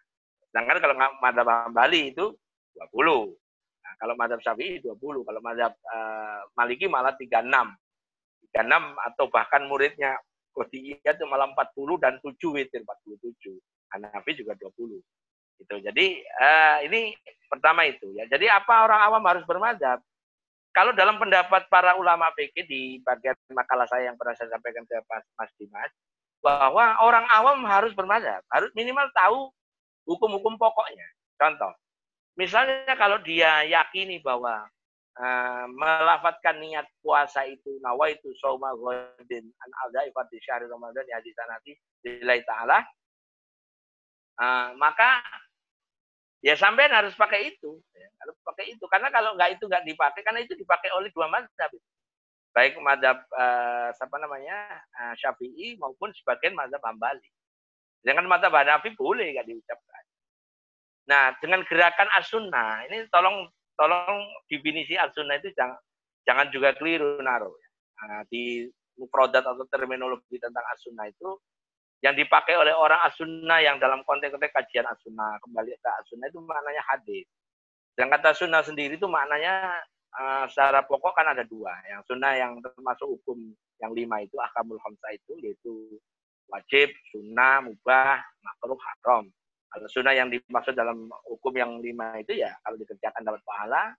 Sedangkan 0.51 0.77
kalau 0.79 0.95
Mazhab 1.23 1.47
Hambali 1.47 2.11
itu 2.11 2.35
20. 2.75 3.35
Nah, 3.83 3.93
kalau 3.99 4.13
Mazhab 4.19 4.39
Syafi'i 4.43 4.83
20. 4.83 4.99
Kalau 4.99 5.39
Mazhab 5.43 5.73
uh, 5.87 6.39
Maliki 6.55 6.91
malah 6.91 7.15
36. 7.15 7.47
36 8.53 8.69
atau 9.01 9.25
bahkan 9.33 9.65
muridnya 9.65 10.13
Qodiyah 10.53 11.01
itu 11.17 11.25
malah 11.25 11.49
40 11.49 11.97
dan 11.97 12.13
7 12.21 12.37
witir 12.53 12.85
47. 12.85 13.57
Hanafi 13.93 14.31
juga 14.33 14.57
20. 14.57 14.99
Gitu. 15.61 15.75
Jadi 15.85 16.05
uh, 16.41 16.77
ini 16.89 17.13
pertama 17.47 17.85
itu 17.85 18.09
ya. 18.17 18.25
Jadi 18.27 18.49
apa 18.49 18.83
orang 18.83 19.01
awam 19.05 19.23
harus 19.29 19.45
bermadhab? 19.45 20.01
Kalau 20.73 20.89
dalam 20.97 21.21
pendapat 21.21 21.69
para 21.69 21.93
ulama 22.01 22.33
fikih 22.33 22.65
di 22.65 22.97
bagian 23.05 23.37
makalah 23.53 23.85
saya 23.85 24.09
yang 24.09 24.17
pernah 24.17 24.33
saya 24.33 24.49
sampaikan 24.49 24.81
ke 24.89 24.97
Mas 25.37 25.53
Dimas, 25.61 25.93
bahwa 26.43 26.99
orang 26.99 27.23
awam 27.31 27.63
harus 27.63 27.95
bermadhab, 27.95 28.43
harus 28.51 28.67
minimal 28.75 29.07
tahu 29.15 29.53
hukum-hukum 30.03 30.59
pokoknya. 30.59 31.07
Contoh, 31.39 31.71
misalnya 32.35 32.97
kalau 32.99 33.21
dia 33.23 33.63
yakini 33.63 34.19
bahwa 34.19 34.67
uh, 35.15 35.65
melafatkan 35.71 36.59
niat 36.59 36.83
puasa 36.99 37.47
itu 37.47 37.79
nawa 37.79 38.11
itu 38.11 38.27
soma 38.43 38.75
godin 38.75 39.45
an 39.47 39.71
alda 39.87 40.03
ifati 40.09 40.37
syahri 40.43 40.67
ramadan 40.67 41.07
ya 41.07 41.23
hadis 41.23 41.31
nanti 41.47 41.71
nilai 42.03 42.43
taala 42.43 42.83
uh, 44.39 44.73
maka 44.77 45.21
ya 46.43 46.53
sampai 46.57 46.91
harus 46.91 47.15
pakai 47.15 47.55
itu 47.55 47.79
ya, 47.93 48.07
harus 48.23 48.37
pakai 48.45 48.73
itu. 48.73 48.85
Karena 48.87 49.09
kalau 49.13 49.35
nggak 49.37 49.59
itu 49.59 49.63
nggak 49.65 49.85
dipakai 49.85 50.21
karena 50.21 50.41
itu 50.41 50.53
dipakai 50.57 50.89
oleh 50.95 51.09
dua 51.11 51.27
mazhab 51.29 51.71
baik 52.53 52.77
mazhab 52.85 53.17
uh, 53.33 53.89
apa 53.89 54.17
namanya 54.21 54.77
uh, 54.93 55.13
syafi'i 55.17 55.73
maupun 55.81 56.13
sebagian 56.13 56.53
mazhab 56.53 56.79
hambali. 56.85 57.25
Dengan 58.03 58.29
mazhab 58.29 58.53
hanafi 58.53 58.93
boleh 58.93 59.33
nggak 59.33 59.47
diucapkan. 59.49 60.03
Nah 61.09 61.33
dengan 61.41 61.65
gerakan 61.65 62.09
as-sunnah 62.21 62.85
ini 62.87 63.09
tolong 63.09 63.49
tolong 63.73 64.21
definisi 64.45 64.93
as-sunnah 64.93 65.41
itu 65.41 65.49
jangan 65.57 65.79
jangan 66.23 66.47
juga 66.53 66.71
keliru 66.77 67.19
naruh 67.19 67.51
ya. 67.51 67.69
nah, 68.05 68.21
di 68.29 68.69
mufradat 68.95 69.43
atau 69.43 69.65
terminologi 69.67 70.37
tentang 70.37 70.63
as-sunnah 70.71 71.09
itu 71.09 71.35
yang 72.03 72.19
dipakai 72.19 72.59
oleh 72.59 72.75
orang 72.75 72.99
as-sunnah 73.07 73.63
yang 73.63 73.79
dalam 73.79 74.03
konteks-konteks 74.03 74.51
kajian 74.51 74.83
as-sunnah 74.91 75.39
kembali 75.39 75.71
ke 75.79 75.89
as-sunnah 76.03 76.27
itu 76.27 76.43
maknanya 76.43 76.83
hadis. 76.83 77.23
Dan 77.95 78.11
kata 78.11 78.35
sunnah 78.35 78.59
sendiri 78.59 78.99
itu 78.99 79.07
maknanya 79.07 79.79
uh, 80.19 80.43
secara 80.51 80.83
pokok 80.83 81.15
kan 81.15 81.31
ada 81.31 81.47
dua. 81.47 81.71
Yang 81.87 82.11
sunnah 82.11 82.35
yang 82.35 82.59
termasuk 82.59 83.07
hukum 83.07 83.55
yang 83.79 83.95
lima 83.95 84.19
itu 84.19 84.35
akamul 84.35 84.75
hamsa 84.83 85.15
itu 85.15 85.31
yaitu 85.39 85.95
wajib, 86.51 86.91
sunnah, 87.15 87.63
mubah, 87.63 88.19
makruh, 88.19 88.75
haram. 88.83 89.23
Kalau 89.71 89.87
sunnah 89.87 90.11
yang 90.11 90.27
dimaksud 90.27 90.75
dalam 90.75 91.07
hukum 91.23 91.55
yang 91.55 91.79
lima 91.79 92.19
itu 92.19 92.35
ya 92.35 92.51
kalau 92.67 92.75
dikerjakan 92.83 93.23
dapat 93.23 93.41
pahala, 93.47 93.95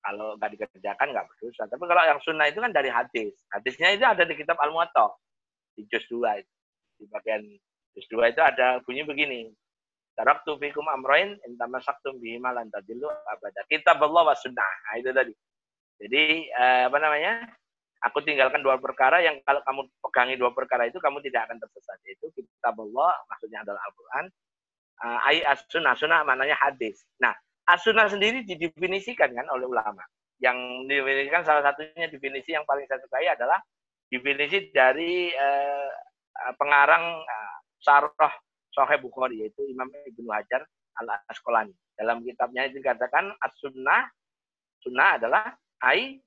kalau 0.00 0.40
nggak 0.40 0.56
dikerjakan 0.56 1.06
nggak 1.12 1.28
berdosa. 1.28 1.68
Tapi 1.68 1.84
kalau 1.84 2.02
yang 2.08 2.20
sunnah 2.24 2.48
itu 2.48 2.64
kan 2.64 2.72
dari 2.72 2.88
hadis. 2.88 3.36
Hadisnya 3.52 3.92
itu 3.92 4.08
ada 4.08 4.24
di 4.24 4.40
kitab 4.40 4.56
Al-Muwatta 4.56 5.12
di 5.76 5.84
juz 5.92 6.08
2 6.08 6.40
itu 6.40 6.52
di 7.02 7.10
bagian 7.10 7.42
juz 7.98 8.06
2 8.06 8.30
itu 8.30 8.38
ada 8.38 8.78
bunyi 8.86 9.02
begini. 9.02 9.50
Taraktu 10.14 10.54
fikum 10.60 10.86
amroin 10.86 11.34
intama 11.48 11.82
saktum 11.82 12.20
bihima 12.22 12.54
lan 12.54 12.70
tadillu 12.70 13.10
abada. 13.26 13.64
Kitab 13.66 13.98
Allah 13.98 14.22
wa 14.30 14.36
sunnah. 14.36 14.72
Nah, 14.86 14.94
itu 15.00 15.10
tadi. 15.10 15.34
Jadi 15.98 16.22
eh, 16.52 16.82
apa 16.86 16.98
namanya? 17.02 17.42
Aku 18.02 18.18
tinggalkan 18.18 18.66
dua 18.66 18.82
perkara 18.82 19.22
yang 19.22 19.38
kalau 19.46 19.62
kamu 19.62 19.80
pegangi 20.02 20.34
dua 20.34 20.50
perkara 20.50 20.90
itu 20.90 20.98
kamu 20.98 21.22
tidak 21.22 21.46
akan 21.46 21.62
tersesat. 21.62 22.02
Itu 22.02 22.34
kitab 22.34 22.74
Allah 22.74 23.14
maksudnya 23.30 23.62
adalah 23.62 23.78
Al-Qur'an. 23.86 24.26
Uh, 25.02 25.18
as-sunnah, 25.50 25.94
sunnah 25.98 26.22
maknanya 26.26 26.58
hadis. 26.58 27.06
Nah, 27.22 27.30
as-sunnah 27.70 28.10
sendiri 28.10 28.42
didefinisikan 28.42 29.30
kan 29.34 29.46
oleh 29.54 29.70
ulama. 29.70 30.02
Yang 30.42 30.58
didefinisikan 30.90 31.46
salah 31.46 31.62
satunya 31.62 32.10
definisi 32.10 32.54
yang 32.54 32.66
paling 32.66 32.86
saya 32.90 32.98
sukai 33.06 33.30
adalah 33.30 33.62
definisi 34.10 34.74
dari 34.74 35.30
Eh, 35.30 35.90
pengarang 36.58 37.22
uh, 37.22 37.56
Sarah 37.82 38.34
Sahih 38.72 38.98
Bukhari 38.98 39.44
yaitu 39.44 39.62
Imam 39.68 39.88
Ibnu 39.90 40.30
Hajar 40.32 40.64
Al 41.00 41.08
Asqalani. 41.28 41.74
Dalam 41.92 42.24
kitabnya 42.24 42.66
itu 42.66 42.80
dikatakan 42.80 43.32
as-sunnah 43.40 44.08
Sunnah 44.82 45.22
adalah 45.22 45.54
ai 45.86 46.18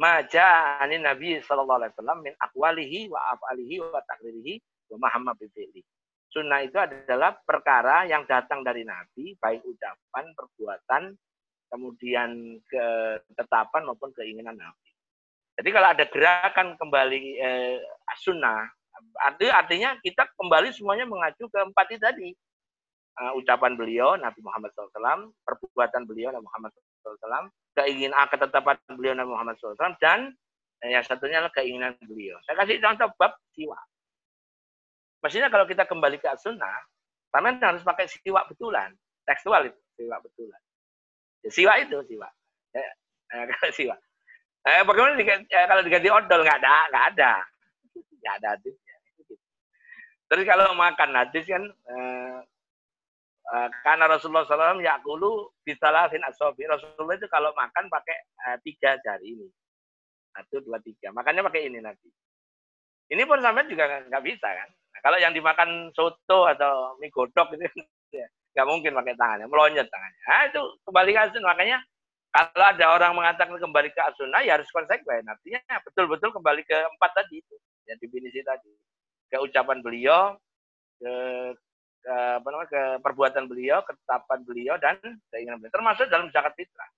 maja'ani 0.00 0.96
Nabi 1.04 1.44
sallallahu 1.44 1.78
alaihi 1.84 1.92
wasallam 1.92 2.18
min 2.24 2.34
aqwalihi 2.40 2.98
wa 3.12 3.20
af'alihi 3.36 3.84
wa 3.84 4.00
takririhi 4.00 4.54
wa 4.94 4.96
mahamma 5.04 5.36
bifi'li. 5.36 5.84
Sunnah 6.32 6.64
itu 6.64 6.76
adalah 6.76 7.36
perkara 7.40 8.04
yang 8.08 8.24
datang 8.28 8.60
dari 8.64 8.84
Nabi, 8.84 9.36
baik 9.40 9.64
ucapan, 9.64 10.24
perbuatan, 10.36 11.02
kemudian 11.72 12.60
ketetapan 12.68 13.82
maupun 13.88 14.12
keinginan 14.12 14.56
Nabi. 14.56 14.88
Jadi 15.58 15.68
kalau 15.72 15.88
ada 15.90 16.04
gerakan 16.06 16.76
kembali 16.78 17.20
eh, 17.40 17.76
sunnah, 18.22 18.68
artinya 19.52 19.98
kita 20.02 20.28
kembali 20.36 20.72
semuanya 20.74 21.04
mengacu 21.08 21.46
ke 21.48 21.58
empat 21.58 21.86
itu 21.92 22.02
tadi. 22.02 22.30
Uh, 23.18 23.34
ucapan 23.34 23.74
beliau 23.74 24.14
Nabi 24.14 24.38
Muhammad 24.46 24.70
SAW, 24.78 25.34
perbuatan 25.42 26.06
beliau 26.06 26.30
Nabi 26.30 26.46
Muhammad 26.46 26.70
SAW, 27.02 27.50
keinginan 27.74 28.30
ketetapan 28.30 28.78
beliau 28.94 29.14
Nabi 29.18 29.30
Muhammad 29.34 29.58
SAW 29.58 29.74
dan 29.98 30.30
eh, 30.86 30.94
yang 30.94 31.02
satunya 31.02 31.42
adalah 31.42 31.50
keinginan 31.50 31.98
beliau. 32.06 32.38
Saya 32.46 32.62
kasih 32.62 32.78
contoh 32.78 33.10
bab 33.18 33.34
siwa. 33.54 33.78
Mestinya 35.18 35.50
kalau 35.50 35.66
kita 35.66 35.82
kembali 35.82 36.22
ke 36.22 36.30
sunnah, 36.38 36.78
taman 37.34 37.58
harus 37.58 37.82
pakai 37.82 38.06
siwa 38.06 38.46
betulan, 38.46 38.94
tekstual 39.26 39.66
itu 39.66 39.80
siwa 39.98 40.16
betulan. 40.22 40.60
Ya, 41.42 41.50
siwa 41.50 41.72
itu 41.82 41.96
siwa. 42.06 42.28
Ya, 42.74 42.90
eh, 43.34 43.44
siwa. 43.78 43.96
Eh, 44.66 44.82
bagaimana 44.86 45.18
diganti, 45.18 45.50
eh, 45.50 45.66
kalau 45.66 45.82
diganti 45.82 46.08
odol 46.10 46.40
nggak 46.46 46.58
ada, 46.62 46.74
nggak 46.90 47.04
ada, 47.14 47.32
nggak 47.94 48.34
ada 48.42 48.48
hadisnya. 48.58 48.87
Terus 50.28 50.44
kalau 50.44 50.76
makan 50.76 51.10
hadis 51.16 51.44
kan 51.48 51.64
eh, 51.66 52.38
Eh, 53.48 53.68
karena 53.80 54.04
Rasulullah 54.04 54.44
SAW 54.44 54.84
yakulu 54.84 55.48
bisalafin 55.64 56.20
asobi. 56.28 56.68
Rasulullah 56.68 57.16
itu 57.16 57.24
kalau 57.32 57.48
makan 57.56 57.88
pakai 57.88 58.16
uh, 58.44 58.56
tiga 58.60 59.00
jari 59.00 59.24
ini. 59.24 59.48
Satu, 60.36 60.60
dua, 60.60 60.76
tiga. 60.84 61.08
Makannya 61.16 61.40
pakai 61.48 61.64
ini 61.64 61.80
nanti. 61.80 62.12
Ini 63.08 63.24
pun 63.24 63.40
sampai 63.40 63.64
juga 63.64 64.04
nggak 64.04 64.20
bisa 64.20 64.48
kan. 64.52 64.68
Nah, 64.68 65.00
kalau 65.00 65.16
yang 65.16 65.32
dimakan 65.32 65.88
soto 65.96 66.44
atau 66.44 67.00
mie 67.00 67.08
godok 67.08 67.56
itu 67.56 67.64
ya, 68.20 68.28
nggak 68.52 68.68
mungkin 68.68 68.92
pakai 69.00 69.16
tangannya, 69.16 69.48
melonjat 69.48 69.88
tangannya. 69.88 70.20
Nah, 70.28 70.42
itu 70.52 70.60
kembali 70.84 71.10
ke 71.16 71.20
asun. 71.24 71.44
Makanya 71.48 71.78
kalau 72.28 72.66
ada 72.68 72.84
orang 73.00 73.12
mengatakan 73.16 73.56
kembali 73.56 73.88
ke 73.96 74.00
asunah, 74.12 74.44
ya 74.44 74.60
harus 74.60 74.68
konsekuen. 74.68 75.24
Artinya 75.24 75.80
betul-betul 75.88 76.36
kembali 76.36 76.68
ke 76.68 76.76
empat 76.76 77.16
tadi 77.16 77.40
itu. 77.40 77.56
Yang 77.88 78.04
definisi 78.04 78.44
tadi. 78.44 78.76
Ke 79.28 79.36
ucapan 79.40 79.84
beliau, 79.84 80.36
ke 80.96 81.12
ke, 81.98 82.14
apa 82.40 82.46
namanya, 82.48 82.70
ke 82.72 82.82
perbuatan 83.04 83.44
beliau, 83.50 83.84
ketetapan 83.84 84.40
beliau 84.46 84.74
dan 84.80 84.96
keinginan 85.28 85.60
beliau. 85.60 85.74
Termasuk 85.76 86.06
dalam 86.08 86.32
zakat 86.32 86.56
fitrah. 86.56 86.88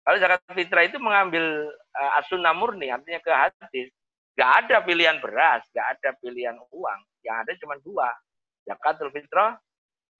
Kalau 0.00 0.16
zakat 0.16 0.40
fitrah 0.56 0.84
itu 0.88 0.96
mengambil 0.96 1.68
uh, 1.74 2.18
asunah 2.24 2.56
murni, 2.56 2.88
artinya 2.88 3.20
ke 3.20 3.28
hadis, 3.30 3.92
nggak 4.38 4.50
ada 4.64 4.76
pilihan 4.80 5.20
beras, 5.20 5.62
nggak 5.76 5.86
ada 5.98 6.10
pilihan 6.24 6.56
uang. 6.72 7.00
Yang 7.20 7.36
ada 7.36 7.52
cuma 7.60 7.76
dua. 7.84 8.08
Zakatul 8.64 9.12
fitrah 9.12 9.60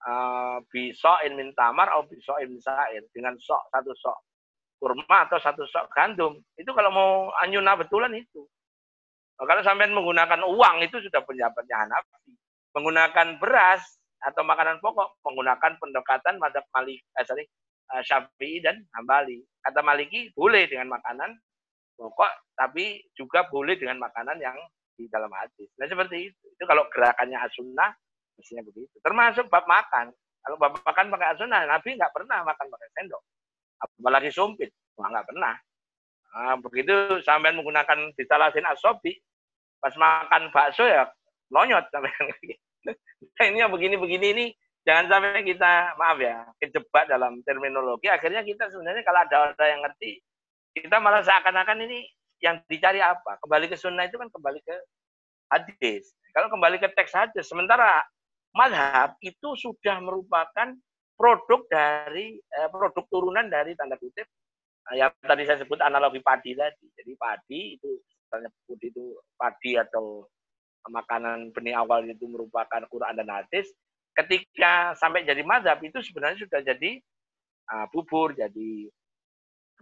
uh, 0.05 0.57
bisoin 0.69 1.33
min 1.33 1.49
tamar 1.57 1.89
atau 1.89 2.05
bisoin 2.05 2.45
min 2.45 2.61
sair. 2.61 3.01
Dengan 3.09 3.33
sok, 3.41 3.73
satu 3.73 3.91
sok 3.97 4.17
kurma 4.77 5.29
atau 5.29 5.41
satu 5.41 5.65
sok 5.65 5.89
gandum. 5.93 6.37
Itu 6.57 6.73
kalau 6.77 6.93
mau 6.93 7.11
anyuna 7.41 7.73
betulan 7.77 8.13
itu. 8.13 8.45
Nah, 9.41 9.49
kalau 9.49 9.65
sampai 9.65 9.89
menggunakan 9.89 10.45
uang 10.45 10.85
itu 10.85 11.01
sudah 11.01 11.25
pendapatnya 11.25 11.81
Hanafi. 11.81 12.37
Menggunakan 12.77 13.41
beras 13.41 13.81
atau 14.21 14.45
makanan 14.45 14.77
pokok 14.77 15.17
menggunakan 15.25 15.81
pendekatan 15.81 16.37
madhab 16.37 16.61
Malik, 16.77 17.01
eh, 17.17 17.25
sorry, 17.25 17.49
uh, 17.89 18.05
Syafi'i 18.05 18.61
dan 18.61 18.85
Hambali. 18.93 19.41
Kata 19.65 19.81
Maliki 19.81 20.29
boleh 20.37 20.69
dengan 20.69 20.93
makanan 20.93 21.33
pokok, 21.97 22.53
tapi 22.53 23.01
juga 23.17 23.49
boleh 23.49 23.81
dengan 23.81 23.97
makanan 23.97 24.37
yang 24.37 24.53
di 24.93 25.09
dalam 25.09 25.33
hadis. 25.33 25.73
Nah 25.81 25.89
seperti 25.89 26.29
itu. 26.29 26.45
Itu 26.53 26.69
kalau 26.69 26.85
gerakannya 26.93 27.41
asunnah, 27.41 27.89
mestinya 28.37 28.61
begitu. 28.69 28.93
Termasuk 29.01 29.49
bab 29.49 29.65
makan. 29.65 30.13
Kalau 30.45 30.57
bab 30.61 30.77
makan 30.85 31.09
pakai 31.17 31.27
asunnah, 31.33 31.65
Nabi 31.65 31.97
nggak 31.97 32.13
pernah 32.13 32.45
makan 32.45 32.65
pakai 32.69 32.87
sendok. 32.93 33.25
Apalagi 33.81 34.29
sumpit. 34.29 34.69
Wah, 35.01 35.09
nggak 35.09 35.33
pernah. 35.33 35.57
Nah, 36.31 36.55
begitu 36.61 36.93
sampai 37.25 37.51
menggunakan 37.51 38.13
ditalasin 38.15 38.69
asobi, 38.69 39.17
pas 39.81 39.93
makan 39.97 40.53
bakso 40.53 40.85
ya 40.85 41.09
lonyot 41.49 41.83
sampai 41.89 42.13
gitu. 42.45 42.61
ini 43.49 43.57
yang 43.59 43.73
begini-begini 43.73 44.27
ini 44.37 44.45
jangan 44.85 45.05
sampai 45.09 45.41
kita 45.45 45.97
maaf 45.97 46.17
ya 46.21 46.45
kejebak 46.61 47.09
dalam 47.09 47.41
terminologi. 47.45 48.07
Akhirnya 48.09 48.45
kita 48.45 48.69
sebenarnya 48.69 49.01
kalau 49.01 49.19
ada 49.25 49.35
orang 49.51 49.69
yang 49.69 49.81
ngerti 49.85 50.21
kita 50.71 50.97
malah 51.03 51.21
seakan-akan 51.25 51.83
ini 51.89 52.07
yang 52.41 52.61
dicari 52.65 53.03
apa? 53.03 53.37
Kembali 53.43 53.69
ke 53.69 53.77
sunnah 53.77 54.07
itu 54.07 54.17
kan 54.17 54.29
kembali 54.31 54.59
ke 54.65 54.75
hadis. 55.51 56.15
Kalau 56.31 56.47
kembali 56.47 56.79
ke 56.79 56.87
teks 56.95 57.13
hadis 57.13 57.45
sementara 57.45 58.01
madhab 58.55 59.19
itu 59.21 59.53
sudah 59.59 59.99
merupakan 59.99 60.73
produk 61.19 61.61
dari 61.69 62.39
eh, 62.39 62.69
produk 62.71 63.05
turunan 63.11 63.45
dari 63.45 63.77
tanda 63.77 63.99
kutip 63.99 64.25
yang 64.97 65.13
tadi 65.21 65.45
saya 65.45 65.61
sebut 65.61 65.77
analogi 65.83 66.23
padi 66.23 66.57
tadi. 66.57 66.89
Jadi 66.97 67.11
padi 67.13 67.77
itu 67.77 67.91
padi 68.31 68.87
itu 68.87 69.19
padi 69.35 69.75
atau 69.75 70.23
makanan 70.87 71.51
benih 71.51 71.75
awal 71.75 72.07
itu 72.07 72.25
merupakan 72.25 72.81
Quran 72.87 73.19
dan 73.19 73.29
hadis, 73.29 73.69
ketika 74.17 74.95
sampai 74.97 75.27
jadi 75.27 75.43
mazhab 75.43 75.77
itu 75.83 75.99
sebenarnya 76.01 76.41
sudah 76.41 76.63
jadi 76.63 76.97
uh, 77.69 77.85
bubur, 77.91 78.33
jadi 78.33 78.89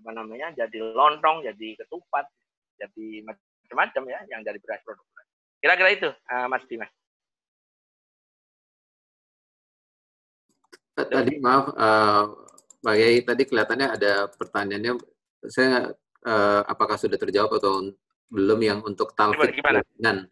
apa 0.01 0.09
namanya, 0.11 0.51
jadi 0.57 0.91
lontong, 0.91 1.45
jadi 1.45 1.79
ketupat, 1.85 2.25
jadi 2.79 3.23
macam-macam 3.23 4.03
ya 4.11 4.19
yang 4.31 4.41
dari 4.43 4.59
beras 4.59 4.81
produk. 4.83 5.05
Kira-kira 5.59 5.89
itu, 5.91 6.09
uh, 6.11 6.47
Mas 6.47 6.63
Dimas. 6.67 6.91
Tadi 10.99 11.39
maaf, 11.39 11.71
uh, 11.79 12.23
Pak 12.83 12.95
Yai, 12.95 13.23
tadi 13.23 13.43
kelihatannya 13.47 13.87
ada 13.87 14.27
pertanyaannya. 14.35 14.99
Saya 15.47 15.95
uh, 16.27 16.61
apakah 16.67 16.99
sudah 16.99 17.15
terjawab 17.15 17.55
atau 17.59 17.91
belum 18.29 18.59
yang 18.61 18.79
untuk 18.85 19.17
talfik 19.17 19.57
dengan 19.57 20.25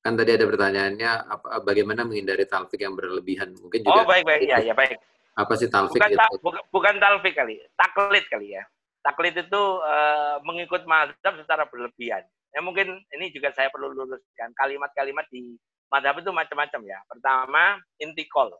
kan 0.00 0.14
tadi 0.14 0.38
ada 0.38 0.46
pertanyaannya 0.46 1.10
apa, 1.26 1.46
bagaimana 1.66 2.06
menghindari 2.06 2.46
talfik 2.46 2.78
yang 2.78 2.94
berlebihan? 2.94 3.58
Mungkin 3.58 3.82
juga 3.82 4.02
oh 4.02 4.06
baik 4.06 4.22
baik. 4.22 4.40
Ya 4.46 4.62
ya 4.62 4.74
baik. 4.74 5.02
Apa 5.34 5.52
sih 5.58 5.66
talfik 5.66 5.98
bukan, 5.98 6.10
ta 6.14 6.26
bukan, 6.40 6.62
bukan 6.70 6.94
talfik 7.02 7.34
kali 7.34 7.58
taklid 7.74 8.24
kali 8.30 8.54
ya. 8.54 8.62
Taklid 9.02 9.34
itu 9.34 9.62
uh, 9.82 10.38
mengikut 10.46 10.86
mazhab 10.86 11.34
secara 11.42 11.66
berlebihan. 11.66 12.22
Ya 12.54 12.62
mungkin 12.62 13.02
ini 13.18 13.34
juga 13.34 13.50
saya 13.52 13.68
perlu 13.68 13.90
luruskan. 13.92 14.54
Kalimat-kalimat 14.54 15.26
di 15.28 15.58
mazhab 15.90 16.22
itu 16.22 16.30
macam-macam 16.30 16.80
ya. 16.86 16.98
Pertama 17.10 17.82
intikol. 17.98 18.54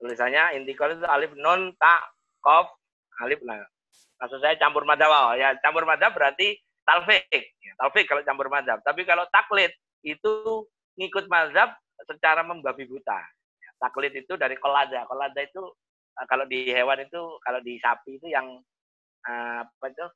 Tulisannya 0.00 0.56
intikol 0.56 0.96
itu 0.96 1.04
alif 1.04 1.36
non 1.36 1.72
tak 1.76 2.00
kof 2.40 2.72
alif 3.20 3.44
nah. 3.44 3.60
Maksud 4.16 4.40
saya 4.40 4.56
campur 4.56 4.88
madhab 4.88 5.12
oh, 5.12 5.36
ya 5.36 5.52
campur 5.60 5.84
madhab 5.84 6.16
berarti 6.16 6.56
talfik 6.86 7.26
ya, 7.34 7.72
talfik 7.82 8.06
kalau 8.06 8.22
campur 8.22 8.46
madhab 8.46 8.78
tapi 8.86 9.02
kalau 9.02 9.26
taklid 9.34 9.74
itu 10.06 10.64
ngikut 10.96 11.26
mazhab 11.26 11.74
secara 12.04 12.46
membabi 12.46 12.84
buta. 12.84 13.20
Taklid 13.76 14.12
itu 14.16 14.38
dari 14.38 14.56
kolada. 14.56 15.04
Kolada 15.04 15.40
itu 15.40 15.62
eh, 16.16 16.26
kalau 16.28 16.44
di 16.48 16.72
hewan 16.72 17.02
itu, 17.04 17.22
kalau 17.44 17.60
di 17.60 17.76
sapi 17.80 18.16
itu 18.20 18.26
yang 18.30 18.46
eh, 19.26 19.60
apa 19.64 19.86
itu? 19.88 20.06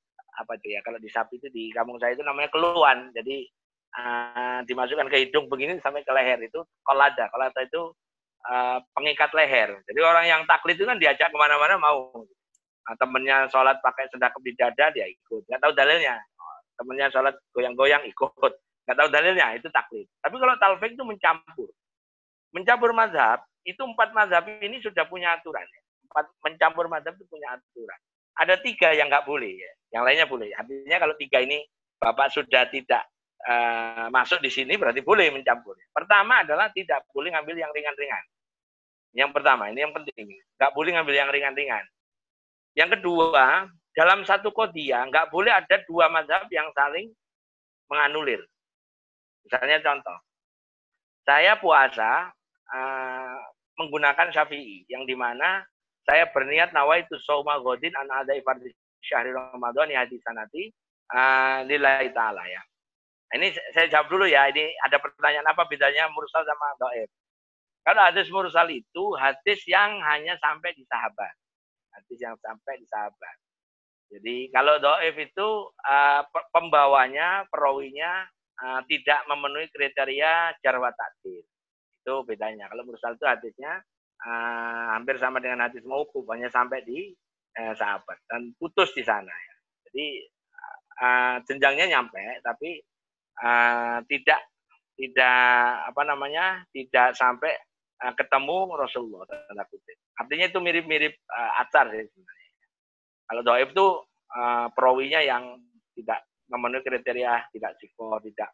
Apa 0.41 0.57
itu 0.57 0.67
ya? 0.73 0.81
Kalau 0.85 0.99
di 1.03 1.09
sapi 1.11 1.37
itu 1.37 1.49
di 1.53 1.69
kampung 1.75 2.01
saya 2.01 2.17
itu 2.17 2.25
namanya 2.25 2.49
keluhan. 2.55 3.11
Jadi 3.13 3.45
uh, 3.99 4.63
dimasukkan 4.63 5.11
ke 5.11 5.27
hidung 5.27 5.51
begini 5.51 5.83
sampai 5.83 6.07
ke 6.07 6.13
leher 6.15 6.39
itu 6.39 6.63
kolada. 6.87 7.27
Kolada 7.35 7.61
itu 7.61 7.91
uh, 8.47 8.79
pengikat 8.95 9.35
leher. 9.35 9.75
Jadi 9.91 10.01
orang 10.01 10.25
yang 10.31 10.41
taklid 10.47 10.79
itu 10.79 10.87
kan 10.87 11.03
diajak 11.03 11.35
ke 11.35 11.37
mana-mana 11.37 11.77
mau. 11.77 12.25
Nah, 12.87 12.95
temennya 12.97 13.51
sholat 13.51 13.83
pakai 13.83 14.07
sedekap 14.09 14.39
di 14.41 14.55
dada 14.55 14.87
dia 14.95 15.11
ikut. 15.11 15.43
Nggak 15.51 15.61
tahu 15.61 15.73
dalilnya. 15.75 16.17
Temennya 16.81 17.13
sholat 17.13 17.37
goyang-goyang 17.53 18.09
ikut. 18.09 18.53
Nggak 18.89 18.97
tahu 18.97 19.09
dalilnya, 19.13 19.53
itu 19.53 19.69
taklid. 19.69 20.09
Tapi 20.25 20.37
kalau 20.41 20.57
talfik 20.57 20.97
itu 20.97 21.05
mencampur. 21.05 21.69
Mencampur 22.57 22.97
mazhab, 22.97 23.45
itu 23.69 23.85
empat 23.85 24.17
mazhab 24.17 24.49
ini 24.65 24.81
sudah 24.81 25.05
punya 25.05 25.37
aturan. 25.37 25.63
Empat 26.09 26.27
mencampur 26.41 26.89
mazhab 26.89 27.13
itu 27.21 27.29
punya 27.29 27.53
aturan. 27.53 28.01
Ada 28.41 28.57
tiga 28.65 28.97
yang 28.97 29.13
nggak 29.13 29.29
boleh, 29.29 29.53
ya. 29.53 29.73
yang 29.93 30.03
lainnya 30.09 30.25
boleh. 30.25 30.49
Artinya 30.57 30.97
kalau 30.97 31.15
tiga 31.21 31.45
ini 31.45 31.61
Bapak 32.01 32.33
sudah 32.33 32.65
tidak 32.73 33.05
uh, 33.45 34.09
masuk 34.09 34.41
di 34.41 34.49
sini, 34.49 34.81
berarti 34.81 35.05
boleh 35.05 35.29
mencampur. 35.29 35.77
Pertama 35.93 36.41
adalah 36.41 36.73
tidak 36.73 37.05
boleh 37.13 37.29
ngambil 37.37 37.61
yang 37.61 37.71
ringan-ringan. 37.77 38.25
Yang 39.13 39.31
pertama, 39.37 39.69
ini 39.69 39.85
yang 39.85 39.93
penting. 39.93 40.41
Nggak 40.57 40.73
boleh 40.73 40.91
ngambil 40.97 41.15
yang 41.15 41.29
ringan-ringan. 41.29 41.85
Yang 42.73 42.91
kedua, 42.97 43.69
dalam 43.97 44.23
satu 44.23 44.55
kodia, 44.55 45.03
nggak 45.11 45.35
boleh 45.35 45.51
ada 45.51 45.83
dua 45.87 46.07
mazhab 46.07 46.47
yang 46.55 46.71
saling 46.75 47.11
menganulir. 47.91 48.43
Misalnya 49.43 49.83
contoh, 49.83 50.19
saya 51.27 51.59
puasa 51.59 52.31
uh, 52.71 53.39
menggunakan 53.81 54.31
syafi'i, 54.31 54.87
yang 54.87 55.03
di 55.09 55.19
mana 55.19 55.65
saya 56.07 56.31
berniat 56.31 56.71
nawa 56.71 57.03
itu 57.03 57.19
soma 57.23 57.59
godin 57.59 57.93
an 57.99 58.09
ada 58.11 58.33
syahri 59.01 59.33
Ramadan 59.33 59.89
ya 59.91 60.07
di 60.07 60.17
sanati 60.23 60.71
uh, 61.13 61.67
lillahi 61.67 62.13
ta'ala 62.15 62.45
ya. 62.47 62.63
Ini 63.31 63.47
saya 63.71 63.87
jawab 63.87 64.11
dulu 64.11 64.27
ya. 64.27 64.51
Ini 64.51 64.75
ada 64.91 64.99
pertanyaan 64.99 65.47
apa 65.47 65.63
bedanya 65.71 66.11
mursal 66.11 66.43
sama 66.43 66.75
doib? 66.83 67.07
Kalau 67.87 68.03
hadis 68.03 68.27
mursal 68.29 68.67
itu 68.69 69.15
hadis 69.17 69.63
yang 69.71 70.03
hanya 70.03 70.35
sampai 70.43 70.75
di 70.75 70.83
sahabat. 70.91 71.35
Hadis 71.95 72.19
yang 72.19 72.35
sampai 72.43 72.75
di 72.77 72.87
sahabat. 72.91 73.37
Jadi 74.11 74.51
kalau 74.51 74.83
doif 74.83 75.15
itu 75.15 75.49
uh, 75.71 76.23
pembawanya, 76.51 77.47
perawinya 77.47 78.27
uh, 78.59 78.83
tidak 78.91 79.23
memenuhi 79.31 79.71
kriteria 79.71 80.59
jarwa 80.59 80.91
takdir. 80.91 81.47
Itu 82.03 82.27
bedanya. 82.27 82.67
Kalau 82.67 82.83
mursal 82.83 83.15
itu 83.15 83.23
hadisnya 83.23 83.79
uh, 84.27 84.99
hampir 84.99 85.15
sama 85.23 85.39
dengan 85.39 85.71
hadis 85.71 85.87
mauquf, 85.87 86.27
hanya 86.35 86.51
sampai 86.51 86.83
di 86.83 87.15
uh, 87.63 87.75
sahabat 87.79 88.19
dan 88.27 88.51
putus 88.59 88.91
di 88.99 89.07
sana. 89.07 89.31
Ya. 89.31 89.55
Jadi 89.87 90.07
uh, 90.99 91.37
jenjangnya 91.47 91.87
nyampe, 91.95 92.19
tapi 92.43 92.83
uh, 93.47 94.03
tidak 94.11 94.43
tidak 94.99 95.41
apa 95.87 96.03
namanya 96.03 96.67
tidak 96.75 97.15
sampai 97.15 97.55
uh, 98.03 98.13
ketemu 98.19 98.75
Rasulullah 98.75 99.25
tanda 99.31 99.65
kutip. 99.71 99.97
Artinya 100.19 100.51
itu 100.51 100.59
mirip-mirip 100.59 101.15
uh, 101.31 101.63
acar 101.63 101.95
sih. 101.95 102.11
Kalau 103.31 103.47
doib 103.47 103.71
itu 103.71 103.87
uh, 104.35 104.67
perawinya 104.75 105.23
yang 105.23 105.55
tidak 105.95 106.27
memenuhi 106.51 106.83
kriteria 106.83 107.47
tidak 107.55 107.79
siko, 107.79 108.19
tidak 108.27 108.51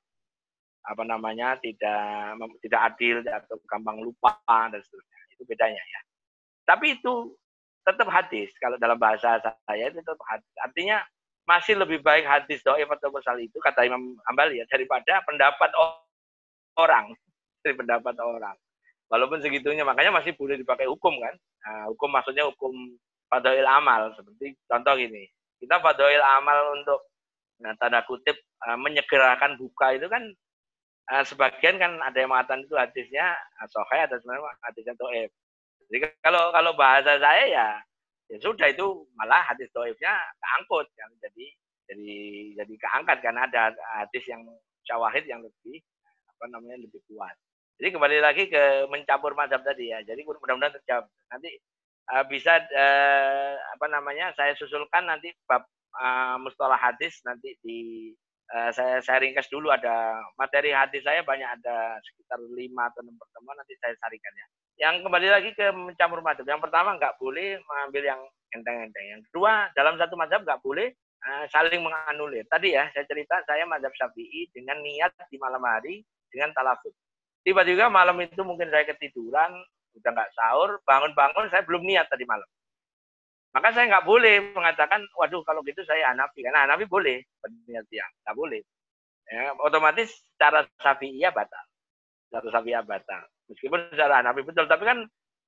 apa 0.84 1.02
namanya, 1.02 1.56
tidak 1.64 2.36
tidak 2.60 2.80
adil 2.92 3.24
atau 3.24 3.56
gampang 3.64 4.04
lupa 4.04 4.36
dan 4.44 4.76
seterusnya. 4.84 5.20
Itu 5.32 5.42
bedanya 5.48 5.80
ya. 5.80 6.00
Tapi 6.68 7.00
itu 7.00 7.32
tetap 7.88 8.12
hadis. 8.12 8.52
Kalau 8.60 8.76
dalam 8.76 9.00
bahasa 9.00 9.40
saya 9.40 9.88
itu 9.88 10.04
tetap 10.04 10.20
hadis. 10.28 10.52
Artinya 10.60 11.00
masih 11.46 11.78
lebih 11.78 12.02
baik 12.02 12.26
hadis 12.26 12.60
doib 12.66 12.90
atau 12.90 13.08
mursal 13.14 13.38
itu 13.38 13.56
kata 13.62 13.86
Imam 13.86 14.18
Ambali 14.26 14.58
ya 14.58 14.66
daripada 14.66 15.22
pendapat 15.22 15.70
orang 16.76 17.14
dari 17.62 17.74
pendapat 17.78 18.18
orang 18.18 18.58
walaupun 19.06 19.38
segitunya 19.38 19.86
makanya 19.86 20.10
masih 20.10 20.34
boleh 20.34 20.58
dipakai 20.58 20.90
hukum 20.90 21.14
kan 21.22 21.34
nah, 21.62 21.86
hukum 21.94 22.10
maksudnya 22.10 22.42
hukum 22.50 22.74
fadail 23.28 23.66
amal. 23.66 24.12
Seperti 24.14 24.56
contoh 24.66 24.94
gini. 24.98 25.26
Kita 25.56 25.80
fadail 25.80 26.20
amal 26.20 26.76
untuk 26.78 27.00
nah, 27.62 27.72
tanda 27.80 28.04
kutip 28.04 28.36
uh, 28.66 28.76
menyegerakan 28.76 29.56
buka 29.56 29.96
itu 29.96 30.06
kan 30.06 30.22
uh, 31.12 31.24
sebagian 31.24 31.80
kan 31.80 31.96
ada 32.04 32.18
yang 32.20 32.30
mengatakan 32.30 32.64
itu 32.64 32.76
hadisnya 32.76 33.32
sohai 33.72 34.04
ada 34.04 34.20
sebenarnya 34.20 34.52
hadisnya 34.60 34.94
to'ef 35.00 35.32
jadi 35.90 36.10
kalau 36.22 36.50
kalau 36.50 36.72
bahasa 36.74 37.18
saya 37.18 37.44
ya 37.46 37.68
ya 38.26 38.36
sudah 38.42 38.66
itu 38.70 39.06
malah 39.14 39.42
hadis 39.46 39.70
to'ifnya 39.70 40.14
keangkut 40.42 40.86
kan. 40.98 41.10
Jadi 41.22 41.46
jadi 41.86 42.14
jadi 42.58 42.74
keangkat 42.74 43.18
karena 43.22 43.46
ada 43.46 43.70
hadis 44.02 44.24
yang 44.26 44.42
syawahid 44.82 45.24
yang 45.30 45.42
lebih 45.42 45.78
apa 46.26 46.44
namanya 46.50 46.82
lebih 46.82 46.98
kuat. 47.06 47.34
Jadi 47.78 47.88
kembali 47.92 48.18
lagi 48.24 48.44
ke 48.50 48.88
mencampur 48.90 49.36
mazhab 49.38 49.62
tadi 49.62 49.94
ya. 49.94 50.02
Jadi 50.02 50.26
mudah-mudahan 50.26 50.74
terjawab. 50.80 51.06
Nanti 51.30 51.54
uh, 52.12 52.24
bisa 52.26 52.62
uh, 52.62 53.54
apa 53.76 53.86
namanya 53.90 54.30
saya 54.38 54.54
susulkan 54.54 55.06
nanti 55.06 55.32
bab 55.46 55.66
uh, 55.98 56.36
mustalah 56.38 56.78
hadis 56.78 57.18
nanti 57.26 57.56
di 57.62 58.10
uh, 58.54 58.70
saya 58.70 59.02
saya 59.02 59.22
ringkas 59.22 59.50
dulu 59.50 59.72
ada 59.72 60.20
materi 60.38 60.70
hadis 60.70 61.02
saya 61.02 61.22
banyak 61.26 61.46
ada 61.46 61.98
sekitar 62.02 62.38
lima 62.54 62.90
atau 62.90 63.02
enam 63.02 63.16
pertemuan 63.18 63.56
nanti 63.58 63.74
saya 63.82 63.94
sarikan 63.98 64.34
ya. 64.34 64.46
Yang 64.76 65.08
kembali 65.08 65.28
lagi 65.32 65.50
ke 65.56 65.72
mencampur 65.72 66.20
mazhab. 66.20 66.44
Yang 66.44 66.68
pertama 66.68 67.00
nggak 67.00 67.16
boleh 67.16 67.56
mengambil 67.64 68.02
yang 68.12 68.20
enteng-enteng. 68.52 69.06
Yang 69.08 69.22
kedua 69.32 69.72
dalam 69.72 69.96
satu 69.96 70.14
mazhab 70.20 70.44
nggak 70.44 70.60
boleh 70.60 70.92
uh, 71.24 71.44
saling 71.48 71.80
menganulir. 71.80 72.44
Tadi 72.44 72.76
ya 72.76 72.84
saya 72.92 73.08
cerita 73.08 73.40
saya 73.48 73.64
mazhab 73.64 73.92
Syafi'i 73.96 74.52
dengan 74.52 74.76
niat 74.84 75.16
di 75.32 75.40
malam 75.40 75.64
hari 75.64 76.04
dengan 76.28 76.52
talafut 76.52 76.92
Tiba-tiba 77.46 77.86
malam 77.86 78.18
itu 78.18 78.42
mungkin 78.42 78.66
saya 78.74 78.82
ketiduran, 78.90 79.54
udah 79.96 80.10
nggak 80.12 80.32
sahur, 80.36 80.70
bangun-bangun 80.84 81.48
saya 81.48 81.64
belum 81.64 81.82
niat 81.84 82.06
tadi 82.12 82.28
malam. 82.28 82.46
Maka 83.56 83.72
saya 83.72 83.88
nggak 83.88 84.04
boleh 84.04 84.52
mengatakan, 84.52 85.00
waduh 85.16 85.40
kalau 85.40 85.64
gitu 85.64 85.80
saya 85.88 86.12
Hanafi. 86.12 86.44
Karena 86.44 86.68
Hanafi 86.68 86.84
boleh 86.84 87.24
berniat 87.40 87.88
siang, 87.88 88.12
nggak 88.24 88.36
boleh. 88.36 88.60
Ya, 89.26 89.56
otomatis 89.64 90.12
cara 90.36 90.62
Syafi'iyah 90.78 91.32
batal. 91.32 91.64
Cara 92.28 92.46
Syafi'iyah 92.52 92.84
batal. 92.84 93.24
Meskipun 93.48 93.88
secara 93.88 94.20
Hanafi 94.20 94.44
betul, 94.44 94.68
tapi 94.68 94.84
kan 94.84 94.98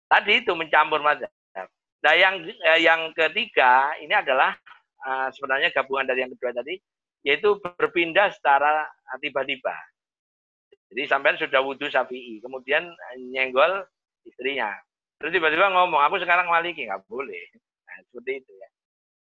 tadi 0.08 0.40
itu 0.40 0.56
mencampur 0.56 1.04
mazhab. 1.04 1.28
Nah 1.98 2.14
yang 2.14 2.46
eh, 2.46 2.80
yang 2.80 3.10
ketiga 3.10 3.90
ini 3.98 4.14
adalah 4.14 4.54
uh, 5.02 5.28
sebenarnya 5.34 5.74
gabungan 5.74 6.06
dari 6.06 6.22
yang 6.22 6.32
kedua 6.32 6.54
tadi, 6.54 6.78
yaitu 7.26 7.58
berpindah 7.58 8.30
secara 8.30 8.86
tiba-tiba. 9.18 9.74
Jadi 10.88 11.02
sampean 11.04 11.36
sudah 11.36 11.60
wudhu 11.60 11.90
syafi'i, 11.90 12.40
kemudian 12.40 12.88
nyenggol 13.28 13.84
istrinya. 14.28 14.70
Terus 15.18 15.34
tiba-tiba 15.34 15.72
ngomong, 15.74 15.98
aku 16.04 16.22
sekarang 16.22 16.46
maliki, 16.46 16.86
nggak 16.86 17.02
boleh. 17.10 17.42
Nah, 17.88 17.96
seperti 18.06 18.44
itu 18.44 18.52
ya. 18.54 18.68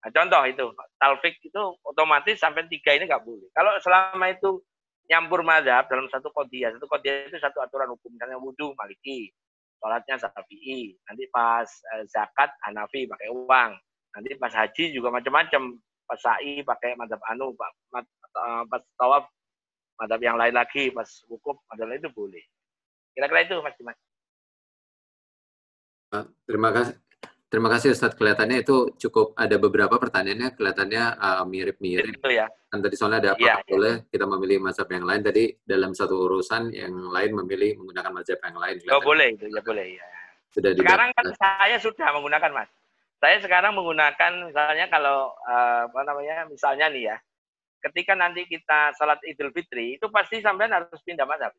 Nah, 0.02 0.10
contoh 0.10 0.42
itu, 0.48 0.64
talfik 0.98 1.34
itu 1.44 1.62
otomatis 1.84 2.40
sampai 2.40 2.66
tiga 2.70 2.96
ini 2.96 3.04
nggak 3.06 3.22
boleh. 3.22 3.48
Kalau 3.52 3.72
selama 3.82 4.26
itu 4.32 4.62
nyampur 5.10 5.44
mazhab 5.44 5.84
dalam 5.90 6.08
satu 6.08 6.32
kodiah, 6.32 6.72
satu 6.72 6.88
kodiah 6.88 7.28
itu 7.28 7.36
satu 7.38 7.60
aturan 7.60 7.92
hukum. 7.92 8.14
Misalnya 8.16 8.40
wudhu 8.40 8.72
maliki, 8.78 9.30
sholatnya 9.78 10.16
syafi'i. 10.16 10.96
Nanti 11.06 11.24
pas 11.28 11.68
eh, 11.68 12.04
zakat 12.08 12.50
Hanafi 12.64 13.04
pakai 13.04 13.28
uang. 13.28 13.70
Nanti 14.16 14.28
pas 14.40 14.52
haji 14.54 14.96
juga 14.96 15.12
macam-macam. 15.12 15.76
Pas 16.08 16.18
sa'i 16.18 16.64
pakai 16.66 16.98
mazhab 16.98 17.20
anu, 17.30 17.54
pas 17.54 18.82
tawaf 18.98 19.28
madhab 20.02 20.20
yang 20.20 20.36
lain 20.40 20.54
lagi 20.56 20.90
pas 20.90 21.06
wukuf 21.28 21.60
madhab 21.68 21.86
lain 21.86 22.00
itu 22.00 22.10
boleh 22.10 22.42
kira-kira 23.12 23.44
itu 23.44 23.56
mas 23.60 23.74
Dimas 23.76 23.96
terima 26.44 26.68
kasih 26.70 26.94
terima 27.48 27.68
kasih 27.72 27.96
Ustadz. 27.96 28.16
Kelihatannya 28.16 28.64
itu 28.64 28.92
cukup 28.96 29.32
ada 29.36 29.56
beberapa 29.56 29.96
pertanyaannya. 29.96 30.56
Kelihatannya 30.56 31.04
uh, 31.16 31.44
mirip-mirip. 31.48 32.20
Ya. 32.28 32.48
Kan 32.72 32.80
tadi 32.80 32.96
soalnya 32.96 33.18
ada 33.20 33.30
apa? 33.36 33.44
Ya, 33.44 33.56
boleh 33.64 33.94
ya. 34.00 34.08
kita 34.12 34.24
memilih 34.24 34.58
mazhab 34.64 34.88
yang 34.88 35.04
lain? 35.04 35.20
Tadi 35.20 35.44
dalam 35.64 35.92
satu 35.92 36.16
urusan 36.28 36.72
yang 36.72 36.92
lain 37.12 37.36
memilih 37.36 37.80
menggunakan 37.80 38.12
mazhab 38.12 38.40
yang 38.40 38.56
lain 38.56 38.76
oh 38.88 39.02
boleh 39.04 39.26
itu 39.36 39.44
ya 39.48 39.60
boleh 39.60 39.86
ya. 39.96 40.06
Sudah 40.52 40.70
sekarang 40.76 41.10
kan 41.16 41.26
saya 41.36 41.76
sudah 41.80 42.08
menggunakan 42.12 42.50
mas. 42.52 42.70
Saya 43.22 43.38
sekarang 43.38 43.72
menggunakan 43.78 44.50
misalnya 44.50 44.90
kalau 44.90 45.32
uh, 45.46 45.88
apa 45.88 46.00
namanya 46.04 46.44
misalnya 46.48 46.88
nih 46.92 47.14
ya. 47.14 47.16
Ketika 47.82 48.14
nanti 48.14 48.46
kita 48.46 48.94
sholat 48.94 49.18
Idul 49.26 49.50
Fitri 49.50 49.98
itu 49.98 50.06
pasti 50.06 50.38
sampai 50.38 50.70
harus 50.70 51.00
pindah 51.02 51.26
mazhab. 51.26 51.50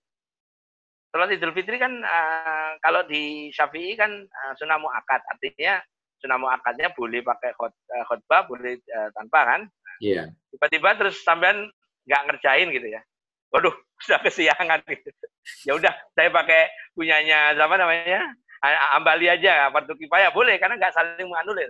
Sholat 1.14 1.30
Idul 1.30 1.54
Fitri 1.54 1.78
kan 1.78 1.94
uh, 2.02 2.74
kalau 2.82 3.06
di 3.06 3.54
Syafi'i 3.54 3.94
kan 3.94 4.10
uh, 4.10 4.54
sunnah 4.58 4.82
muakat, 4.82 5.22
artinya 5.30 5.78
sunnah 6.18 6.42
muakatnya 6.42 6.90
boleh 6.98 7.22
pakai 7.22 7.54
eh, 7.54 8.06
khutbah, 8.10 8.50
boleh 8.50 8.82
uh, 8.82 9.14
tanpa 9.14 9.46
kan. 9.46 9.62
Iya. 10.02 10.26
Yeah. 10.26 10.28
Tiba-tiba 10.58 10.90
terus 10.98 11.22
sampean 11.22 11.70
nggak 12.10 12.22
ngerjain 12.26 12.74
gitu 12.74 12.88
ya. 12.90 13.06
Waduh, 13.54 13.78
sudah 14.10 14.26
kesiangan 14.26 14.82
gitu. 14.90 15.14
Ya 15.70 15.78
udah, 15.78 15.94
saya 16.18 16.34
pakai 16.34 16.74
punyanya 16.98 17.54
apa 17.62 17.76
namanya? 17.78 18.34
Ambali 18.98 19.30
aja, 19.30 19.70
fardu 19.70 19.94
kifayah 19.94 20.34
boleh 20.34 20.58
karena 20.58 20.82
nggak 20.82 20.98
saling 20.98 21.30
menganulir. 21.30 21.70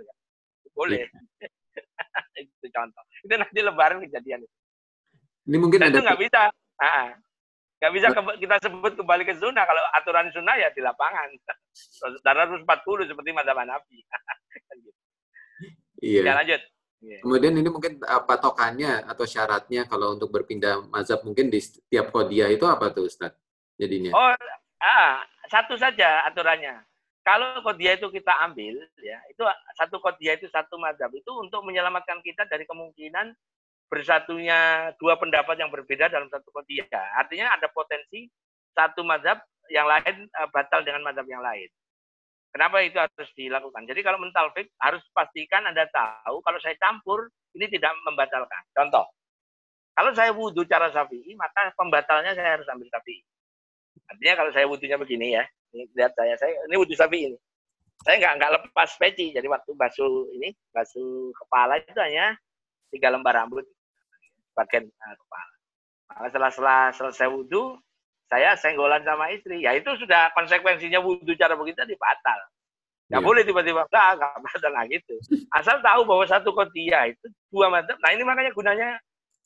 Boleh. 0.72 1.04
Yeah. 2.32 2.40
itu 2.48 2.66
contoh. 2.72 3.04
Itu 3.20 3.36
nanti 3.36 3.60
lebaran 3.60 4.00
kejadian 4.08 4.40
itu. 4.40 4.56
Ini 5.52 5.56
mungkin 5.60 5.84
Dan 5.84 5.92
ada 5.92 6.00
itu 6.00 6.00
nggak 6.00 6.20
bisa. 6.24 6.42
Nah, 6.80 7.12
nggak 7.84 7.92
bisa 8.00 8.08
ke, 8.16 8.20
kita 8.40 8.56
sebut 8.64 8.92
kembali 8.96 9.28
ke 9.28 9.36
sunnah. 9.36 9.68
Kalau 9.68 9.84
aturan 9.92 10.32
sunnah 10.32 10.56
ya 10.56 10.72
di 10.72 10.80
lapangan. 10.80 11.28
Darah 12.24 12.48
140 12.48 12.64
seperti 13.12 13.30
madzhab 13.36 13.60
Hanafi. 13.60 14.00
Gitu. 14.80 14.90
Iya. 16.00 16.22
Ya, 16.24 16.32
lanjut. 16.32 16.60
Iya. 17.04 17.18
Kemudian 17.20 17.52
ini 17.60 17.68
mungkin 17.68 18.00
uh, 18.00 18.24
patokannya 18.24 19.04
atau 19.04 19.28
syaratnya 19.28 19.84
kalau 19.84 20.16
untuk 20.16 20.32
berpindah 20.32 20.88
mazhab 20.88 21.20
mungkin 21.20 21.52
di 21.52 21.60
setiap 21.60 22.08
kodiah 22.08 22.48
itu 22.48 22.64
apa 22.64 22.88
tuh 22.88 23.04
Ustaz? 23.04 23.36
Jadinya. 23.76 24.16
Oh, 24.16 24.32
ah, 24.80 25.20
satu 25.52 25.76
saja 25.76 26.24
aturannya. 26.24 26.80
Kalau 27.20 27.60
kodiah 27.60 27.96
itu 27.96 28.08
kita 28.08 28.32
ambil, 28.48 28.80
ya 29.00 29.20
itu 29.28 29.44
satu 29.76 30.00
kodiah 30.00 30.36
itu 30.36 30.48
satu 30.48 30.76
madhab 30.80 31.08
itu 31.12 31.28
untuk 31.36 31.64
menyelamatkan 31.64 32.20
kita 32.20 32.44
dari 32.48 32.64
kemungkinan 32.68 33.32
bersatunya 33.94 34.90
dua 34.98 35.14
pendapat 35.14 35.54
yang 35.54 35.70
berbeda 35.70 36.10
dalam 36.10 36.26
satu 36.26 36.50
kodiah. 36.50 37.14
Artinya 37.14 37.54
ada 37.54 37.70
potensi 37.70 38.26
satu 38.74 39.06
madhab 39.06 39.38
yang 39.70 39.86
lain 39.86 40.26
uh, 40.34 40.50
batal 40.50 40.82
dengan 40.82 41.06
madhab 41.06 41.22
yang 41.30 41.38
lain. 41.38 41.70
Kenapa 42.50 42.82
itu 42.82 42.98
harus 42.98 43.30
dilakukan? 43.38 43.86
Jadi 43.86 44.02
kalau 44.02 44.18
mentalfik 44.18 44.74
harus 44.82 45.02
pastikan 45.14 45.62
Anda 45.70 45.86
tahu 45.94 46.42
kalau 46.42 46.58
saya 46.58 46.74
campur 46.82 47.30
ini 47.54 47.70
tidak 47.70 47.94
membatalkan. 48.02 48.62
Contoh, 48.74 49.06
kalau 49.94 50.10
saya 50.10 50.34
wudhu 50.34 50.66
cara 50.66 50.90
syafi'i, 50.90 51.38
maka 51.38 51.70
pembatalnya 51.78 52.34
saya 52.34 52.58
harus 52.58 52.66
ambil 52.66 52.90
syafi'i. 52.90 53.22
Artinya 54.10 54.34
kalau 54.42 54.50
saya 54.50 54.66
wudhunya 54.66 54.98
begini 54.98 55.38
ya, 55.38 55.46
ini 55.70 55.86
lihat 55.94 56.18
saya, 56.18 56.34
saya 56.34 56.50
ini 56.66 56.74
wudhu 56.74 56.98
sapi 56.98 57.30
ini. 57.30 57.38
saya 58.02 58.20
nggak 58.20 58.34
nggak 58.36 58.52
lepas 58.58 58.90
peci. 58.98 59.30
Jadi 59.30 59.46
waktu 59.46 59.70
basuh 59.78 60.28
ini, 60.34 60.50
basuh 60.74 61.30
kepala 61.34 61.78
itu 61.78 61.94
hanya 62.02 62.34
tiga 62.90 63.10
lembar 63.10 63.38
rambut 63.38 63.64
bagian 64.54 64.86
uh, 64.86 65.14
kepala. 65.18 65.54
Nah, 66.04 66.26
setelah, 66.30 66.50
setelah 66.50 66.82
selesai 66.94 67.28
wudhu, 67.30 67.78
saya 68.30 68.56
senggolan 68.58 69.02
sama 69.04 69.30
istri. 69.30 69.62
Ya 69.62 69.74
itu 69.76 69.90
sudah 69.98 70.32
konsekuensinya 70.34 71.02
wudhu 71.02 71.34
cara 71.36 71.54
begitu 71.54 71.82
dibatal. 71.86 72.40
Nggak 73.12 73.20
ya. 73.20 73.26
boleh 73.26 73.42
tiba-tiba, 73.44 73.84
enggak, 73.84 74.06
enggak 74.16 74.32
batal 74.40 74.72
lah 74.72 74.84
gitu. 74.88 75.14
Asal 75.52 75.76
tahu 75.84 76.08
bahwa 76.08 76.24
satu 76.24 76.50
kotia 76.56 77.12
itu 77.12 77.26
dua 77.52 77.68
mata. 77.68 77.92
Nah 78.00 78.10
ini 78.16 78.24
makanya 78.24 78.50
gunanya 78.56 78.96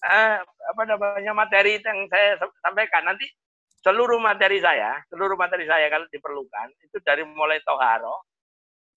uh, 0.06 0.38
apa 0.44 0.82
namanya 0.86 1.32
materi 1.34 1.82
yang 1.82 2.06
saya 2.06 2.38
sampaikan. 2.62 3.02
Nanti 3.02 3.26
seluruh 3.82 4.22
materi 4.22 4.62
saya, 4.62 5.02
seluruh 5.10 5.34
materi 5.34 5.66
saya 5.66 5.90
kalau 5.90 6.06
diperlukan, 6.10 6.68
itu 6.86 6.96
dari 7.02 7.26
mulai 7.26 7.58
toharo, 7.66 8.26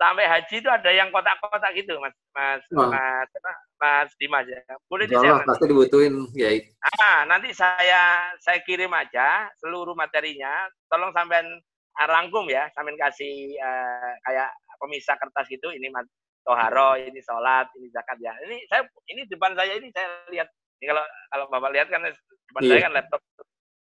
sampai 0.01 0.25
haji 0.25 0.55
itu 0.57 0.65
ada 0.65 0.89
yang 0.89 1.13
kotak-kotak 1.13 1.77
gitu, 1.77 1.93
Mas 2.01 2.17
Mas 2.33 2.65
oh. 2.73 2.89
Mas, 2.89 3.29
Mas 3.77 4.09
Dimas 4.17 4.49
ya. 4.49 4.57
Boleh 4.89 5.05
di 5.05 5.13
share 5.13 5.45
pasti 5.45 5.69
dibutuhin 5.69 6.25
ya. 6.33 6.49
Ah, 6.97 7.21
nanti 7.29 7.53
saya 7.53 8.33
saya 8.41 8.57
kirim 8.65 8.89
aja 8.89 9.45
seluruh 9.61 9.93
materinya. 9.93 10.65
Tolong 10.89 11.13
sampean 11.13 11.45
rangkum 11.93 12.49
ya, 12.49 12.65
sampean 12.73 12.97
kasih 12.97 13.53
uh, 13.61 14.11
kayak 14.25 14.49
pemisah 14.81 15.13
kertas 15.21 15.45
gitu. 15.53 15.69
Ini 15.69 15.93
mas 15.93 16.09
toharo, 16.41 16.97
ini 16.97 17.21
sholat, 17.21 17.69
ini 17.77 17.93
zakat 17.93 18.17
ya. 18.17 18.33
Ini 18.49 18.57
saya 18.73 18.81
ini 19.05 19.29
depan 19.29 19.53
saya 19.53 19.77
ini 19.77 19.93
saya 19.93 20.09
lihat. 20.33 20.49
Ini 20.81 20.89
kalau 20.89 21.05
kalau 21.29 21.45
bapak 21.53 21.69
lihat 21.77 21.87
kan 21.93 22.01
depan 22.09 22.61
yeah. 22.65 22.69
saya 22.73 22.81
kan 22.89 22.93
laptop. 22.97 23.21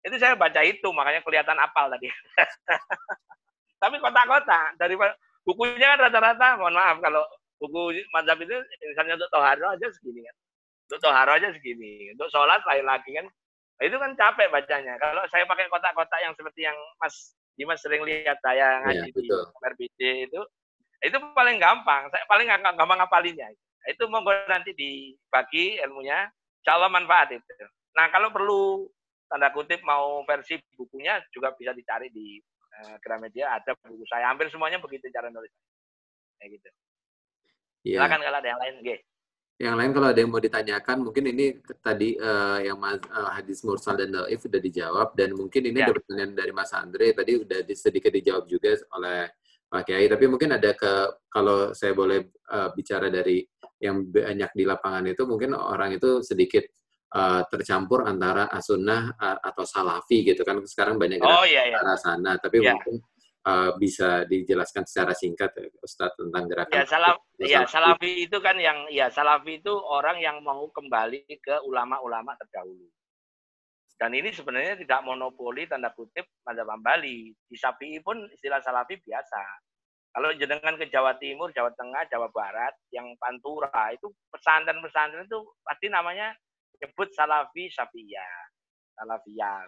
Itu 0.05 0.16
saya 0.16 0.39
baca 0.39 0.61
itu 0.63 0.88
makanya 0.95 1.20
kelihatan 1.28 1.59
apal 1.59 1.91
tadi. 1.91 2.07
Tapi 3.84 3.99
kotak-kotak 3.99 4.80
dari 4.80 4.95
bukunya 5.45 5.95
kan 5.95 6.09
rata-rata, 6.09 6.57
mohon 6.57 6.75
maaf 6.75 6.97
kalau 6.99 7.21
buku 7.61 8.03
mazhab 8.11 8.41
itu 8.41 8.55
misalnya 8.91 9.15
untuk 9.15 9.31
toharo 9.31 9.65
aja 9.71 9.87
segini 9.93 10.21
kan. 10.25 10.35
Untuk 10.85 10.99
toharo 11.01 11.31
aja 11.37 11.49
segini. 11.55 12.11
Untuk 12.13 12.27
sholat 12.33 12.61
lain 12.67 12.85
lagi 12.85 13.09
kan. 13.15 13.25
Nah, 13.75 13.83
itu 13.83 13.95
kan 13.99 14.11
capek 14.15 14.47
bacanya. 14.51 14.95
Kalau 14.99 15.23
saya 15.27 15.43
pakai 15.47 15.67
kotak-kotak 15.67 16.19
yang 16.23 16.33
seperti 16.35 16.63
yang 16.63 16.77
Mas 16.99 17.35
Dimas 17.55 17.79
sering 17.79 18.03
lihat 18.03 18.35
saya 18.43 18.83
ngaji 18.83 19.07
ya, 19.07 19.15
di 19.15 19.31
RBC 19.63 19.99
itu, 20.27 20.41
itu 21.03 21.17
paling 21.31 21.55
gampang. 21.59 22.11
Saya 22.11 22.23
paling 22.27 22.47
gampang 22.51 22.99
ngapalinnya. 22.99 23.47
Itu 23.87 24.11
monggo 24.11 24.35
nanti 24.51 24.75
dibagi 24.75 25.79
ilmunya. 25.79 26.27
Insya 26.59 26.75
Allah 26.75 26.91
manfaat 26.91 27.31
itu. 27.31 27.51
Nah 27.95 28.11
kalau 28.11 28.33
perlu 28.33 28.89
tanda 29.31 29.49
kutip 29.55 29.79
mau 29.87 30.21
versi 30.27 30.59
bukunya 30.75 31.21
juga 31.31 31.55
bisa 31.55 31.71
dicari 31.71 32.11
di 32.11 32.43
uh, 32.84 32.95
Gramedia 32.99 33.55
ada 33.55 33.76
buku 33.80 34.03
saya 34.07 34.32
hampir 34.32 34.51
semuanya 34.51 34.82
begitu 34.82 35.07
cara 35.11 35.32
nulis 35.32 35.51
kayak 36.39 36.59
gitu 36.59 36.69
yeah. 37.88 38.03
silakan 38.03 38.21
kalau 38.23 38.38
ada 38.41 38.49
yang 38.49 38.61
lain 38.61 38.76
G. 38.84 38.89
yang 39.55 39.76
lain 39.80 39.91
kalau 39.95 40.07
ada 40.11 40.19
yang 40.19 40.32
mau 40.32 40.43
ditanyakan 40.43 40.97
mungkin 40.99 41.23
ini 41.32 41.45
tadi 41.80 42.19
uh, 42.19 42.59
yang 42.59 42.76
mas, 42.76 42.99
uh, 43.07 43.32
hadis 43.32 43.63
mursal 43.63 43.95
dan 43.95 44.11
daif 44.11 44.43
sudah 44.43 44.59
dijawab 44.59 45.15
dan 45.15 45.32
mungkin 45.32 45.63
ini 45.63 45.80
yeah. 45.80 45.88
ada 45.88 45.95
pertanyaan 45.95 46.32
dari 46.36 46.51
Mas 46.51 46.76
Andre 46.76 47.15
tadi 47.15 47.39
udah 47.39 47.59
sedikit 47.71 48.11
dijawab 48.11 48.51
juga 48.51 48.76
oleh 48.99 49.32
Pak 49.65 49.82
Kiai 49.88 50.05
tapi 50.11 50.26
mungkin 50.28 50.59
ada 50.59 50.76
ke 50.76 50.91
kalau 51.32 51.71
saya 51.71 51.95
boleh 51.95 52.36
uh, 52.51 52.69
bicara 52.76 53.07
dari 53.07 53.47
yang 53.80 54.07
banyak 54.07 54.51
di 54.55 54.63
lapangan 54.63 55.03
itu 55.07 55.23
mungkin 55.23 55.55
orang 55.55 55.95
itu 55.95 56.23
sedikit 56.23 56.63
uh, 57.16 57.41
tercampur 57.47 58.03
antara 58.03 58.51
asunnah 58.51 59.16
uh, 59.16 59.39
atau 59.39 59.63
salafi 59.63 60.28
gitu 60.28 60.43
kan. 60.43 60.59
Sekarang 60.68 60.99
banyak 60.99 61.24
oh, 61.24 61.47
iya, 61.47 61.72
iya. 61.72 61.80
arah 61.80 61.95
sana 61.95 62.36
tapi 62.36 62.59
yeah. 62.59 62.76
mungkin 62.76 62.99
uh, 63.47 63.72
bisa 63.80 64.28
dijelaskan 64.28 64.84
secara 64.84 65.16
singkat 65.16 65.55
ya 65.55 65.72
Ustaz 65.80 66.11
tentang 66.20 66.43
gerakan 66.51 66.76
ya 66.76 66.86
salaf 66.86 67.18
ya 67.39 67.61
salafi. 67.63 68.28
Itu 68.28 68.43
kan 68.43 68.59
yang 68.59 68.91
ya 68.91 69.07
salafi 69.07 69.63
itu 69.63 69.72
orang 69.72 70.20
yang 70.20 70.43
mau 70.43 70.68
kembali 70.68 71.24
ke 71.39 71.63
ulama-ulama 71.63 72.36
terdahulu. 72.36 72.91
Dan 73.95 74.11
ini 74.11 74.28
sebenarnya 74.36 74.76
tidak 74.76 75.07
monopoli 75.07 75.72
tanda 75.72 75.88
kutip 75.95 76.28
pada 76.43 76.68
Bali 76.68 77.32
di 77.32 77.55
Sapi 77.55 77.95
pun 78.03 78.28
istilah 78.28 78.59
salafi 78.59 78.99
biasa. 78.99 79.39
Kalau 80.16 80.32
jenengan 80.36 80.76
ke 80.80 80.88
Jawa 80.91 81.16
Timur, 81.20 81.51
Jawa 81.51 81.72
Tengah, 81.76 82.07
Jawa 82.07 82.28
Barat, 82.32 82.76
yang 82.91 83.07
Pantura 83.20 83.72
itu 83.91 84.11
pesantren-pesantren 84.32 85.28
itu 85.28 85.39
pasti 85.63 85.88
namanya 85.91 86.36
nyebut 86.86 87.09
salafi 87.17 87.65
safiyah 87.73 88.45
salafiyah. 88.93 89.65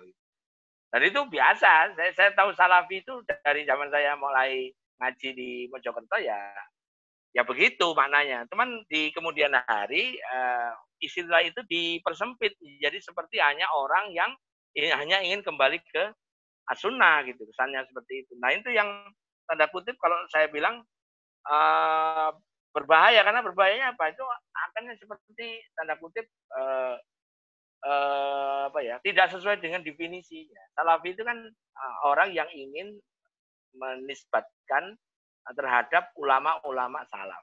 Dan 0.87 1.01
itu 1.03 1.19
biasa. 1.27 1.97
Saya, 1.97 2.11
saya 2.15 2.31
tahu 2.31 2.55
salafi 2.55 3.03
itu 3.03 3.13
dari 3.43 3.67
zaman 3.67 3.91
saya 3.91 4.15
mulai 4.15 4.71
ngaji 4.97 5.29
di 5.35 5.49
Mojokerto 5.67 6.17
ya 6.21 6.39
ya 7.35 7.43
begitu 7.43 7.91
maknanya. 7.93 8.47
Cuman 8.49 8.81
di 8.87 9.11
kemudian 9.11 9.53
hari 9.67 10.17
uh, 10.17 10.73
istilah 11.03 11.43
itu 11.43 11.59
dipersempit. 11.67 12.55
Jadi 12.81 12.97
seperti 13.03 13.37
hanya 13.37 13.67
orang 13.75 14.09
yang 14.15 14.31
hanya 14.77 15.21
ingin 15.21 15.41
kembali 15.41 15.81
ke 15.89 16.03
asunah 16.69 17.21
gitu 17.25 17.45
kesannya 17.45 17.83
seperti 17.85 18.25
itu. 18.25 18.33
Nah 18.41 18.53
itu 18.53 18.69
yang 18.73 18.89
tanda 19.47 19.69
kutip 19.71 19.95
kalau 20.01 20.17
saya 20.29 20.49
bilang 20.51 20.83
uh, 21.47 22.31
berbahaya 22.77 23.25
karena 23.25 23.41
berbahayanya 23.41 23.87
apa 23.97 24.13
itu 24.13 24.23
akannya 24.53 24.93
seperti 25.01 25.65
tanda 25.73 25.97
kutip 25.97 26.29
uh, 26.53 26.95
uh, 27.81 28.69
apa 28.69 28.79
ya 28.85 29.01
tidak 29.01 29.33
sesuai 29.33 29.57
dengan 29.57 29.81
definisinya 29.81 30.61
salafi 30.77 31.17
itu 31.17 31.25
kan 31.25 31.37
uh, 31.49 31.95
orang 32.05 32.29
yang 32.37 32.45
ingin 32.53 32.93
menisbatkan 33.73 34.93
terhadap 35.57 36.13
ulama-ulama 36.21 37.01
salaf 37.09 37.41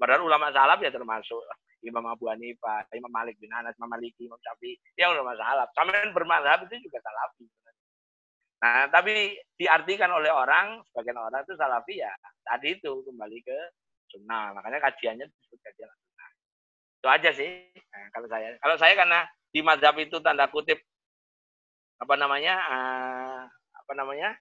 padahal 0.00 0.24
ulama 0.24 0.48
salaf 0.48 0.80
ya 0.80 0.88
termasuk 0.88 1.44
Imam 1.80 2.04
Abu 2.12 2.28
Hanifah, 2.28 2.84
Imam 2.92 3.08
Malik 3.08 3.40
bin 3.40 3.48
Anas, 3.56 3.72
Imam 3.80 3.88
Maliki, 3.88 4.28
Imam 4.28 4.36
Syafi'i, 4.44 4.76
ya 5.00 5.08
ulama 5.16 5.32
salaf. 5.32 5.72
Sampai 5.72 6.12
bermadhab 6.12 6.68
itu 6.68 6.76
juga 6.76 7.00
salafi. 7.00 7.48
Nah, 8.60 8.84
tapi 8.92 9.32
diartikan 9.56 10.12
oleh 10.12 10.28
orang, 10.28 10.84
sebagian 10.92 11.16
orang 11.16 11.40
itu 11.40 11.56
salafi 11.56 12.04
ya 12.04 12.12
tadi 12.50 12.74
itu 12.74 12.92
kembali 13.06 13.38
ke 13.46 13.58
sunnah. 14.10 14.52
Makanya 14.52 14.78
kajiannya 14.82 15.26
disebut 15.26 15.60
kajian 15.62 15.90
sunnah. 15.90 16.30
Itu 17.00 17.08
aja 17.08 17.30
sih. 17.32 17.50
Nah, 17.72 18.06
kalau 18.12 18.28
saya. 18.28 18.48
Kalau 18.58 18.76
saya 18.76 18.94
karena 18.98 19.20
di 19.50 19.60
mazhab 19.62 19.94
itu 19.98 20.16
tanda 20.22 20.46
kutip 20.50 20.78
apa 22.00 22.14
namanya 22.16 22.54
uh, 22.64 23.42
apa 23.76 23.92
namanya 23.92 24.32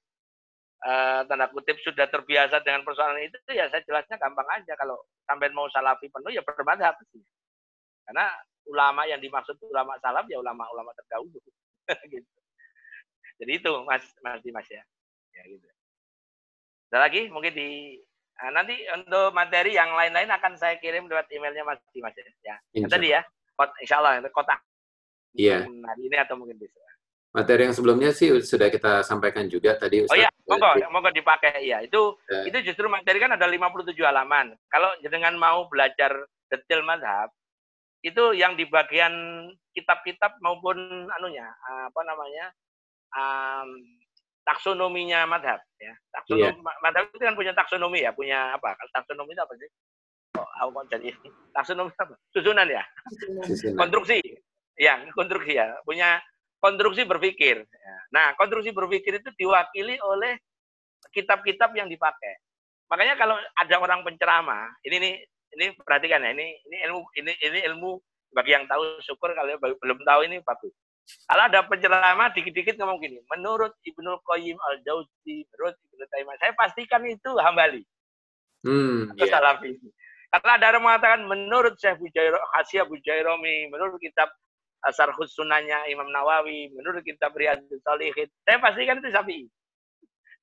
uh, 0.85 1.21
tanda 1.27 1.49
kutip 1.51 1.75
sudah 1.83 2.07
terbiasa 2.07 2.63
dengan 2.63 2.87
persoalan 2.87 3.19
itu 3.25 3.35
ya 3.51 3.67
saya 3.69 3.85
jelasnya 3.85 4.17
gampang 4.17 4.47
aja. 4.53 4.73
Kalau 4.77 4.97
sampai 5.25 5.49
mau 5.53 5.69
salafi 5.69 6.09
penuh 6.09 6.33
ya 6.33 6.41
bermadhab 6.41 6.97
sih 7.13 7.21
karena 8.09 8.25
ulama 8.65 9.05
yang 9.05 9.21
dimaksud 9.21 9.53
ulama 9.69 9.93
salaf 10.01 10.25
ya 10.25 10.41
ulama-ulama 10.41 10.89
terdahulu. 10.97 11.37
Gitu. 12.09 12.25
Jadi 13.37 13.51
itu 13.61 13.71
mas 13.85 14.01
mas 14.25 14.41
Dimas 14.41 14.65
ya. 14.65 14.81
Ya 15.37 15.43
gitu. 15.45 15.65
Ada 16.89 17.05
lagi? 17.05 17.29
Mungkin 17.29 17.53
di 17.53 18.01
Nah, 18.39 18.49
nanti 18.55 18.75
untuk 18.95 19.35
materi 19.35 19.75
yang 19.75 19.91
lain-lain 19.91 20.31
akan 20.31 20.55
saya 20.55 20.79
kirim 20.79 21.11
lewat 21.11 21.27
emailnya 21.27 21.67
Mas 21.67 21.83
Dimas 21.91 22.15
ya. 22.15 22.55
ya. 22.71 22.87
Tadi 22.87 23.07
ya, 23.11 23.21
insya 23.83 23.99
Allah 23.99 24.23
kotak. 24.31 24.63
Iya. 25.35 25.67
Hari 25.67 26.01
ini 26.07 26.15
atau 26.15 26.39
mungkin 26.39 26.55
bisa. 26.55 26.79
Materi 27.29 27.69
yang 27.69 27.75
sebelumnya 27.77 28.09
sih 28.09 28.31
sudah 28.41 28.73
kita 28.73 29.05
sampaikan 29.05 29.45
juga 29.45 29.77
tadi 29.77 30.01
Ustaz. 30.01 30.15
Oh 30.15 30.17
iya, 30.17 30.31
monggo, 30.49 30.71
monggo 30.89 31.11
dipakai 31.13 31.61
ya. 31.61 31.83
Itu 31.83 32.17
ya. 32.25 32.47
itu 32.47 32.71
justru 32.71 32.89
materi 32.89 33.21
kan 33.21 33.35
ada 33.35 33.45
57 33.45 33.93
halaman. 34.01 34.55
Kalau 34.71 34.89
dengan 35.03 35.37
mau 35.37 35.69
belajar 35.69 36.25
detail 36.49 36.81
mazhab, 36.81 37.29
itu 38.01 38.33
yang 38.33 38.55
di 38.55 38.65
bagian 38.65 39.13
kitab-kitab 39.75 40.39
maupun 40.41 40.79
anunya, 41.19 41.45
apa 41.91 42.01
namanya? 42.07 42.45
Um, 43.13 43.98
taksonominya 44.43 45.25
madhab 45.29 45.59
ya. 45.79 45.93
Taksonomi 46.13 46.59
yeah. 46.59 46.79
madhab 46.83 47.03
itu 47.11 47.23
kan 47.23 47.35
punya 47.37 47.53
taksonomi 47.55 47.99
ya 48.03 48.11
punya 48.13 48.55
apa? 48.55 48.75
Kalau 48.75 48.91
taksonomi 48.93 49.31
itu 49.33 49.43
apa 49.43 49.53
sih? 49.59 49.69
Oh, 50.37 50.49
aku 50.61 50.69
kok 50.81 50.85
jadi 50.97 51.09
taksonomi 51.55 51.91
apa? 51.95 52.13
Susunan 52.31 52.67
ya? 52.67 52.83
Susunan. 53.45 53.77
konstruksi. 53.77 54.19
Ya 54.79 54.99
konstruksi 55.13 55.53
ya. 55.57 55.75
Punya 55.83 56.19
konstruksi 56.59 57.07
berpikir 57.07 57.63
ya. 57.63 57.95
nah 58.11 58.35
konstruksi 58.35 58.75
berpikir 58.75 59.23
itu 59.23 59.31
diwakili 59.39 59.95
oleh 60.03 60.35
kitab-kitab 61.15 61.71
yang 61.71 61.87
dipakai. 61.87 62.35
Makanya 62.91 63.15
kalau 63.15 63.39
ada 63.39 63.75
orang 63.79 64.03
penceramah 64.03 64.67
ini 64.83 64.97
nih 64.99 65.13
ini 65.55 65.65
perhatikan 65.81 66.21
ya 66.21 66.35
ini 66.35 66.57
ini 66.67 66.77
ilmu 66.89 67.01
ini 67.17 67.31
ini 67.41 67.59
ilmu 67.71 67.97
bagi 68.35 68.53
yang 68.53 68.69
tahu 68.69 69.01
syukur 69.01 69.33
kalau 69.33 69.57
belum 69.57 69.99
tahu 70.05 70.21
ini 70.29 70.43
bagus 70.45 70.73
kalau 71.29 71.43
ada 71.45 71.59
penceramah 71.65 72.29
dikit-dikit 72.33 72.77
ngomong 72.77 73.01
gini, 73.01 73.21
menurut 73.33 73.73
Ibnu 73.85 74.11
Qayyim 74.25 74.57
al-Jauzi, 74.57 75.45
menurut 75.53 75.75
Ibnu 75.93 76.05
Taimiyah, 76.09 76.39
saya 76.41 76.53
pastikan 76.57 77.01
itu 77.05 77.31
hambali. 77.37 77.81
Hmm, 78.65 79.13
atau 79.15 79.25
yeah. 79.25 79.33
salafi. 79.33 79.71
Karena 80.29 80.51
ada 80.61 80.65
orang 80.75 80.83
mengatakan 80.85 81.21
menurut 81.25 81.73
Syekh 81.81 81.97
Bujairo, 81.97 82.37
Hasya 82.53 82.85
Bujairomi, 82.85 83.73
menurut 83.73 83.97
kitab 83.97 84.29
Asar 84.85 85.11
Sunanya 85.25 85.89
Imam 85.89 86.07
Nawawi, 86.13 86.69
menurut 86.77 87.01
kitab 87.01 87.33
Riyadus 87.33 87.81
Salihin, 87.81 88.29
saya 88.45 88.57
pastikan 88.61 89.01
itu 89.01 89.09
Syafi'i. 89.09 89.45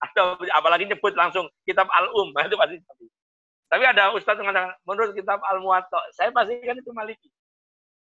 Atau 0.02 0.36
apalagi 0.52 0.90
nyebut 0.90 1.14
langsung 1.16 1.46
kitab 1.64 1.88
Al-Um, 1.88 2.34
itu 2.50 2.58
pasti 2.58 2.76
Syafi'i. 2.82 3.10
Tapi 3.66 3.82
ada 3.82 4.14
ustadz 4.14 4.38
mengatakan, 4.38 4.78
menurut 4.86 5.10
kitab 5.14 5.42
Al-Muwatta, 5.42 5.98
saya 6.14 6.30
pastikan 6.30 6.78
itu 6.78 6.90
Maliki. 6.94 7.26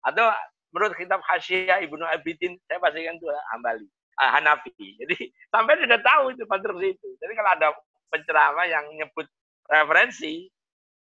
Atau 0.06 0.30
menurut 0.72 0.94
kitab 0.96 1.20
Hasyiah 1.24 1.80
Ibnu 1.84 2.04
Abidin, 2.04 2.56
saya 2.68 2.78
pastikan 2.80 3.16
itu 3.16 3.28
Hambali, 3.54 3.86
uh, 4.20 4.30
Hanafi. 4.36 4.72
Jadi 4.74 5.16
sampai 5.54 5.80
sudah 5.80 5.98
tahu 6.00 6.24
itu 6.34 6.44
konstruksi 6.44 6.88
itu. 6.96 7.08
Jadi 7.20 7.32
kalau 7.36 7.50
ada 7.56 7.68
penceramah 8.12 8.66
yang 8.68 8.84
nyebut 8.96 9.26
referensi, 9.68 10.48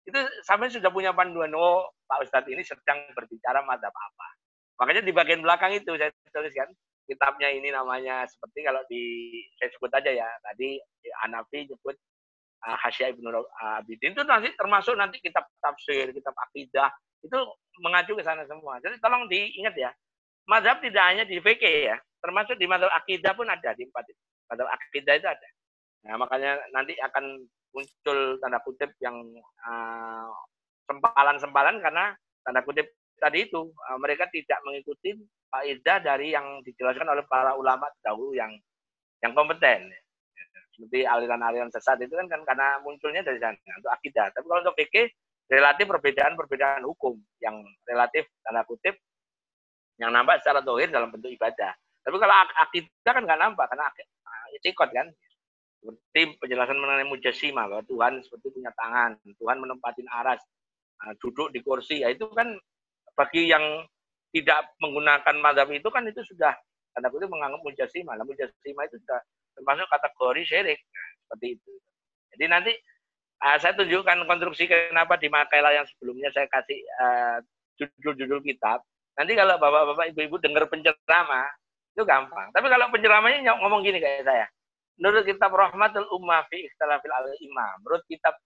itu 0.03 0.19
sampai 0.43 0.67
sudah 0.71 0.91
punya 0.91 1.15
panduan, 1.15 1.55
oh 1.55 1.87
Pak 2.11 2.27
Ustadz 2.27 2.51
ini 2.51 2.63
sedang 2.67 2.99
berbicara 3.15 3.63
mata 3.63 3.87
apa. 3.87 4.29
Makanya 4.83 5.07
di 5.07 5.15
bagian 5.15 5.47
belakang 5.47 5.79
itu 5.79 5.95
saya 5.95 6.11
tuliskan, 6.35 6.67
kitabnya 7.07 7.55
ini 7.55 7.71
namanya 7.71 8.27
seperti 8.27 8.67
kalau 8.67 8.83
di 8.91 9.31
saya 9.59 9.71
sebut 9.71 9.91
aja 9.95 10.11
ya, 10.11 10.27
tadi 10.43 10.83
Hanafi 11.23 11.71
nyebut 11.71 11.95
uh, 12.67 12.77
Hasya 12.83 13.15
Ibnu 13.15 13.31
Abidin 13.79 14.15
itu 14.15 14.23
nanti 14.27 14.51
termasuk 14.59 14.99
nanti 14.99 15.23
kitab 15.23 15.47
tafsir, 15.63 16.11
kitab 16.11 16.35
akidah 16.51 16.91
itu 17.23 17.39
mengacu 17.81 18.13
ke 18.19 18.23
sana 18.27 18.45
semua. 18.45 18.79
Jadi 18.83 18.99
tolong 18.99 19.27
diingat 19.31 19.75
ya, 19.79 19.91
mazhab 20.47 20.83
tidak 20.83 21.05
hanya 21.07 21.25
di 21.25 21.39
VK 21.39 21.65
ya, 21.89 21.97
termasuk 22.21 22.59
di 22.59 22.67
mazhab 22.67 22.91
akidah 22.93 23.33
pun 23.33 23.49
ada 23.49 23.71
di 23.75 23.87
empat 23.87 24.05
itu. 24.11 24.23
Mazhab 24.51 24.69
akidah 24.69 25.15
itu 25.17 25.29
ada. 25.31 25.49
Nah, 26.03 26.15
makanya 26.19 26.59
nanti 26.75 26.99
akan 26.99 27.47
muncul 27.73 28.19
tanda 28.43 28.59
kutip 28.67 28.91
yang 29.01 29.17
uh, 29.65 30.29
sempalan-sempalan 30.91 31.81
karena 31.81 32.13
tanda 32.43 32.61
kutip 32.67 32.91
tadi 33.17 33.47
itu 33.49 33.71
uh, 33.71 33.99
mereka 34.03 34.27
tidak 34.29 34.59
mengikuti 34.67 35.15
faedah 35.49 36.03
dari 36.03 36.35
yang 36.35 36.61
dijelaskan 36.67 37.07
oleh 37.07 37.25
para 37.31 37.55
ulama 37.55 37.87
dahulu 38.03 38.35
yang 38.35 38.51
yang 39.23 39.33
kompeten 39.33 39.95
seperti 40.73 41.05
aliran-aliran 41.05 41.71
sesat 41.71 42.01
itu 42.01 42.17
kan, 42.17 42.27
kan 42.27 42.43
karena 42.49 42.81
munculnya 42.81 43.23
dari 43.23 43.39
sana 43.39 43.55
untuk 43.55 43.93
akidah. 43.93 44.33
Tapi 44.33 44.45
kalau 44.49 44.61
untuk 44.65 44.77
fikih 44.81 45.07
relatif 45.53 45.85
perbedaan-perbedaan 45.85 46.81
hukum 46.89 47.21
yang 47.45 47.61
relatif 47.85 48.25
tanda 48.41 48.65
kutip 48.65 48.97
yang 50.01 50.09
nampak 50.09 50.41
secara 50.41 50.65
dohir 50.65 50.89
dalam 50.89 51.13
bentuk 51.13 51.29
ibadah. 51.29 51.77
Tapi 52.03 52.17
kalau 52.17 52.35
akidah 52.57 53.13
kan 53.13 53.23
nggak 53.23 53.41
nampak 53.41 53.69
karena 53.69 53.87
itikot 54.57 54.89
kan. 54.89 55.13
Seperti 55.83 56.39
penjelasan 56.39 56.79
mengenai 56.79 57.07
mujasimah 57.11 57.67
bahwa 57.67 57.83
Tuhan 57.83 58.23
seperti 58.23 58.55
punya 58.55 58.71
tangan, 58.79 59.19
Tuhan 59.35 59.59
menempatin 59.59 60.07
aras, 60.15 60.39
nah, 61.03 61.11
duduk 61.19 61.51
di 61.51 61.59
kursi. 61.59 62.07
Ya 62.07 62.09
itu 62.15 62.31
kan 62.31 62.55
bagi 63.19 63.51
yang 63.51 63.83
tidak 64.31 64.79
menggunakan 64.79 65.35
madhab 65.43 65.69
itu 65.75 65.91
kan 65.91 66.07
itu 66.07 66.23
sudah 66.23 66.55
tanda 66.95 67.11
kutip 67.11 67.27
menganggap 67.27 67.61
mujasimah. 67.67 68.15
Nah, 68.15 68.23
mujasimah 68.23 68.85
itu 68.87 68.97
sudah 69.03 69.21
termasuk 69.59 69.87
kategori 69.91 70.43
syirik 70.47 70.79
nah, 70.79 71.09
seperti 71.27 71.47
itu. 71.59 71.73
Jadi 72.33 72.45
nanti 72.47 72.73
uh, 73.43 73.57
saya 73.59 73.75
tunjukkan 73.75 74.25
konstruksi 74.25 74.71
kenapa 74.71 75.19
di 75.19 75.27
makalah 75.27 75.75
yang 75.75 75.87
sebelumnya 75.91 76.31
saya 76.31 76.47
kasih 76.47 76.79
judul-judul 77.83 78.41
uh, 78.41 78.47
kitab. 78.47 78.79
Nanti 79.19 79.37
kalau 79.37 79.61
bapak-bapak 79.61 80.15
ibu-ibu 80.15 80.41
dengar 80.41 80.65
penceramah 80.71 81.51
itu 81.93 82.03
gampang. 82.09 82.49
Tapi 82.57 82.67
kalau 82.73 82.89
penceramahnya 82.89 83.53
ngomong 83.61 83.85
gini 83.85 84.01
kayak 84.01 84.25
saya. 84.25 84.47
Menurut 84.97 85.25
kitab 85.25 85.53
Rahmatul 85.53 86.09
Ummah 86.15 86.47
fi 86.49 86.69
Ikhtilafil 86.69 87.13
Al 87.13 87.27
Imam, 87.41 87.77
menurut 87.85 88.05
kitab 88.09 88.37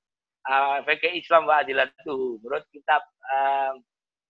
uh, 0.47 0.83
Islam 1.15 1.47
wa 1.47 1.61
Adilatuh, 1.63 2.39
menurut 2.43 2.65
kitab 2.71 3.03
uh, 3.29 3.75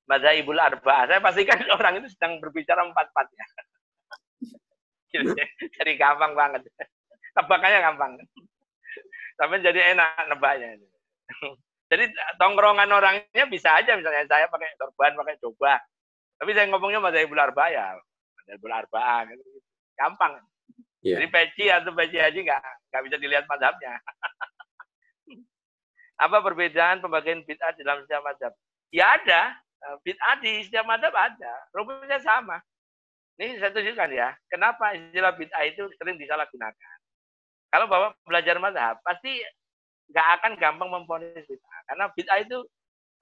Mazhabul 0.07 0.59
Arba, 0.59 1.07
saya 1.07 1.21
pastikan 1.21 1.61
orang 1.77 2.01
itu 2.01 2.09
sedang 2.15 2.41
berbicara 2.41 2.83
empat-empatnya. 2.89 3.45
jadi 5.81 5.93
gampang 5.97 6.33
banget. 6.37 6.67
Tebakannya 7.37 7.79
gampang. 7.85 8.11
Sampai 9.37 9.61
jadi 9.61 9.93
enak 9.93 10.33
nebaknya. 10.33 10.81
Jadi 11.87 12.11
tongkrongan 12.35 12.91
orangnya 12.91 13.47
bisa 13.47 13.79
aja 13.79 13.95
misalnya 13.95 14.27
saya 14.27 14.51
pakai 14.51 14.75
sorban, 14.75 15.15
pakai 15.15 15.39
coba. 15.39 15.79
Tapi 16.35 16.51
saya 16.51 16.67
ngomongnya 16.67 16.99
ibu 16.99 17.35
Arba 17.39 17.71
ya. 17.71 17.95
ibu 18.51 18.67
Arba 18.67 19.23
gitu. 19.31 19.43
Gampang. 19.95 20.35
Yeah. 21.07 21.23
Jadi 21.23 21.27
peci 21.31 21.65
atau 21.71 21.95
peci 21.95 22.19
haji 22.19 22.43
nggak 22.43 22.63
nggak 22.91 23.03
bisa 23.07 23.17
dilihat 23.23 23.47
madhabnya. 23.47 24.03
Apa 26.27 26.43
perbedaan 26.43 27.05
pembagian 27.05 27.47
bid'ah 27.47 27.71
dalam 27.79 28.03
setiap 28.03 28.25
madhab? 28.25 28.53
Ya 28.91 29.15
ada. 29.15 29.55
Bid'ah 30.03 30.43
di 30.43 30.67
setiap 30.67 30.89
madhab 30.89 31.15
ada. 31.15 31.53
Rumusnya 31.71 32.19
sama. 32.19 32.59
Ini 33.37 33.61
saya 33.61 33.69
tunjukkan 33.69 34.11
ya, 34.17 34.33
kenapa 34.49 34.97
istilah 34.97 35.37
bid'ah 35.37 35.61
itu 35.69 35.85
sering 36.01 36.17
disalahgunakan. 36.17 36.97
Kalau 37.77 37.93
Bapak 37.93 38.17
belajar 38.25 38.57
mazhab, 38.57 38.97
pasti 39.05 39.37
nggak 40.09 40.27
akan 40.41 40.53
gampang 40.57 40.89
memponis 40.89 41.45
bid'ah. 41.45 41.81
Karena 41.85 42.05
bid'ah 42.09 42.41
itu 42.41 42.65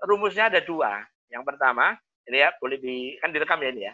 rumusnya 0.07 0.47
ada 0.47 0.63
dua. 0.63 1.03
Yang 1.27 1.43
pertama, 1.43 1.99
ini 2.31 2.39
ya, 2.39 2.55
boleh 2.63 2.79
di, 2.79 3.19
kan 3.19 3.35
direkam 3.35 3.59
ya 3.59 3.71
ini 3.75 3.83
ya. 3.91 3.93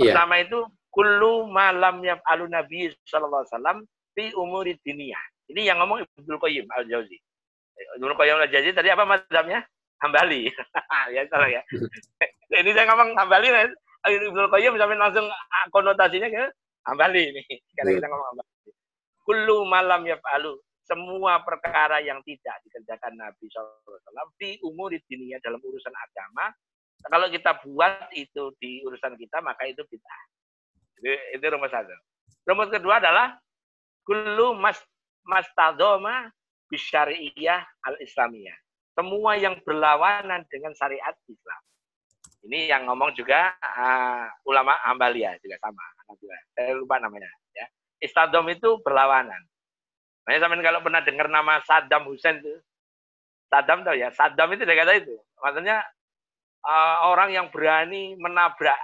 Iya. 0.00 0.16
Pertama 0.16 0.40
itu, 0.40 0.64
kullu 0.88 1.44
malam 1.52 2.00
yang 2.00 2.16
alu 2.24 2.48
Nabi 2.48 2.88
Sallallahu 3.04 3.44
Alaihi 3.44 3.52
Wasallam 3.52 3.78
fi 4.16 4.24
umuri 4.32 4.80
diniyah. 4.80 5.20
Ini 5.52 5.76
yang 5.76 5.84
ngomong 5.84 6.08
Ibnu 6.24 6.40
Qayyim 6.40 6.64
al-Jauzi. 6.72 7.20
Ibnu 8.00 8.16
Qayyim 8.16 8.48
al-Jauzi 8.48 8.72
tadi 8.72 8.88
apa 8.88 9.04
mazhabnya? 9.04 9.60
Hambali. 10.00 10.48
ya 11.14 11.20
salah 11.28 11.52
ya. 11.52 11.60
ini 12.64 12.70
saya 12.72 12.88
ngomong 12.88 13.12
Hambali, 13.12 13.52
Ibnu 14.08 14.48
Qayyim 14.48 14.72
sampai 14.80 14.96
langsung 14.96 15.28
konotasinya 15.68 16.32
ke 16.32 16.48
Ambali 16.88 17.28
ini. 17.28 17.44
Karena 17.76 17.92
kita 17.92 18.08
ngomong 18.08 18.28
Ambali. 18.32 18.57
Kullu 19.28 19.68
malam 19.68 20.08
ya 20.08 20.16
palu 20.16 20.56
semua 20.88 21.44
perkara 21.44 22.00
yang 22.00 22.24
tidak 22.24 22.64
dikerjakan 22.64 23.12
Nabi 23.12 23.44
SAW 23.52 24.32
di 24.40 24.56
umur 24.64 24.88
di 24.88 24.98
dunia 25.04 25.36
dalam 25.44 25.60
urusan 25.60 25.92
agama, 25.92 26.48
kalau 27.04 27.28
kita 27.28 27.60
buat 27.60 28.08
itu 28.16 28.56
di 28.56 28.80
urusan 28.88 29.20
kita, 29.20 29.44
maka 29.44 29.68
itu 29.68 29.84
kita. 29.84 30.16
Itu, 30.98 31.12
itu 31.36 31.44
rumus 31.52 31.68
satu. 31.68 31.92
Rumus 32.48 32.72
kedua 32.72 32.98
adalah 33.04 33.36
kullu 34.08 34.56
mas 34.56 34.80
mastadoma 35.28 36.32
bisyariyah 36.72 37.68
al-islamiyah. 37.84 38.56
Semua 38.96 39.38
yang 39.38 39.60
berlawanan 39.62 40.42
dengan 40.50 40.74
syariat 40.74 41.14
Islam. 41.28 41.62
Ini 42.48 42.72
yang 42.74 42.88
ngomong 42.90 43.14
juga 43.14 43.54
uh, 43.60 44.26
ulama 44.48 44.74
Ambalia 44.88 45.36
juga 45.38 45.60
sama. 45.62 45.84
Saya 46.56 46.74
lupa 46.74 46.98
namanya. 46.98 47.30
Istadom 47.98 48.46
itu 48.50 48.78
berlawanan. 48.82 49.42
Makanya 50.26 50.40
sampai 50.44 50.64
kalau 50.64 50.80
pernah 50.84 51.02
dengar 51.02 51.26
nama 51.26 51.58
Saddam 51.64 52.06
Hussein 52.06 52.38
itu, 52.38 52.52
Saddam 53.48 53.82
tahu 53.82 53.96
ya, 53.96 54.12
Saddam 54.12 54.52
itu 54.54 54.62
dari 54.62 54.78
kata 54.78 54.92
itu. 55.00 55.16
Maksudnya 55.40 55.82
uh, 56.62 57.10
orang 57.10 57.32
yang 57.32 57.46
berani 57.48 58.14
menabrak. 58.20 58.78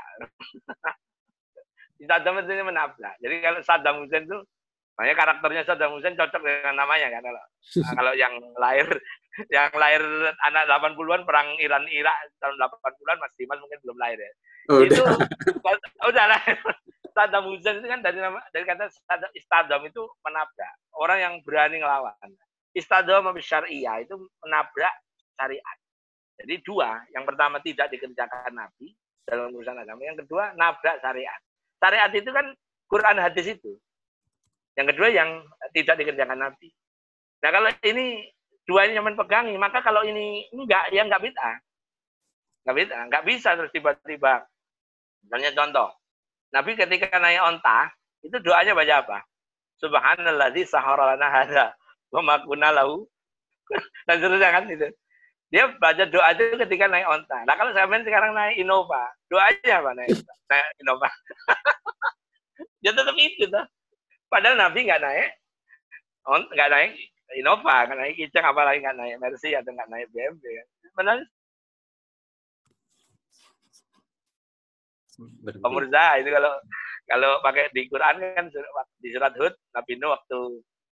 Saddam 2.09 2.43
itu 2.43 2.53
menabrak. 2.65 3.15
Jadi 3.23 3.35
kalau 3.45 3.61
Saddam 3.63 4.03
Hussein 4.03 4.27
itu 4.27 4.39
Makanya 4.95 5.17
karakternya 5.19 5.63
Saddam 5.67 5.99
Hussein 5.99 6.15
cocok 6.15 6.39
dengan 6.39 6.79
namanya 6.79 7.11
kan 7.11 7.23
kalau 7.27 7.43
nah, 7.43 7.93
kalau 7.99 8.13
yang 8.15 8.35
lahir 8.63 8.87
yang 9.51 9.71
lahir 9.75 10.03
anak 10.47 10.71
80-an 10.71 11.27
perang 11.27 11.59
Iran 11.59 11.83
Irak 11.91 12.15
tahun 12.39 12.55
80-an 12.63 13.19
Mas 13.19 13.35
Dimas 13.35 13.59
mungkin 13.59 13.79
belum 13.83 13.99
lahir 13.99 14.19
ya. 14.23 14.33
Oh, 14.71 14.81
itu 14.87 15.03
udah. 15.03 15.19
udah 16.07 16.25
lah. 16.31 16.43
Saddam 17.15 17.47
Hussein 17.47 17.79
itu 17.79 17.87
kan 17.87 18.03
dari 18.03 18.19
nama 18.19 18.43
dari 18.51 18.67
kata 18.67 18.91
istadam 19.39 19.87
itu 19.87 20.03
menabrak 20.27 20.75
orang 20.99 21.19
yang 21.23 21.35
berani 21.47 21.79
ngelawan. 21.79 22.29
Istadam 22.75 23.31
syariah 23.39 24.03
itu 24.03 24.19
menabrak 24.43 24.95
syariat. 25.39 25.77
Jadi 26.35 26.55
dua, 26.67 26.99
yang 27.15 27.23
pertama 27.23 27.63
tidak 27.63 27.87
dikerjakan 27.95 28.51
Nabi 28.51 28.91
dalam 29.23 29.55
urusan 29.55 29.79
agama, 29.79 30.03
yang 30.03 30.19
kedua 30.19 30.59
nabrak 30.59 30.99
syariat. 30.99 31.39
Syariat 31.79 32.11
itu 32.11 32.31
kan 32.35 32.51
Quran 32.91 33.17
hadis 33.23 33.47
itu. 33.47 33.79
Yang 34.75 34.87
kedua 34.99 35.09
yang 35.15 35.31
tidak 35.71 36.03
dikerjakan 36.03 36.51
Nabi. 36.51 36.75
Nah 37.47 37.51
kalau 37.55 37.71
ini 37.87 38.27
dua 38.67 38.91
ini 38.91 38.99
yang 38.99 39.07
pegangi, 39.15 39.55
maka 39.55 39.79
kalau 39.87 40.03
ini 40.03 40.51
enggak, 40.51 40.91
ya 40.91 41.07
enggak 41.07 41.23
bid'ah. 41.23 41.57
Enggak 42.67 42.77
bid'ah, 42.83 43.01
enggak 43.07 43.25
bisa 43.31 43.55
terus 43.55 43.71
tiba-tiba. 43.71 44.43
Misalnya 45.23 45.55
contoh, 45.55 45.89
Nabi 46.55 46.79
ketika 46.79 47.19
naik 47.19 47.43
onta, 47.43 47.91
itu 48.23 48.39
doanya 48.39 48.79
baca 48.79 48.95
apa? 49.03 49.19
Subhanalladzi 49.83 50.63
sahara 50.71 51.13
lana 51.15 51.27
hadza 51.27 51.67
wa 52.15 52.23
ma 52.23 52.39
kunna 52.47 52.71
lahu. 52.71 53.03
Dan 54.07 54.23
seterusnya 54.23 54.55
kan 54.55 54.71
itu. 54.71 54.87
Dia 55.51 55.71
baca 55.79 56.07
doa 56.07 56.31
itu 56.31 56.55
ketika 56.67 56.87
naik 56.87 57.11
onta. 57.11 57.43
Nah 57.43 57.55
kalau 57.59 57.75
sampean 57.75 58.07
sekarang 58.07 58.39
naik 58.39 58.59
Innova, 58.63 59.11
doanya 59.27 59.83
apa 59.83 59.91
naik, 59.99 60.15
naik 60.51 60.67
Innova? 60.79 61.11
ya 62.87 62.91
tetap 62.95 63.17
itu 63.19 63.51
tuh. 63.51 63.67
Padahal 64.31 64.55
Nabi 64.55 64.87
nggak 64.87 65.03
naik, 65.03 65.29
nggak 66.55 66.71
naik 66.71 66.91
Innova, 67.35 67.87
nggak 67.87 67.99
naik 67.99 68.15
Kijang, 68.15 68.47
apalagi 68.47 68.79
nggak 68.83 68.99
naik 68.99 69.15
Mercy 69.19 69.59
atau 69.59 69.71
nggak 69.75 69.91
naik 69.91 70.07
BMW. 70.15 70.63
Benar? 70.95 71.19
Pemirsa 75.63 76.19
itu 76.19 76.29
kalau 76.35 76.53
kalau 77.05 77.31
pakai 77.45 77.71
di 77.71 77.87
Quran 77.87 78.17
kan 78.35 78.47
di 78.99 79.09
surat 79.13 79.33
Hud 79.37 79.55
Nabi 79.75 79.93
Nuh 80.01 80.11
waktu 80.15 80.39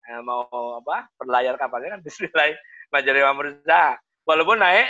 eh, 0.08 0.20
mau 0.24 0.46
apa 0.80 1.10
berlayar 1.20 1.54
kapalnya 1.60 1.98
kan 1.98 2.00
Bismillah 2.06 2.56
majari 2.90 3.20
Pemirsa 3.22 3.96
walaupun 4.28 4.60
naik 4.60 4.88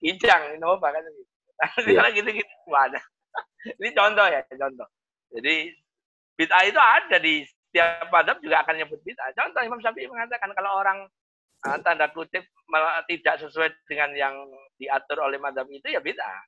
Ijang, 0.00 0.56
Innova 0.56 0.88
kan 0.88 1.04
gitu. 1.04 1.22
Yeah. 1.84 2.00
Kalau 2.00 2.10
gitu-gitu 2.16 2.72
ada. 2.72 3.00
Ini 3.78 3.92
contoh 3.92 4.26
ya, 4.32 4.40
contoh. 4.48 4.88
Jadi 5.36 5.76
bid'ah 6.40 6.64
itu 6.64 6.80
ada 6.80 7.16
di 7.20 7.44
setiap 7.44 8.08
madhab 8.08 8.40
juga 8.40 8.64
akan 8.64 8.80
nyebut 8.80 8.98
bid'ah. 9.04 9.28
Contoh 9.36 9.60
Imam 9.60 9.78
Syafi'i 9.84 10.08
mengatakan 10.08 10.56
kalau 10.56 10.80
orang 10.80 11.04
uh, 11.68 11.78
tanda 11.84 12.08
kutip 12.16 12.48
tidak 13.12 13.34
sesuai 13.44 13.68
dengan 13.84 14.10
yang 14.16 14.34
diatur 14.80 15.20
oleh 15.20 15.36
madhab 15.36 15.68
itu 15.68 15.92
ya 15.92 16.00
bid'ah. 16.00 16.40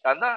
Contoh 0.00 0.30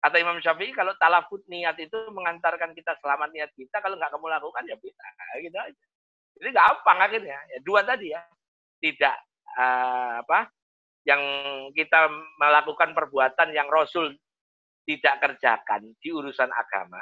kata 0.00 0.16
Imam 0.20 0.38
Syafi'i 0.38 0.72
kalau 0.76 0.92
talafut 1.00 1.42
niat 1.48 1.76
itu 1.80 1.96
mengantarkan 2.12 2.72
kita 2.76 2.94
selamat 3.00 3.32
niat 3.32 3.50
kita 3.56 3.80
kalau 3.80 3.96
nggak 3.96 4.12
kamu 4.12 4.26
lakukan 4.28 4.64
ya 4.68 4.76
bid'ah 4.78 5.12
gitu 5.42 5.56
aja. 5.56 5.84
Jadi 6.36 6.50
gampang 6.52 6.98
akhirnya. 7.00 7.38
Ya, 7.48 7.58
dua 7.64 7.80
tadi 7.80 8.12
ya. 8.12 8.20
Tidak 8.76 9.16
uh, 9.56 10.20
apa 10.20 10.52
yang 11.08 11.22
kita 11.72 12.10
melakukan 12.36 12.92
perbuatan 12.92 13.54
yang 13.56 13.70
Rasul 13.72 14.12
tidak 14.86 15.18
kerjakan 15.22 15.96
di 15.98 16.08
urusan 16.12 16.50
agama. 16.52 17.00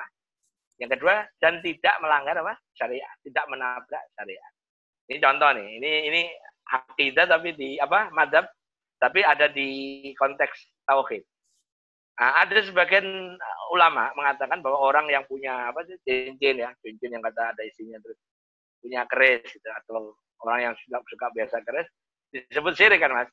Yang 0.78 0.98
kedua, 0.98 1.22
dan 1.38 1.62
tidak 1.62 1.94
melanggar 2.02 2.34
apa? 2.42 2.54
syariat, 2.74 3.14
tidak 3.22 3.44
menabrak 3.46 4.04
syariat. 4.18 4.52
Ini 5.06 5.18
contoh 5.20 5.50
nih, 5.54 5.68
ini 5.78 5.92
ini 6.10 6.22
akidah 6.66 7.26
tapi 7.28 7.54
di 7.54 7.76
apa? 7.78 8.10
madhab 8.10 8.48
tapi 8.98 9.20
ada 9.20 9.46
di 9.52 10.10
konteks 10.16 10.84
tauhid. 10.88 11.22
Nah, 12.14 12.46
ada 12.46 12.62
sebagian 12.62 13.34
ulama 13.74 14.14
mengatakan 14.14 14.62
bahwa 14.62 14.78
orang 14.78 15.10
yang 15.10 15.26
punya 15.26 15.74
apa 15.74 15.82
sih 15.82 15.98
cincin 16.06 16.62
ya, 16.62 16.70
cincin 16.78 17.10
yang 17.10 17.24
kata 17.26 17.50
ada 17.50 17.62
isinya 17.66 17.98
terus 17.98 18.18
punya 18.78 19.02
keris 19.10 19.42
gitu, 19.50 19.66
atau 19.82 20.14
orang 20.46 20.70
yang 20.70 20.74
suka, 20.78 21.02
suka 21.10 21.26
biasa 21.34 21.56
keris 21.66 21.88
disebut 22.30 22.72
syirik 22.78 23.02
kan 23.02 23.10
mas? 23.10 23.30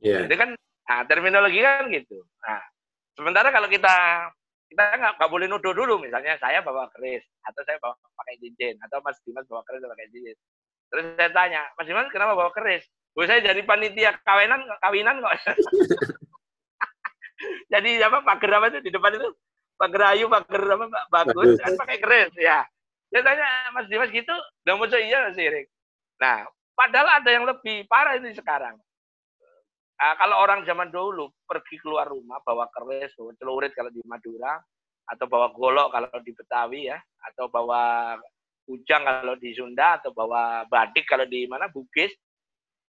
Yeah. 0.00 0.24
Itu 0.24 0.40
kan 0.40 0.56
nah, 0.56 1.04
terminologi 1.04 1.60
kan 1.60 1.92
gitu. 1.92 2.24
Nah, 2.40 2.60
sementara 3.20 3.52
kalau 3.52 3.68
kita 3.68 3.92
kita 4.72 4.84
nggak 4.96 5.12
nggak 5.20 5.30
boleh 5.30 5.46
nuduh 5.52 5.76
dulu 5.76 6.00
misalnya 6.00 6.40
saya 6.40 6.64
bawa 6.64 6.88
keris 6.96 7.20
atau 7.44 7.60
saya 7.68 7.76
bawa 7.84 7.92
pakai 8.16 8.40
cincin 8.40 8.80
atau 8.80 9.04
Mas 9.04 9.20
Dimas 9.20 9.44
bawa 9.44 9.60
keris 9.68 9.84
atau 9.84 9.92
pakai 9.92 10.08
cincin. 10.08 10.36
Terus 10.88 11.04
saya 11.20 11.30
tanya, 11.36 11.62
Mas 11.76 11.84
Dimas 11.84 12.08
kenapa 12.08 12.32
bawa 12.32 12.48
keris? 12.56 12.88
Gue 13.12 13.28
saya 13.28 13.44
jadi 13.44 13.60
panitia 13.60 14.16
kawinan 14.24 14.64
kawinan 14.80 15.20
kok. 15.20 15.36
jadi 17.72 18.06
apa 18.06 18.22
pagar 18.26 18.62
apa 18.62 18.66
itu? 18.74 18.88
Di 18.88 18.90
depan 18.94 19.16
itu 19.16 19.28
pagar 19.76 20.14
ayu 20.14 20.26
pagar 20.30 20.62
apa 20.78 20.86
bagus. 21.10 21.58
Kan 21.58 21.74
pakai 21.78 21.98
keris 21.98 22.32
ya. 22.38 22.66
Saya 23.12 23.22
tanya 23.28 23.46
Mas 23.76 23.86
Dimas 23.92 24.08
gitu, 24.08 24.32
udah 24.64 24.74
mau 24.80 24.88
iya 24.88 25.28
sih 25.36 25.44
Nah, 26.16 26.48
padahal 26.72 27.20
ada 27.20 27.28
yang 27.28 27.44
lebih 27.44 27.84
parah 27.84 28.16
itu 28.16 28.32
sekarang. 28.40 28.80
Nah, 30.00 30.14
kalau 30.16 30.40
orang 30.40 30.64
zaman 30.64 30.88
dulu 30.88 31.28
pergi 31.44 31.76
keluar 31.78 32.08
rumah 32.08 32.40
bawa 32.40 32.72
keris, 32.72 33.12
bawa 33.14 33.36
celurit 33.36 33.76
kalau 33.76 33.92
di 33.92 34.00
Madura, 34.08 34.56
atau 35.06 35.26
bawa 35.28 35.52
golok 35.52 35.92
kalau 35.92 36.08
di 36.24 36.32
Betawi 36.32 36.88
ya, 36.88 36.98
atau 37.28 37.52
bawa 37.52 38.16
ujang 38.70 39.04
kalau 39.04 39.36
di 39.36 39.52
Sunda, 39.52 40.00
atau 40.00 40.10
bawa 40.16 40.64
badik 40.66 41.04
kalau 41.04 41.28
di 41.28 41.44
mana 41.44 41.68
Bugis, 41.68 42.16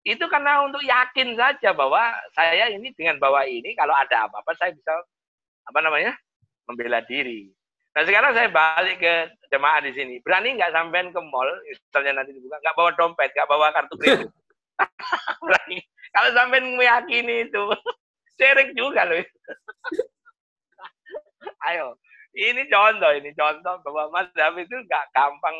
itu 0.07 0.23
karena 0.31 0.63
untuk 0.63 0.79
yakin 0.79 1.35
saja 1.35 1.75
bahwa 1.75 1.99
saya 2.31 2.71
ini 2.71 2.95
dengan 2.95 3.19
bawa 3.19 3.43
ini 3.43 3.75
kalau 3.75 3.91
ada 3.91 4.31
apa-apa 4.31 4.55
saya 4.55 4.71
bisa 4.71 4.95
apa 5.67 5.79
namanya 5.83 6.15
membela 6.63 7.03
diri. 7.03 7.51
Nah 7.91 8.07
sekarang 8.07 8.31
saya 8.31 8.47
balik 8.47 9.03
ke 9.03 9.13
jemaah 9.51 9.83
di 9.83 9.91
sini. 9.91 10.23
Berani 10.23 10.55
nggak 10.55 10.71
sampean 10.71 11.11
ke 11.11 11.19
mall, 11.19 11.49
misalnya 11.67 12.23
nanti 12.23 12.31
dibuka, 12.31 12.55
nggak 12.63 12.77
bawa 12.79 12.89
dompet, 12.95 13.35
nggak 13.35 13.49
bawa 13.51 13.67
kartu 13.75 13.95
kredit. 13.99 14.31
Berani. 15.43 15.77
Kalau 16.15 16.29
sampai 16.31 16.59
meyakini 16.63 17.51
itu, 17.51 17.63
syirik 18.39 18.71
juga 18.79 19.03
loh. 19.03 19.19
Ayo, 21.67 21.99
ini 22.37 22.63
contoh, 22.71 23.11
ini 23.11 23.35
contoh 23.35 23.75
bahwa 23.83 24.13
Mas 24.13 24.29
David 24.31 24.71
itu 24.71 24.77
nggak 24.77 25.05
gampang, 25.11 25.57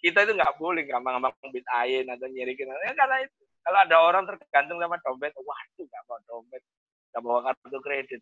kita 0.00 0.24
itu 0.24 0.32
nggak 0.38 0.56
boleh 0.56 0.88
gampang-gampang 0.88 1.50
bid'ain 1.52 2.06
atau 2.08 2.26
nyirikin. 2.32 2.70
Ya, 2.70 2.94
karena 2.96 3.26
itu, 3.28 3.49
kalau 3.70 3.80
ada 3.86 3.96
orang 4.02 4.24
tergantung 4.26 4.82
sama 4.82 4.98
dompet, 5.06 5.30
waduh 5.38 5.86
nggak 5.86 6.02
bawa 6.10 6.18
dompet, 6.26 6.62
nggak 7.14 7.22
bawa 7.22 7.38
kartu 7.46 7.78
kredit, 7.78 8.20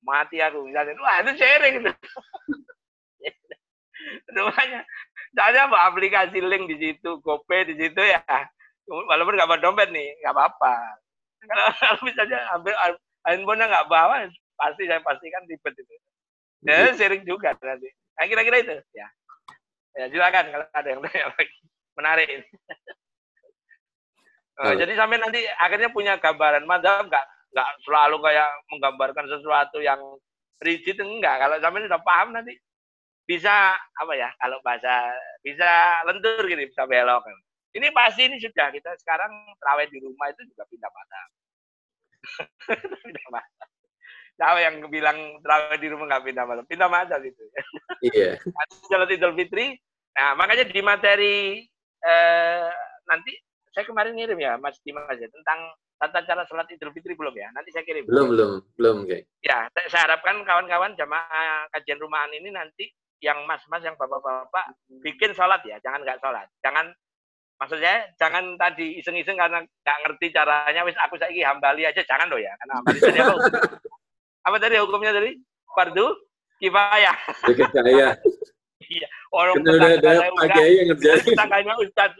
mati 0.00 0.40
aku 0.40 0.64
misalnya, 0.64 0.96
wah 1.04 1.20
itu 1.20 1.32
sharing 1.36 1.84
itu. 1.84 1.92
Rumahnya, 4.32 4.80
saya 5.36 5.68
apa 5.68 5.92
aplikasi 5.92 6.40
link 6.40 6.64
di 6.72 6.76
situ, 6.80 7.20
GoPay 7.20 7.68
di 7.68 7.74
situ 7.76 8.00
ya, 8.00 8.24
walaupun 8.88 9.36
nggak 9.36 9.48
bawa 9.52 9.60
dompet 9.60 9.92
nih, 9.92 10.16
nggak 10.24 10.32
apa-apa 10.32 11.04
kalau 11.46 11.66
misalnya 12.06 12.38
ambil 12.54 12.74
handphonenya 13.24 13.66
nggak 13.70 13.88
bawa, 13.88 14.26
pasti 14.58 14.82
saya 14.88 15.00
pastikan 15.02 15.46
ribet 15.46 15.74
itu. 15.78 15.94
Ya, 16.66 16.90
sering 16.96 17.22
juga 17.22 17.54
nanti. 17.62 17.86
Nah, 18.16 18.24
kira-kira 18.26 18.56
itu. 18.58 18.76
Ya. 18.96 19.06
Ya, 19.96 20.04
silakan 20.12 20.44
kalau 20.52 20.66
ada 20.72 20.88
yang 20.88 21.00
tanya 21.04 21.30
lagi. 21.32 21.58
Menarik 21.96 22.28
Uh, 24.56 24.72
jadi 24.72 24.96
sampai 24.96 25.20
nanti 25.20 25.44
akhirnya 25.60 25.92
punya 25.92 26.16
gambaran 26.16 26.64
madhab 26.64 27.04
nggak 27.12 27.26
nggak 27.52 27.68
selalu 27.84 28.16
kayak 28.24 28.48
menggambarkan 28.72 29.26
sesuatu 29.28 29.84
yang 29.84 30.00
rigid 30.64 30.96
enggak 30.96 31.44
kalau 31.44 31.60
sampai 31.60 31.84
sudah 31.84 32.00
paham 32.00 32.32
nanti 32.32 32.56
bisa 33.28 33.76
apa 33.76 34.12
ya 34.16 34.32
kalau 34.40 34.56
bahasa 34.64 35.12
bisa 35.44 36.00
lentur 36.08 36.48
gitu 36.48 36.62
bisa 36.72 36.88
belok 36.88 37.28
ini 37.76 37.92
pasti 37.92 38.24
ini 38.24 38.40
sudah 38.40 38.72
kita 38.72 38.96
sekarang 39.04 39.28
terawih 39.60 39.84
di 39.92 40.00
rumah 40.00 40.32
itu 40.32 40.48
juga 40.48 40.64
pindah 40.64 40.88
madhab. 40.88 41.28
pindah 43.04 43.28
madhab. 43.28 43.68
Tahu 44.36 44.56
yang 44.64 44.76
bilang 44.88 45.18
terawih 45.44 45.76
di 45.76 45.88
rumah 45.92 46.04
nggak 46.08 46.24
pindah 46.24 46.44
madhab, 46.48 46.64
pindah 46.64 46.88
madhab 46.88 47.20
itu. 47.20 47.44
Iya. 48.00 48.40
Jalan 48.90 49.12
Idul 49.12 49.36
Fitri. 49.36 49.76
Nah 50.16 50.32
makanya 50.40 50.64
di 50.64 50.80
materi 50.80 51.36
eh, 52.00 52.68
nanti 53.04 53.32
saya 53.76 53.84
kemarin 53.84 54.16
ngirim 54.16 54.40
ya 54.40 54.56
Mas 54.56 54.80
Dimas 54.80 55.20
ya 55.20 55.28
tentang 55.28 55.76
tata 56.00 56.24
cara 56.24 56.48
sholat 56.48 56.64
Idul 56.72 56.96
Fitri 56.96 57.12
belum 57.12 57.36
ya? 57.36 57.52
Nanti 57.52 57.76
saya 57.76 57.84
kirim. 57.84 58.08
Belum, 58.08 58.32
belum, 58.32 58.50
belum, 58.80 58.96
okay. 59.04 59.28
Ya, 59.44 59.68
saya 59.92 60.08
harapkan 60.08 60.40
kawan-kawan 60.48 60.96
jamaah 60.96 61.68
kajian 61.76 62.00
rumahan 62.00 62.32
ini 62.32 62.48
nanti 62.56 62.88
yang 63.20 63.44
mas-mas, 63.44 63.84
yang 63.84 63.92
bapak-bapak 64.00 64.72
bikin 65.04 65.36
sholat 65.36 65.60
ya, 65.68 65.76
jangan 65.84 66.00
nggak 66.08 66.20
sholat, 66.24 66.48
jangan 66.64 66.88
maksudnya 67.60 68.04
jangan 68.16 68.56
tadi 68.56 69.00
iseng-iseng 69.00 69.36
karena 69.36 69.60
nggak 69.60 69.98
ngerti 70.04 70.26
caranya 70.32 70.84
wis 70.84 70.96
aku 71.00 71.16
saiki 71.16 71.40
hambali 71.40 71.88
aja 71.88 72.04
jangan 72.04 72.28
loh 72.28 72.36
ya 72.36 72.52
karena 72.60 72.72
hambali 72.80 73.00
tadi 73.00 73.18
apa 73.24 73.36
apa 74.44 74.56
tadi 74.56 74.74
hukumnya 74.80 75.12
tadi? 75.16 75.36
Fardu? 75.72 76.06
Kifayah. 76.60 77.16
Kifayah. 77.44 78.12
Iya 78.86 79.08
orang 79.34 79.54
udah 79.66 79.98
ada 79.98 80.30
Pak 80.30 80.46
Kiai 80.52 80.78
yang 80.78 80.94
ngerjain. 80.94 81.24
tetangganya 81.24 81.74
Ustaz 81.80 82.12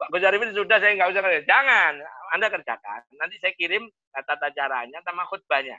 Pak 0.00 0.08
Gus 0.16 0.24
Arifin 0.24 0.56
sudah 0.56 0.80
saya 0.80 0.96
nggak 0.96 1.12
usah 1.12 1.20
kerja 1.20 1.42
jangan 1.44 2.00
Anda 2.32 2.48
kerjakan. 2.48 3.00
Nanti 3.20 3.36
saya 3.36 3.52
kirim 3.52 3.84
tata 4.16 4.48
caranya 4.56 5.04
sama 5.04 5.28
khutbahnya. 5.28 5.76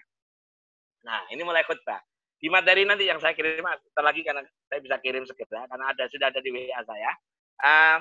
Nah 1.02 1.26
ini 1.34 1.42
mulai 1.42 1.66
khutbah. 1.66 1.98
Di 2.38 2.50
materi 2.50 2.86
nanti 2.86 3.10
yang 3.10 3.18
saya 3.18 3.34
kirim 3.34 3.66
sebentar 3.66 4.04
lagi 4.06 4.22
karena 4.22 4.46
saya 4.70 4.80
bisa 4.82 4.98
kirim 5.02 5.26
segera 5.26 5.66
karena 5.66 5.90
ada 5.90 6.06
sudah 6.10 6.30
ada 6.30 6.38
di 6.38 6.50
WA 6.54 6.82
saya. 6.86 7.12
Uh, 7.62 8.00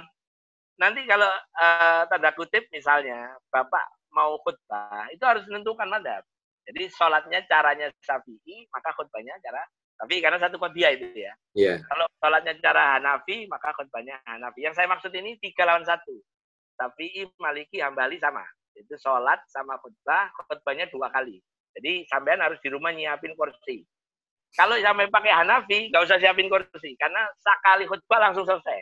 nanti 0.76 1.04
kalau 1.08 1.28
uh, 1.56 2.02
tanda 2.08 2.32
kutip 2.36 2.68
misalnya 2.68 3.36
bapak 3.48 3.84
mau 4.12 4.36
khutbah 4.44 5.08
itu 5.12 5.24
harus 5.24 5.44
menentukan 5.48 5.88
madhab. 5.88 6.20
Jadi 6.68 6.92
sholatnya 6.92 7.48
caranya 7.48 7.88
Syafi'i 8.04 8.68
maka 8.68 8.92
khutbahnya 8.92 9.40
cara 9.40 9.64
tapi 10.00 10.24
karena 10.24 10.40
satu 10.40 10.56
kodiah 10.56 10.96
itu 10.96 11.12
ya. 11.12 11.36
Yeah. 11.52 11.76
Kalau 11.84 12.08
sholatnya 12.16 12.56
cara 12.64 12.96
Hanafi 12.96 13.44
maka 13.52 13.76
khutbahnya 13.76 14.16
Hanafi. 14.24 14.64
Yang 14.64 14.80
saya 14.80 14.88
maksud 14.88 15.12
ini 15.12 15.36
tiga 15.36 15.68
lawan 15.68 15.84
satu. 15.84 16.16
Syafi'i, 16.80 17.28
Maliki, 17.36 17.84
Hambali 17.84 18.16
sama. 18.16 18.40
Itu 18.72 18.96
sholat 18.96 19.44
sama 19.52 19.76
khutbah, 19.84 20.32
khutbahnya 20.40 20.88
dua 20.88 21.12
kali. 21.12 21.36
Jadi 21.76 22.08
sampean 22.08 22.40
harus 22.40 22.56
di 22.64 22.72
rumah 22.72 22.96
nyiapin 22.96 23.36
kursi. 23.36 23.84
Kalau 24.56 24.80
sampai 24.80 25.12
pakai 25.12 25.36
Hanafi, 25.36 25.92
nggak 25.92 26.04
usah 26.08 26.16
siapin 26.16 26.48
kursi. 26.48 26.96
Karena 26.96 27.28
sekali 27.36 27.84
khutbah 27.84 28.24
langsung 28.24 28.48
selesai. 28.48 28.80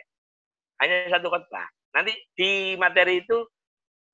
Hanya 0.79 1.19
satu 1.19 1.27
khutbah. 1.27 1.67
Nanti 1.99 2.15
di 2.31 2.79
materi 2.79 3.19
itu 3.19 3.43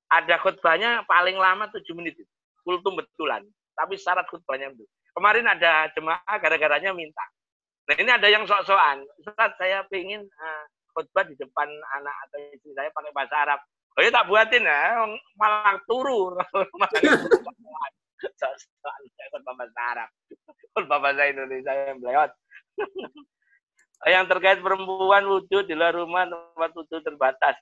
ada 0.10 0.42
khutbahnya 0.42 1.06
paling 1.06 1.38
lama 1.38 1.70
tujuh 1.70 1.94
menit. 1.94 2.18
Kultum 2.66 2.98
betulan. 2.98 3.46
Tapi 3.78 3.94
syarat 3.94 4.26
khutbahnya 4.26 4.74
itu. 4.74 4.90
Kemarin 5.16 5.48
ada 5.48 5.88
jemaah 5.96 6.36
gara-garanya 6.44 6.92
minta. 6.92 7.24
Nah 7.88 7.96
ini 7.96 8.12
ada 8.12 8.28
yang 8.28 8.44
sok-sokan. 8.44 9.08
Ustaz 9.24 9.56
saya 9.56 9.88
ingin 9.96 10.28
uh, 10.28 10.64
khutbah 10.92 11.24
di 11.24 11.40
depan 11.40 11.72
anak 11.96 12.16
atau 12.28 12.38
istri 12.52 12.76
saya 12.76 12.92
pakai 12.92 13.16
bahasa 13.16 13.36
Arab. 13.48 13.60
Oh 13.96 14.04
ya 14.04 14.12
tak 14.12 14.28
buatin 14.28 14.68
ya, 14.68 15.08
malah 15.40 15.80
turu. 15.88 16.36
malah 16.80 17.02
khutbah 19.32 19.54
bahasa 19.56 19.82
Arab. 19.96 20.10
Khutbah 20.76 21.00
bahasa 21.00 21.32
Indonesia 21.32 21.72
yang 21.72 22.04
belewat. 22.04 22.30
yang 24.12 24.28
terkait 24.28 24.60
perempuan 24.60 25.24
wudhu 25.24 25.64
di 25.64 25.74
luar 25.74 25.96
rumah 25.96 26.28
tempat 26.28 26.72
wudhu 26.76 27.00
terbatas. 27.00 27.56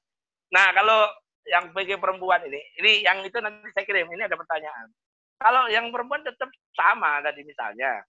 Nah, 0.50 0.74
kalau 0.74 1.06
yang 1.46 1.70
bagi 1.76 1.94
perempuan 2.00 2.42
ini, 2.50 2.62
ini 2.82 2.92
yang 3.06 3.22
itu 3.22 3.38
nanti 3.38 3.70
saya 3.76 3.86
kirim. 3.86 4.10
Ini 4.10 4.26
ada 4.26 4.38
pertanyaan. 4.40 4.90
Kalau 5.44 5.68
yang 5.68 5.92
perempuan 5.92 6.24
tetap 6.24 6.48
sama 6.72 7.20
tadi 7.20 7.44
misalnya, 7.44 8.00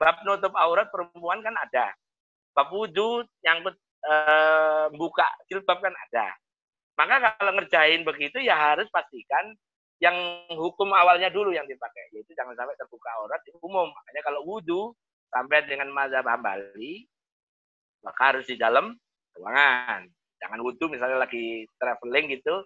bab 0.00 0.24
nutup 0.24 0.56
aurat 0.56 0.88
perempuan 0.88 1.44
kan 1.44 1.52
ada, 1.52 1.92
bab 2.56 2.72
wudhu 2.72 3.28
nyangkut 3.44 3.76
e, 4.00 4.14
buka 4.96 5.28
jilbab 5.52 5.84
kan 5.84 5.92
ada. 5.92 6.32
Maka 6.96 7.36
kalau 7.36 7.52
ngerjain 7.60 8.00
begitu 8.08 8.40
ya 8.40 8.56
harus 8.56 8.88
pastikan 8.88 9.52
yang 10.00 10.16
hukum 10.56 10.90
awalnya 10.96 11.28
dulu 11.28 11.52
yang 11.52 11.68
dipakai, 11.68 12.08
yaitu 12.16 12.32
jangan 12.32 12.56
sampai 12.56 12.74
terbuka 12.80 13.12
aurat 13.20 13.38
di 13.44 13.52
umum. 13.60 13.92
Makanya 13.92 14.22
kalau 14.24 14.40
wudhu 14.48 14.96
sampai 15.28 15.68
dengan 15.68 15.92
mazhab 15.92 16.24
Hambali, 16.24 17.04
maka 18.00 18.32
harus 18.32 18.48
di 18.48 18.56
dalam 18.56 18.96
ruangan. 19.36 20.08
Jangan 20.40 20.58
wudhu 20.64 20.88
misalnya 20.88 21.22
lagi 21.22 21.68
traveling 21.76 22.34
gitu, 22.34 22.64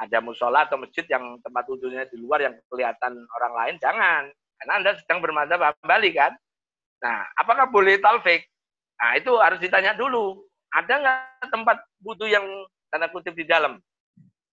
ada 0.00 0.18
musola 0.24 0.64
atau 0.64 0.80
masjid 0.80 1.04
yang 1.08 1.36
tempat 1.44 1.64
wudhunya 1.68 2.08
di 2.08 2.16
luar 2.20 2.40
yang 2.40 2.54
kelihatan 2.72 3.12
orang 3.40 3.52
lain, 3.52 3.74
jangan. 3.80 4.22
Karena 4.62 4.72
Anda 4.78 4.90
sedang 4.96 5.20
bermazhab 5.20 5.60
Hambali 5.60 6.10
kan. 6.16 6.32
Nah, 7.02 7.26
apakah 7.36 7.68
boleh 7.68 7.98
talfik? 7.98 8.46
Nah, 9.02 9.18
itu 9.18 9.32
harus 9.42 9.58
ditanya 9.58 9.92
dulu. 9.92 10.38
Ada 10.72 10.94
nggak 11.02 11.50
tempat 11.52 11.76
wudhu 12.00 12.30
yang 12.30 12.46
tanda 12.88 13.10
kutip 13.10 13.36
di 13.36 13.44
dalam? 13.44 13.76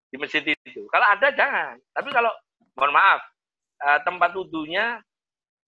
di 0.10 0.18
masjid 0.18 0.42
itu. 0.42 0.82
Kalau 0.90 1.06
ada 1.06 1.28
jangan. 1.34 1.78
Tapi 1.94 2.10
kalau 2.10 2.34
mohon 2.78 2.94
maaf 2.94 3.22
uh, 3.86 4.00
tempat 4.02 4.34
wudhunya 4.34 5.00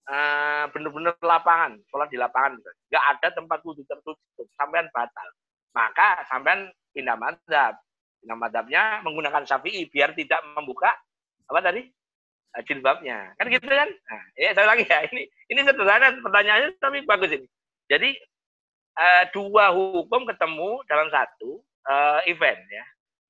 uh, 0.10 0.66
benar-benar 0.74 1.16
lapangan, 1.22 1.78
sholat 1.90 2.10
di 2.10 2.18
lapangan, 2.18 2.58
nggak 2.90 3.06
ada 3.18 3.28
tempat 3.34 3.60
wudhu 3.62 3.86
tertutup, 3.86 4.48
sampean 4.58 4.90
batal. 4.92 5.28
Maka 5.72 6.26
sampean 6.28 6.74
pindah 6.92 7.16
madhab. 7.16 7.78
Pindah 8.22 8.38
madhabnya 8.38 9.02
menggunakan 9.02 9.44
syafi'i 9.50 9.90
biar 9.90 10.14
tidak 10.14 10.40
membuka 10.54 10.94
apa 11.50 11.60
tadi 11.60 11.82
uh, 12.56 12.62
jilbabnya. 12.64 13.34
Kan 13.36 13.50
gitu 13.50 13.66
kan? 13.66 13.90
Nah, 13.90 14.22
ya 14.38 14.54
saya 14.54 14.68
lagi 14.70 14.86
ya. 14.86 15.04
Ini 15.10 15.22
ini 15.52 15.60
sederhana 15.66 16.14
pertanyaannya 16.22 16.78
tapi 16.78 17.02
bagus 17.04 17.34
ini. 17.34 17.48
Jadi 17.90 18.14
uh, 18.96 19.24
dua 19.34 19.74
hukum 19.74 20.30
ketemu 20.30 20.86
dalam 20.86 21.10
satu 21.10 21.66
uh, 21.90 22.22
event 22.30 22.62
ya. 22.70 22.86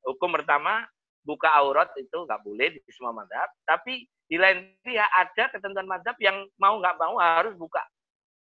Hukum 0.05 0.35
pertama 0.35 0.85
buka 1.21 1.49
aurat 1.53 1.89
itu 1.95 2.17
nggak 2.25 2.41
boleh 2.41 2.73
di 2.73 2.81
semua 2.91 3.13
madhab, 3.13 3.49
tapi 3.63 4.09
di 4.25 4.35
lain 4.41 4.73
pihak 4.81 5.09
ada 5.11 5.53
ketentuan 5.53 5.85
madhab 5.85 6.17
yang 6.17 6.47
mau 6.57 6.81
nggak 6.81 6.97
mau 6.97 7.15
harus 7.21 7.53
buka 7.55 7.81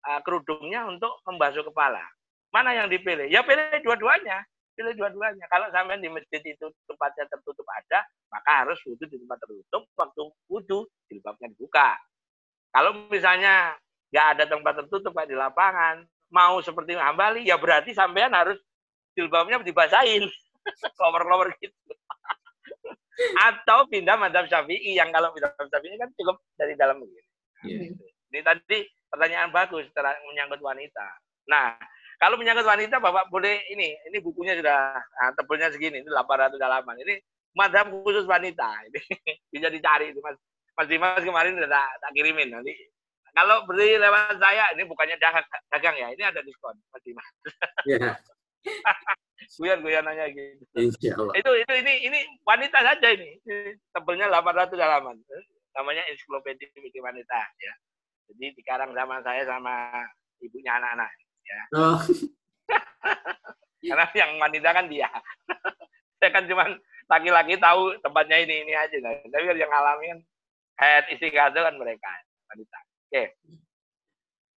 uh, 0.06 0.20
kerudungnya 0.22 0.86
untuk 0.86 1.10
membasuh 1.26 1.66
kepala. 1.66 2.02
Mana 2.50 2.74
yang 2.74 2.90
dipilih? 2.90 3.30
Ya 3.30 3.46
pilih 3.46 3.78
dua-duanya. 3.82 4.42
Pilih 4.80 4.96
dua-duanya. 4.96 5.44
Kalau 5.52 5.68
sampai 5.68 6.00
di 6.00 6.08
masjid 6.08 6.40
itu 6.40 6.66
tempatnya 6.88 7.28
tertutup 7.28 7.68
ada, 7.68 8.00
maka 8.32 8.64
harus 8.64 8.80
wudhu 8.88 9.04
di 9.04 9.20
tempat 9.20 9.36
tertutup. 9.44 9.84
Waktu 9.92 10.22
wudhu, 10.48 10.88
jilbabnya 11.12 11.52
dibuka. 11.52 12.00
Kalau 12.72 12.96
misalnya 13.12 13.76
nggak 14.08 14.26
ada 14.32 14.44
tempat 14.48 14.72
tertutup 14.80 15.12
kayak 15.12 15.28
di 15.28 15.36
lapangan, 15.36 16.00
mau 16.32 16.64
seperti 16.64 16.96
hambali, 16.96 17.44
ya 17.44 17.60
berarti 17.60 17.92
sampean 17.92 18.32
harus 18.32 18.56
jilbabnya 19.12 19.60
dibasahin. 19.60 20.24
Cover-cover 20.96 21.52
gitu 21.60 21.76
atau 23.52 23.84
pindah 23.88 24.16
madhab 24.16 24.48
syafi'i 24.48 24.96
yang 24.96 25.12
kalau 25.12 25.28
pindah 25.36 25.52
madhab 25.52 25.68
syafi'i 25.76 25.96
kan 26.00 26.08
cukup 26.16 26.40
dari 26.56 26.72
dalam 26.72 26.96
begini. 27.04 27.28
Yeah. 27.68 27.92
Ini 28.32 28.40
tadi 28.40 28.88
pertanyaan 29.12 29.52
bagus 29.52 29.90
menyangkut 30.30 30.62
wanita. 30.62 31.06
Nah, 31.50 31.74
kalau 32.20 32.36
menyangkut 32.36 32.68
wanita, 32.68 33.00
Bapak 33.00 33.32
boleh 33.32 33.64
ini, 33.72 33.96
ini 34.12 34.20
bukunya 34.20 34.52
sudah 34.52 34.92
nah, 34.92 35.32
tebelnya 35.32 35.72
segini, 35.72 36.04
ini 36.04 36.08
800 36.12 36.60
halaman. 36.60 37.00
Ini 37.00 37.16
madhab 37.56 37.88
khusus 38.04 38.28
wanita. 38.28 38.68
Ini 38.92 39.00
bisa 39.56 39.72
dicari 39.72 40.12
itu 40.12 40.20
Mas. 40.20 40.36
Mas 40.76 40.86
Dimas 40.86 41.24
kemarin 41.24 41.56
sudah 41.56 41.72
tak, 41.72 41.88
tak 41.96 42.10
kirimin 42.12 42.52
nanti. 42.52 42.76
Kalau 43.32 43.64
beli 43.64 43.96
lewat 43.96 44.36
saya, 44.36 44.68
ini 44.76 44.84
bukannya 44.84 45.16
dagang, 45.16 45.46
dagang 45.72 45.96
ya, 45.96 46.12
ini 46.12 46.20
ada 46.20 46.44
diskon 46.44 46.76
Mas 46.92 47.02
Dimas. 47.02 47.32
Yeah. 49.56 49.80
guyon 49.80 50.04
nanya 50.04 50.28
gitu. 50.36 50.60
Insya 50.76 51.16
Itu 51.16 51.50
itu 51.56 51.72
ini 51.80 52.12
ini 52.12 52.18
wanita 52.44 52.84
saja 52.84 53.08
ini. 53.08 53.40
Tebelnya 53.96 54.28
800 54.28 54.76
halaman. 54.76 55.16
Namanya 55.72 56.04
ensiklopedia 56.12 56.68
wanita 57.00 57.40
ya. 57.56 57.72
Jadi 58.28 58.52
dikarang 58.52 58.92
sama 58.92 59.24
saya 59.24 59.48
sama 59.48 60.04
ibunya 60.44 60.76
anak-anak 60.76 61.08
ya. 61.50 61.62
Oh. 61.74 61.98
Karena 63.90 64.06
yang 64.14 64.30
wanita 64.38 64.68
kan 64.70 64.86
dia. 64.86 65.10
saya 66.20 66.30
kan 66.30 66.44
cuma 66.46 66.68
laki-laki 67.10 67.56
tahu 67.58 67.96
tempatnya 68.04 68.36
ini 68.44 68.54
ini 68.68 68.72
aja. 68.76 68.96
Nah. 69.02 69.18
Tapi 69.26 69.58
yang 69.58 69.72
alami 69.72 70.04
kan 70.14 70.20
head 70.78 71.04
istiqadah 71.16 71.62
kan 71.66 71.74
mereka 71.74 72.10
wanita. 72.52 72.78
Oke. 72.78 73.10
Okay. 73.10 73.26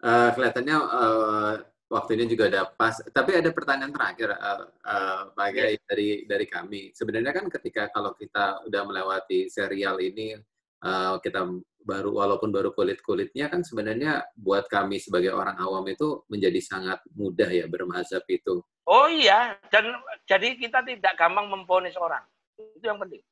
Uh, 0.04 0.30
kelihatannya 0.36 0.78
uh, 0.78 1.54
waktunya 1.88 2.26
juga 2.28 2.52
ada 2.52 2.68
pas. 2.68 3.00
Tapi 3.00 3.40
ada 3.40 3.50
pertanyaan 3.56 3.96
terakhir, 3.96 4.36
uh, 4.36 4.68
uh, 4.84 5.22
Pak 5.32 5.50
Gai, 5.56 5.80
yeah. 5.80 5.84
dari 5.88 6.08
dari 6.28 6.46
kami. 6.50 6.92
Sebenarnya 6.92 7.32
kan 7.32 7.48
ketika 7.48 7.88
kalau 7.96 8.12
kita 8.20 8.68
udah 8.68 8.82
melewati 8.84 9.48
serial 9.48 10.04
ini, 10.04 10.36
uh, 10.84 11.16
kita 11.24 11.48
baru 11.84 12.16
walaupun 12.16 12.50
baru 12.50 12.72
kulit 12.72 13.04
kulitnya 13.04 13.52
kan 13.52 13.62
sebenarnya 13.62 14.24
buat 14.34 14.68
kami 14.72 15.00
sebagai 15.00 15.36
orang 15.36 15.60
awam 15.60 15.84
itu 15.92 16.24
menjadi 16.32 16.60
sangat 16.64 17.00
mudah 17.16 17.48
ya 17.52 17.68
bermazhab 17.68 18.24
itu. 18.32 18.64
Oh 18.84 19.08
iya, 19.08 19.56
dan 19.72 19.96
jadi 20.28 20.60
kita 20.60 20.84
tidak 20.84 21.16
gampang 21.16 21.48
memponis 21.48 21.96
orang. 21.96 22.24
Itu 22.60 22.84
yang 22.84 23.00
penting. 23.00 23.24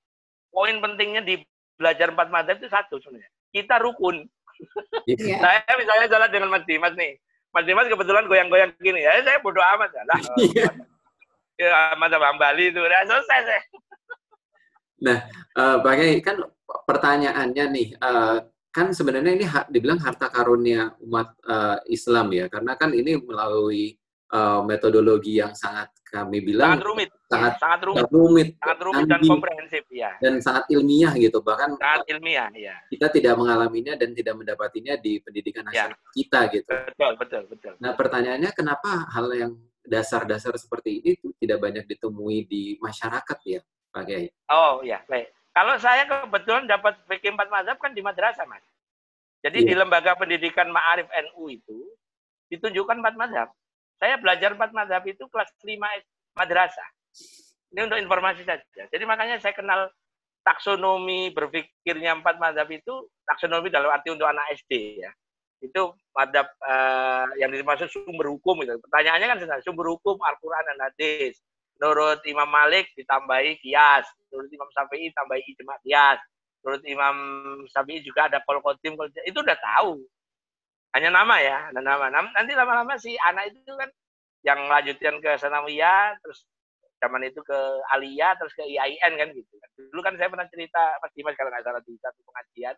Poin 0.51 0.75
pentingnya 0.79 1.23
di 1.23 1.39
belajar 1.75 2.11
empat 2.11 2.27
mazhab 2.31 2.59
itu 2.59 2.69
satu 2.71 2.99
sebenarnya. 2.99 3.31
Kita 3.51 3.79
rukun. 3.79 4.27
Yeah. 5.09 5.41
Saya 5.41 5.73
misalnya 5.73 6.07
jalan 6.11 6.29
dengan 6.29 6.49
Mas 6.53 6.63
Dimas 6.69 6.93
nih 6.93 7.17
Mas 7.51 7.67
Dimas 7.67 7.87
kebetulan 7.91 8.31
goyang-goyang 8.31 8.71
gini 8.79 9.03
ya, 9.03 9.19
saya 9.27 9.43
bodoh 9.43 9.59
amat 9.75 9.91
ya. 9.91 10.03
Lah, 10.07 10.19
ya, 11.59 12.15
Bang 12.15 12.39
Bali 12.39 12.71
itu 12.71 12.79
udah 12.79 13.03
selesai 13.03 13.39
saya. 13.43 13.61
Nah, 15.01 15.17
uh, 15.57 15.77
Pak 15.81 16.21
kan 16.21 16.37
pertanyaannya 16.85 17.65
nih, 17.73 17.87
uh, 17.97 18.37
kan 18.71 18.95
sebenarnya 18.95 19.35
ini 19.35 19.45
ha 19.49 19.67
dibilang 19.67 19.99
harta 19.99 20.31
karunia 20.31 20.95
umat 21.03 21.35
uh, 21.43 21.81
Islam 21.91 22.31
ya, 22.31 22.47
karena 22.47 22.79
kan 22.79 22.95
ini 22.95 23.19
melalui 23.19 23.97
uh, 24.31 24.63
metodologi 24.63 25.43
yang 25.43 25.51
sangat 25.51 25.91
kami 26.11 26.43
bilang 26.43 26.75
sangat 26.75 26.87
rumit, 26.87 27.09
sangat, 27.31 27.53
sangat 27.55 27.81
rumit, 27.87 28.07
rumit, 28.11 28.47
sangat 28.59 28.79
rumit 28.83 29.05
dan 29.07 29.21
komprehensif 29.23 29.83
ya, 29.91 30.11
dan 30.19 30.33
sangat 30.43 30.67
ilmiah 30.67 31.13
gitu 31.15 31.39
bahkan 31.39 31.71
sangat 31.79 32.03
ilmiah 32.11 32.51
ya. 32.51 32.75
Kita 32.91 33.07
tidak 33.07 33.39
mengalaminya 33.39 33.95
dan 33.95 34.11
tidak 34.11 34.35
mendapatinya 34.35 34.99
di 34.99 35.23
pendidikan 35.23 35.63
ya. 35.71 35.87
nasional 35.91 35.99
ya. 35.99 36.11
kita 36.15 36.39
gitu. 36.51 36.67
Betul, 36.67 37.13
betul, 37.15 37.43
betul. 37.47 37.73
Nah 37.79 37.91
pertanyaannya 37.95 38.51
kenapa 38.51 39.07
hal 39.07 39.27
yang 39.31 39.51
dasar-dasar 39.81 40.53
seperti 40.59 40.99
ini 40.99 41.11
tuh 41.15 41.31
tidak 41.39 41.63
banyak 41.63 41.87
ditemui 41.87 42.43
di 42.43 42.75
masyarakat 42.83 43.39
ya, 43.47 43.63
Pak 43.91 44.03
Kiai? 44.07 44.27
Oh 44.51 44.79
ya, 44.81 45.03
baik. 45.07 45.31
Kalau 45.51 45.75
saya 45.83 46.07
kebetulan 46.07 46.63
dapat 46.63 46.95
fikih 47.11 47.35
empat 47.35 47.51
mazhab 47.51 47.75
kan 47.75 47.91
di 47.91 47.99
madrasah, 47.99 48.47
Mas. 48.47 48.63
Jadi 49.43 49.65
ya. 49.65 49.67
di 49.67 49.73
lembaga 49.75 50.15
pendidikan 50.15 50.71
Ma'arif 50.71 51.11
NU 51.11 51.51
itu 51.51 51.77
ditunjukkan 52.47 53.03
empat 53.03 53.15
mazhab. 53.19 53.49
Saya 53.99 54.15
belajar 54.17 54.55
empat 54.55 54.71
madhab 54.71 55.03
itu 55.05 55.27
kelas 55.27 55.49
5 55.61 55.77
madrasah. 56.39 56.89
Ini 57.71 57.87
untuk 57.87 57.99
informasi 57.99 58.43
saja. 58.43 58.83
Jadi 58.87 59.03
makanya 59.03 59.39
saya 59.39 59.55
kenal 59.55 59.91
taksonomi 60.41 61.29
berpikirnya 61.31 62.17
empat 62.17 62.41
madhab 62.41 62.67
itu 62.71 63.07
taksonomi 63.23 63.69
dalam 63.69 63.93
arti 63.93 64.09
untuk 64.11 64.27
anak 64.27 64.45
SD 64.57 65.03
ya. 65.05 65.11
Itu 65.61 65.93
madhab 66.17 66.49
uh, 66.65 67.29
yang 67.37 67.53
dimaksud 67.53 67.87
sumber 67.93 68.27
hukum 68.33 68.65
itu. 68.65 68.75
Pertanyaannya 68.81 69.27
kan 69.29 69.37
sebenarnya 69.37 69.65
sumber 69.65 69.87
hukum 69.93 70.17
Al-Quran 70.17 70.63
dan 70.65 70.77
Hadis. 70.89 71.37
Menurut 71.81 72.21
Imam 72.29 72.45
Malik 72.45 72.93
ditambahi 72.93 73.57
kias. 73.57 74.05
Menurut 74.29 74.53
Imam 74.53 74.69
Syafi'i 74.69 75.09
tambahi 75.17 75.41
ijma 75.49 75.81
kias. 75.81 76.21
Menurut 76.61 76.83
Imam 76.85 77.15
Syafi'i 77.73 78.05
juga 78.05 78.29
ada 78.29 78.37
kol 78.45 78.61
kotim, 78.61 78.93
itu 79.25 79.39
udah 79.41 79.57
tahu 79.57 79.97
hanya 80.93 81.09
nama 81.09 81.41
ya, 81.41 81.73
ada 81.73 81.81
nama. 81.81 82.05
Nanti 82.13 82.53
lama-lama 82.53 82.99
si 83.01 83.17
anak 83.17 83.49
itu 83.49 83.73
kan 83.73 83.89
yang 84.45 84.69
lanjutkan 84.69 85.17
ke 85.17 85.41
Sanawiyah, 85.41 86.21
terus 86.21 86.45
zaman 87.01 87.25
itu 87.25 87.41
ke 87.41 87.59
Alia, 87.97 88.37
terus 88.37 88.53
ke 88.53 88.61
IAIN 88.61 89.17
kan 89.17 89.33
gitu. 89.33 89.53
Dulu 89.89 90.01
kan 90.05 90.13
saya 90.21 90.29
pernah 90.29 90.45
cerita, 90.53 91.01
Mas 91.01 91.09
Dimas 91.17 91.33
kalau 91.33 91.49
nggak 91.49 91.65
salah 91.65 91.81
di 91.81 91.97
satu 91.97 92.19
pengajian, 92.29 92.75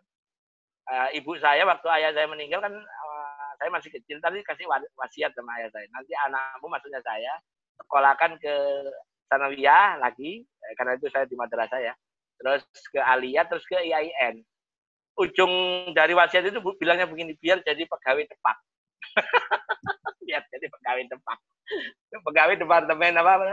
uh, 0.88 1.08
ibu 1.12 1.36
saya 1.36 1.68
waktu 1.68 1.86
ayah 2.00 2.10
saya 2.16 2.24
meninggal 2.24 2.64
kan 2.64 2.72
uh, 2.72 3.50
saya 3.60 3.68
masih 3.68 3.92
kecil, 3.92 4.16
tadi 4.24 4.40
kasih 4.40 4.64
wasiat 4.96 5.36
sama 5.36 5.60
ayah 5.60 5.68
saya. 5.68 5.84
Nanti 5.92 6.16
anakmu 6.16 6.72
maksudnya 6.72 7.04
saya 7.04 7.36
sekolahkan 7.80 8.38
ke 8.38 8.54
Sanawiyah 9.30 9.98
lagi, 9.98 10.44
eh, 10.44 10.74
karena 10.78 10.94
itu 10.94 11.08
saya 11.10 11.24
di 11.26 11.34
madrasah 11.34 11.80
ya. 11.80 11.94
Terus 12.38 12.62
ke 12.90 13.00
Alia, 13.00 13.46
terus 13.46 13.64
ke 13.64 13.78
IAIN 13.78 14.42
ujung 15.14 15.52
dari 15.94 16.10
wasiat 16.10 16.50
itu 16.50 16.58
bilangnya 16.74 17.06
begini 17.06 17.38
biar 17.38 17.62
jadi 17.62 17.86
pegawai 17.86 18.26
tepat 18.26 18.56
biar 20.26 20.42
jadi 20.50 20.66
pegawai 20.66 21.04
tepat 21.06 21.38
pegawai 22.14 22.54
departemen 22.58 23.14
apa, 23.22 23.32
apa 23.38 23.44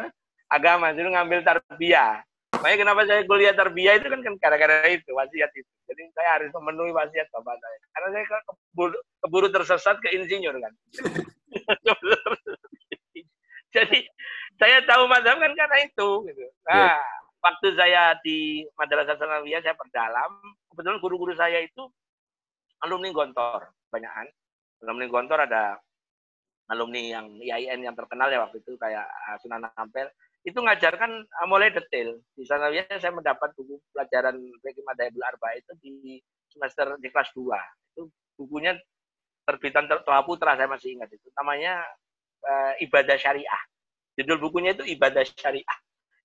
agama 0.49 0.89
itu 0.93 1.05
ngambil 1.05 1.39
tarbiyah 1.45 2.25
Makanya 2.61 2.77
kenapa 2.77 3.01
saya 3.09 3.25
kuliah 3.25 3.57
terbiaya 3.57 3.97
itu 3.97 4.05
kan 4.05 4.21
gara-gara 4.37 4.85
itu, 4.85 5.09
wasiat 5.17 5.49
itu. 5.57 5.71
Jadi 5.89 6.13
saya 6.13 6.37
harus 6.37 6.53
memenuhi 6.53 6.93
wasiat 6.93 7.25
bapak 7.33 7.57
saya. 7.57 7.77
Karena 7.89 8.07
saya 8.13 8.23
keburu, 8.45 8.97
keburu 9.17 9.47
tersesat 9.49 9.97
ke 9.97 10.13
insinyur 10.13 10.53
kan. 10.61 10.73
Saya 14.61 14.85
tahu 14.85 15.09
madhab 15.09 15.41
kan 15.41 15.57
karena 15.57 15.77
itu. 15.81 16.09
Gitu. 16.29 16.45
Nah, 16.69 16.93
yeah. 16.93 17.01
waktu 17.41 17.73
saya 17.73 18.13
di 18.21 18.61
Madrasah 18.77 19.17
Sanawiyah 19.17 19.65
saya 19.65 19.73
perdalam, 19.73 20.37
kebetulan 20.69 21.01
guru-guru 21.01 21.33
saya 21.33 21.65
itu 21.65 21.89
alumni 22.85 23.09
Gontor, 23.09 23.73
banyakan. 23.89 24.29
Alumni 24.85 25.05
Gontor 25.09 25.49
ada 25.49 25.81
alumni 26.69 27.01
yang 27.01 27.25
IAIN 27.41 27.89
yang 27.89 27.97
terkenal 27.97 28.29
ya 28.29 28.45
waktu 28.45 28.61
itu 28.61 28.77
kayak 28.77 29.03
ah, 29.03 29.35
Sunan 29.41 29.65
Ampel 29.75 30.07
itu 30.41 30.57
ngajarkan 30.57 31.11
uh, 31.25 31.47
mulai 31.49 31.69
detail. 31.69 32.17
Di 32.33 32.45
sana 32.45 32.73
ya 32.73 32.85
saya 32.97 33.13
mendapat 33.13 33.53
buku 33.53 33.77
pelajaran 33.93 34.37
Fikih 34.61 34.85
Madhabul 34.85 35.21
Arba 35.21 35.53
itu 35.53 35.73
di 35.81 36.17
semester 36.49 36.97
di 36.97 37.07
kelas 37.13 37.29
2. 37.37 37.45
Itu 37.93 38.09
bukunya 38.37 38.73
terbitan 39.45 39.85
Toha 39.85 40.21
Putra 40.25 40.57
saya 40.57 40.65
masih 40.65 40.97
ingat 40.97 41.13
itu. 41.13 41.29
Namanya 41.37 41.85
uh, 42.41 42.73
Ibadah 42.81 43.17
Syariah. 43.21 43.63
Judul 44.19 44.37
bukunya 44.43 44.75
itu 44.75 44.83
Ibadah 44.83 45.23
Syariah. 45.23 45.77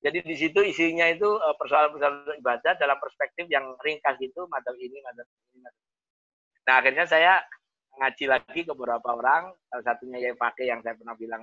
Jadi 0.07 0.23
di 0.23 0.37
situ 0.39 0.61
isinya 0.63 1.09
itu 1.11 1.27
uh, 1.27 1.57
persoalan-persoalan 1.59 2.39
ibadah 2.39 2.79
dalam 2.79 2.95
perspektif 3.01 3.51
yang 3.51 3.75
ringkas 3.83 4.15
itu 4.23 4.45
madhab 4.47 4.77
ini, 4.79 5.03
madhab 5.03 5.27
ini, 5.27 5.67
Nah 6.67 6.75
akhirnya 6.79 7.07
saya 7.11 7.43
ngaji 7.97 8.25
lagi 8.29 8.61
ke 8.63 8.73
beberapa 8.77 9.17
orang, 9.17 9.51
salah 9.67 9.85
satunya 9.87 10.31
yang 10.31 10.37
pakai 10.37 10.69
yang 10.69 10.79
saya 10.85 10.95
pernah 10.95 11.17
bilang 11.17 11.43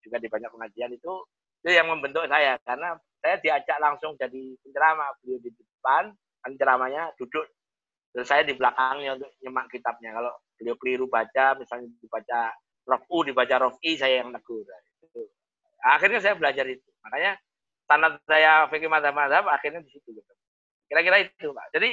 juga 0.00 0.16
di 0.16 0.28
banyak 0.30 0.48
pengajian 0.48 0.90
itu. 0.96 1.12
Itu 1.60 1.68
yang 1.76 1.92
membentuk 1.92 2.24
saya 2.24 2.56
karena 2.64 2.96
saya 3.20 3.36
diajak 3.36 3.76
langsung 3.76 4.16
jadi 4.16 4.56
penceramah. 4.64 5.12
Beliau 5.20 5.38
di 5.44 5.50
depan 5.52 6.04
kan 6.40 6.52
ceramahnya 6.56 7.12
duduk. 7.20 7.44
Dan 8.10 8.24
saya 8.24 8.42
di 8.42 8.56
belakangnya 8.56 9.20
untuk 9.20 9.30
nyemak 9.44 9.68
kitabnya. 9.68 10.16
Kalau 10.16 10.32
beliau 10.56 10.76
keliru 10.80 11.06
baca 11.06 11.52
misalnya 11.58 11.92
dibaca 12.00 12.40
rof 12.88 13.04
u 13.12 13.18
dibaca 13.28 13.54
rof 13.60 13.76
i 13.84 14.00
saya 14.00 14.24
yang 14.24 14.32
negur. 14.32 14.64
Itu. 15.04 15.20
Akhirnya 15.84 16.20
saya 16.20 16.34
belajar 16.36 16.64
itu 16.68 16.88
makanya 17.04 17.36
tanah 17.88 18.10
saya 18.28 18.68
fikih 18.70 18.90
madhab 18.90 19.14
madhab 19.16 19.44
akhirnya 19.50 19.82
di 19.82 19.90
situ 19.90 20.14
gitu. 20.14 20.32
kira-kira 20.86 21.26
itu 21.26 21.48
pak 21.50 21.66
jadi 21.74 21.90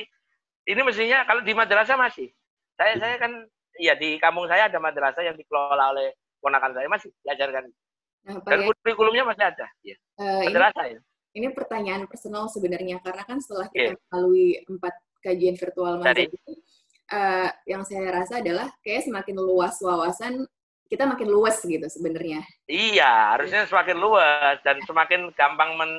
ini 0.67 0.81
mestinya 0.83 1.23
kalau 1.23 1.41
di 1.41 1.53
madrasah 1.55 1.95
masih 1.95 2.29
saya 2.75 2.99
saya 2.99 3.15
kan 3.17 3.31
ya 3.79 3.95
di 3.95 4.19
kampung 4.19 4.45
saya 4.45 4.67
ada 4.69 4.77
madrasah 4.77 5.23
yang 5.23 5.37
dikelola 5.39 5.95
oleh 5.95 6.13
ponakan 6.43 6.75
saya 6.75 6.87
masih 6.91 7.09
diajarkan 7.25 7.71
Nah, 8.27 8.43
Dan 8.43 8.59
ya? 8.59 8.65
kurikulumnya 8.83 9.23
masih 9.23 9.43
ada. 9.47 9.67
Ya. 9.87 9.95
Uh, 10.19 10.43
ini, 10.43 10.57
rasa, 10.59 10.81
ya. 10.83 10.99
ini 11.31 11.47
pertanyaan 11.55 12.03
personal 12.11 12.51
sebenarnya 12.51 12.99
karena 12.99 13.23
kan 13.23 13.39
setelah 13.39 13.71
kita 13.71 13.95
yeah. 13.95 14.03
melalui 14.11 14.47
empat 14.67 14.93
kajian 15.23 15.55
virtual 15.55 16.03
Mas 16.03 16.17
uh, 16.17 17.49
yang 17.63 17.83
saya 17.87 18.11
rasa 18.11 18.43
adalah 18.43 18.67
kayak 18.83 19.07
semakin 19.07 19.35
luas 19.39 19.79
wawasan 19.79 20.43
kita 20.87 21.03
makin 21.05 21.27
luas 21.27 21.59
gitu 21.61 21.85
sebenarnya. 21.87 22.41
Iya, 22.65 23.37
harusnya 23.37 23.67
semakin 23.67 23.97
luas 23.99 24.57
dan 24.63 24.79
semakin 24.87 25.31
gampang 25.35 25.75
men 25.75 25.91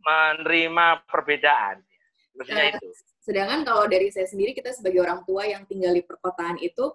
menerima 0.00 1.04
perbedaan. 1.04 1.84
Maksudnya 2.32 2.64
uh, 2.66 2.70
itu. 2.72 2.88
Sedangkan 3.20 3.60
kalau 3.68 3.84
dari 3.84 4.08
saya 4.08 4.24
sendiri 4.24 4.56
kita 4.56 4.72
sebagai 4.72 5.04
orang 5.04 5.20
tua 5.28 5.44
yang 5.44 5.68
tinggal 5.68 5.92
di 5.92 6.00
perkotaan 6.00 6.56
itu 6.56 6.88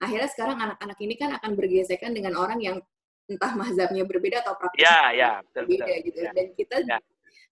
akhirnya 0.00 0.28
sekarang 0.28 0.56
anak-anak 0.56 0.98
ini 1.00 1.14
kan 1.16 1.36
akan 1.36 1.52
bergesekan 1.56 2.12
dengan 2.16 2.36
orang 2.36 2.60
yang 2.60 2.76
entah 3.26 3.52
mazhabnya 3.58 4.06
berbeda 4.06 4.44
atau 4.44 4.54
praktisnya 4.54 5.12
ya, 5.12 5.12
ya, 5.12 5.30
berbeda 5.50 5.84
betul, 5.84 6.06
gitu 6.06 6.20
ya. 6.22 6.30
dan 6.30 6.46
kita 6.54 6.76
ya. 6.86 6.98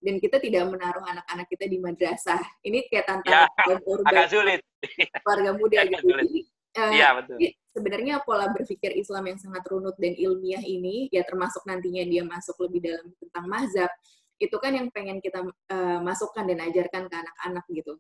dan 0.05 0.15
kita 0.23 0.37
tidak 0.39 0.63
menaruh 0.71 1.03
anak-anak 1.03 1.47
kita 1.51 1.65
di 1.67 1.79
madrasah 1.83 2.43
ini 2.63 2.87
kayak 2.87 3.11
tantangan 3.11 3.51
ya, 3.51 3.77
agak 4.07 4.27
sulit 4.31 4.61
warga 5.27 5.51
muda 5.57 5.77
agak 5.83 6.01
gitu 6.05 6.15
sulit. 6.15 6.47
Uh, 6.75 6.91
ya, 6.91 7.15
betul. 7.15 7.39
sebenarnya 7.71 8.19
pola 8.27 8.51
berpikir 8.51 8.99
Islam 8.99 9.31
yang 9.31 9.39
sangat 9.39 9.63
runut 9.71 9.95
dan 9.95 10.11
ilmiah 10.19 10.59
ini 10.59 11.07
ya 11.15 11.23
termasuk 11.23 11.63
nantinya 11.71 12.03
dia 12.03 12.27
masuk 12.27 12.59
lebih 12.67 12.83
dalam 12.83 13.07
tentang 13.15 13.47
mazhab 13.47 13.91
itu 14.43 14.57
kan 14.59 14.75
yang 14.75 14.91
pengen 14.91 15.23
kita 15.23 15.39
uh, 15.47 15.99
masukkan 16.03 16.43
dan 16.43 16.59
ajarkan 16.67 17.07
ke 17.07 17.15
anak-anak 17.15 17.65
gitu 17.71 17.95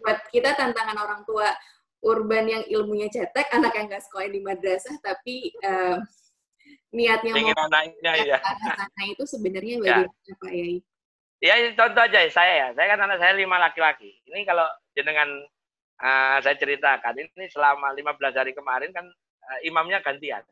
buat 0.00 0.18
kita 0.32 0.56
tantangan 0.56 0.96
orang 0.96 1.20
tua 1.28 1.52
urban 2.00 2.48
yang 2.48 2.64
ilmunya 2.64 3.12
cetek 3.12 3.52
anak 3.52 3.76
yang 3.76 3.86
nggak 3.92 4.04
sekolah 4.08 4.28
di 4.32 4.40
madrasah 4.40 4.96
tapi 5.04 5.52
uh, 5.68 6.00
niatnya 6.88 7.36
ingin 7.36 7.52
mau 7.52 7.68
anaknya 7.68 8.12
ya 8.24 8.38
sana 8.40 9.02
itu 9.04 9.24
sebenarnya 9.28 9.74
ya. 9.84 9.96
bagaimana 10.08 10.32
Pak 10.40 10.52
Yai? 10.56 10.76
Ya 11.38 11.54
contoh 11.70 12.02
aja 12.02 12.18
ya, 12.18 12.30
saya 12.34 12.52
ya, 12.58 12.68
saya 12.74 12.86
kan 12.90 12.98
anak 13.06 13.22
saya 13.22 13.38
lima 13.38 13.62
laki-laki. 13.62 14.10
Ini 14.26 14.42
kalau 14.42 14.66
jenengan 14.98 15.46
uh, 16.02 16.38
saya 16.42 16.56
ceritakan 16.58 17.14
ini 17.18 17.46
selama 17.50 17.94
15 17.94 18.38
hari 18.38 18.52
kemarin 18.54 18.90
kan 18.94 19.06
uh, 19.44 19.58
imamnya 19.66 20.02
gantian. 20.02 20.42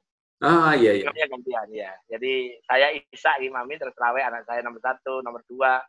Ah 0.44 0.76
iya 0.76 0.92
iya. 1.00 1.08
Imamnya 1.08 1.26
gantian 1.32 1.68
ya. 1.72 1.92
Jadi 2.10 2.60
saya 2.68 2.92
Isa 2.92 3.40
imami 3.40 3.80
terus 3.80 3.96
terawih 3.96 4.20
anak 4.20 4.44
saya 4.44 4.60
nomor 4.60 4.82
satu, 4.84 5.24
nomor 5.24 5.40
dua, 5.48 5.80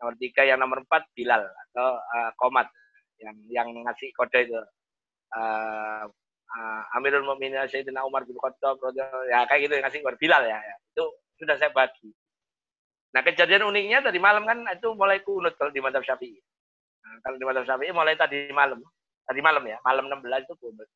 nomor 0.00 0.14
tiga, 0.16 0.48
yang 0.48 0.56
nomor 0.62 0.80
empat 0.80 1.12
Bilal 1.12 1.44
atau 1.44 1.88
uh, 2.00 2.30
Komat 2.40 2.72
yang 3.20 3.36
yang 3.52 3.68
ngasih 3.84 4.10
kode 4.16 4.48
itu. 4.48 4.60
Uh, 5.32 6.04
uh, 6.52 6.82
Amirul 6.96 7.24
Mukminin 7.24 7.64
Sayyidina 7.68 8.04
Umar 8.04 8.28
bin 8.28 8.36
Khattab 8.36 8.76
ya 9.28 9.48
kayak 9.48 9.60
gitu 9.68 9.72
yang 9.76 9.84
ngasih 9.88 10.00
kabar 10.04 10.16
Bilal 10.20 10.42
ya, 10.48 10.58
ya. 10.60 10.76
Itu 10.92 11.04
sudah 11.40 11.56
saya 11.56 11.72
bagi. 11.72 12.12
Nah, 13.12 13.20
kejadian 13.20 13.68
uniknya 13.68 14.00
tadi 14.00 14.16
malam 14.16 14.48
kan 14.48 14.64
itu 14.72 14.88
mulai 14.96 15.20
kunut 15.20 15.52
kalau 15.60 15.68
di 15.68 15.84
Madhab 15.84 16.00
Syafi'i. 16.00 16.40
Nah, 17.02 17.18
kalau 17.26 17.36
di 17.36 17.44
Madhab 17.44 17.66
Syafi'i 17.66 17.90
mulai 17.90 18.14
tadi 18.14 18.48
malam. 18.54 18.78
Tadi 19.22 19.40
malam 19.42 19.62
ya, 19.66 19.78
malam 19.86 20.06
16 20.10 20.46
itu 20.46 20.54
kunut. 20.58 20.88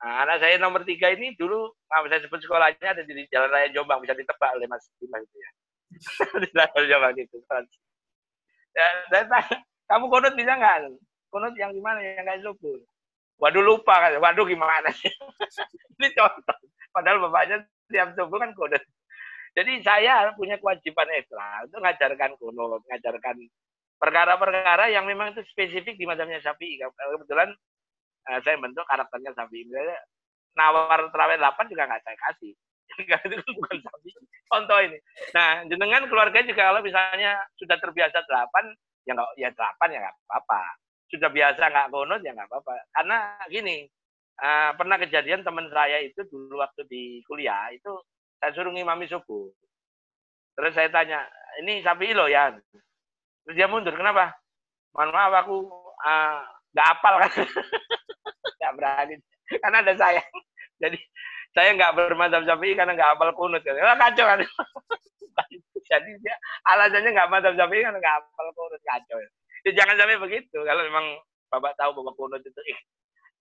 Nah, 0.00 0.24
anak 0.24 0.40
saya 0.40 0.56
nomor 0.56 0.82
tiga 0.88 1.12
ini 1.12 1.36
dulu, 1.36 1.68
maaf 1.92 2.08
saya 2.08 2.24
sebut 2.24 2.40
sekolahnya 2.40 2.88
ada 2.96 3.02
di 3.04 3.28
Jalan 3.28 3.52
Raya 3.52 3.68
Jombang, 3.70 4.00
bisa 4.00 4.16
ditebak 4.16 4.56
oleh 4.56 4.64
Mas 4.64 4.88
Dimas 4.96 5.20
itu 5.20 5.36
ya. 5.36 5.50
di 6.42 6.48
Jalan 6.56 6.84
Jombang 6.88 7.14
itu. 7.20 7.36
Ya, 8.70 8.86
saya 9.12 9.24
tanya, 9.28 9.56
kamu 9.92 10.04
kunut 10.08 10.34
bisa 10.38 10.56
nggak? 10.56 10.96
Kunut 11.28 11.52
yang 11.58 11.70
gimana? 11.76 12.00
Yang 12.00 12.26
kayak 12.26 12.42
subuh. 12.42 12.78
Waduh 13.40 13.64
lupa 13.64 13.94
kan, 13.96 14.16
waduh 14.20 14.44
gimana 14.44 14.88
sih? 14.92 15.08
Ini 16.00 16.08
contoh. 16.12 16.56
Padahal 16.92 17.24
bapaknya 17.24 17.64
tiap 17.88 18.12
subuh 18.16 18.36
kan 18.36 18.52
kode. 18.52 18.80
Jadi 19.56 19.82
saya 19.82 20.30
punya 20.38 20.60
kewajiban 20.62 21.10
ekstra 21.10 21.66
untuk 21.66 21.82
mengajarkan 21.82 22.30
kunut, 22.38 22.80
mengajarkan 22.86 23.36
perkara-perkara 24.00 24.88
yang 24.88 25.04
memang 25.04 25.36
itu 25.36 25.44
spesifik 25.52 26.00
di 26.00 26.08
madhabnya 26.08 26.40
Syafi'i. 26.40 26.80
Kebetulan 26.80 27.52
uh, 28.32 28.40
saya 28.40 28.56
bentuk 28.56 28.84
karakternya 28.88 29.36
Syafi'i. 29.36 29.68
Misalnya 29.68 30.00
nawar 30.56 31.12
terawih 31.12 31.36
8 31.36 31.70
juga 31.70 31.84
nggak 31.86 32.02
saya 32.02 32.16
kasih. 32.16 32.52
Itu 32.96 33.36
kan 33.36 33.54
bukan 33.54 33.76
Syafi'i. 33.84 34.20
Contoh 34.50 34.78
ini. 34.82 34.98
Nah, 35.36 35.62
jenengan 35.68 36.08
keluarga 36.08 36.42
juga 36.42 36.72
kalau 36.72 36.80
misalnya 36.82 37.38
sudah 37.60 37.78
terbiasa 37.78 38.24
8, 38.24 39.06
ya 39.06 39.12
nggak 39.14 39.30
ya 39.38 39.48
8 39.54 39.94
ya 39.94 39.98
nggak 40.02 40.16
apa-apa 40.26 40.80
sudah 41.10 41.28
biasa 41.28 41.62
nggak 41.66 41.90
kunut 41.90 42.22
ya 42.22 42.32
nggak 42.32 42.48
apa-apa. 42.48 42.74
Karena 42.94 43.16
gini, 43.50 43.76
uh, 44.38 44.70
pernah 44.78 44.96
kejadian 44.96 45.42
teman 45.42 45.66
saya 45.74 45.98
itu 46.00 46.22
dulu 46.30 46.62
waktu 46.62 46.86
di 46.86 47.20
kuliah 47.26 47.74
itu 47.74 47.90
saya 48.38 48.54
suruh 48.54 48.70
ngimami 48.70 49.10
subuh. 49.10 49.50
Terus 50.54 50.72
saya 50.72 50.88
tanya, 50.88 51.26
ini 51.60 51.82
sapi 51.82 52.14
lo 52.14 52.30
ya? 52.30 52.54
Terus 53.44 53.54
dia 53.56 53.66
mundur, 53.66 53.94
kenapa? 53.96 54.36
Mohon 54.94 55.10
maaf 55.14 55.32
aku 55.46 55.56
uh, 56.02 56.40
nggak 56.74 56.88
apal 56.98 57.14
kan, 57.22 57.30
nggak 58.58 58.72
berani. 58.78 59.14
Karena 59.46 59.78
ada 59.82 59.94
saya. 59.94 60.22
Jadi 60.82 60.98
saya 61.50 61.74
nggak 61.74 61.94
bermadzhab 61.98 62.46
sapi 62.46 62.74
karena 62.78 62.94
nggak 62.94 63.10
apal 63.18 63.30
kunut. 63.34 63.62
Kan. 63.62 63.76
kacau 63.98 64.26
kan. 64.26 64.40
Jadi 65.90 66.10
dia 66.22 66.34
alasannya 66.70 67.10
nggak 67.10 67.30
madzhab 67.30 67.54
sapi 67.58 67.82
karena 67.82 67.98
nggak 67.98 68.16
apal 68.22 68.46
kunut 68.54 68.80
kacau. 68.86 69.18
Ya, 69.66 69.70
jangan 69.74 69.98
sampai 69.98 70.22
begitu. 70.22 70.58
Kalau 70.62 70.82
memang 70.86 71.18
Bapak 71.50 71.74
tahu 71.74 71.90
bahwa 71.98 72.14
kunut 72.14 72.42
itu 72.46 72.60
eh, 72.70 72.78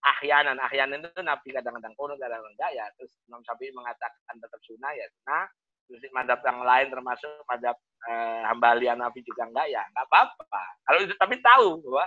ahyanan. 0.01 0.57
Ahyanan 0.57 1.05
itu 1.05 1.21
Nabi 1.21 1.53
kadang-kadang 1.53 1.93
kunut, 1.93 2.17
kadang-kadang 2.17 2.53
enggak 2.57 2.71
ya. 2.73 2.85
Terus 2.97 3.13
Imam 3.29 3.41
Syafi'i 3.45 3.71
mengatakan 3.71 4.35
tetap 4.41 4.59
sunnah 4.65 4.91
ya 4.97 5.05
sunnah. 5.13 5.45
Terus 5.89 6.05
madhab 6.13 6.37
yang 6.45 6.61
lain 6.61 6.87
termasuk 6.93 7.33
madhab 7.49 7.73
eh, 8.05 8.41
hambalian 8.45 9.01
Nabi 9.01 9.25
juga 9.25 9.49
enggak 9.49 9.73
ya. 9.73 9.81
Enggak 9.89 10.05
apa-apa. 10.05 10.63
Kalau 10.85 10.99
itu 11.01 11.13
tapi 11.17 11.35
tahu 11.41 11.81
bahwa 11.81 12.05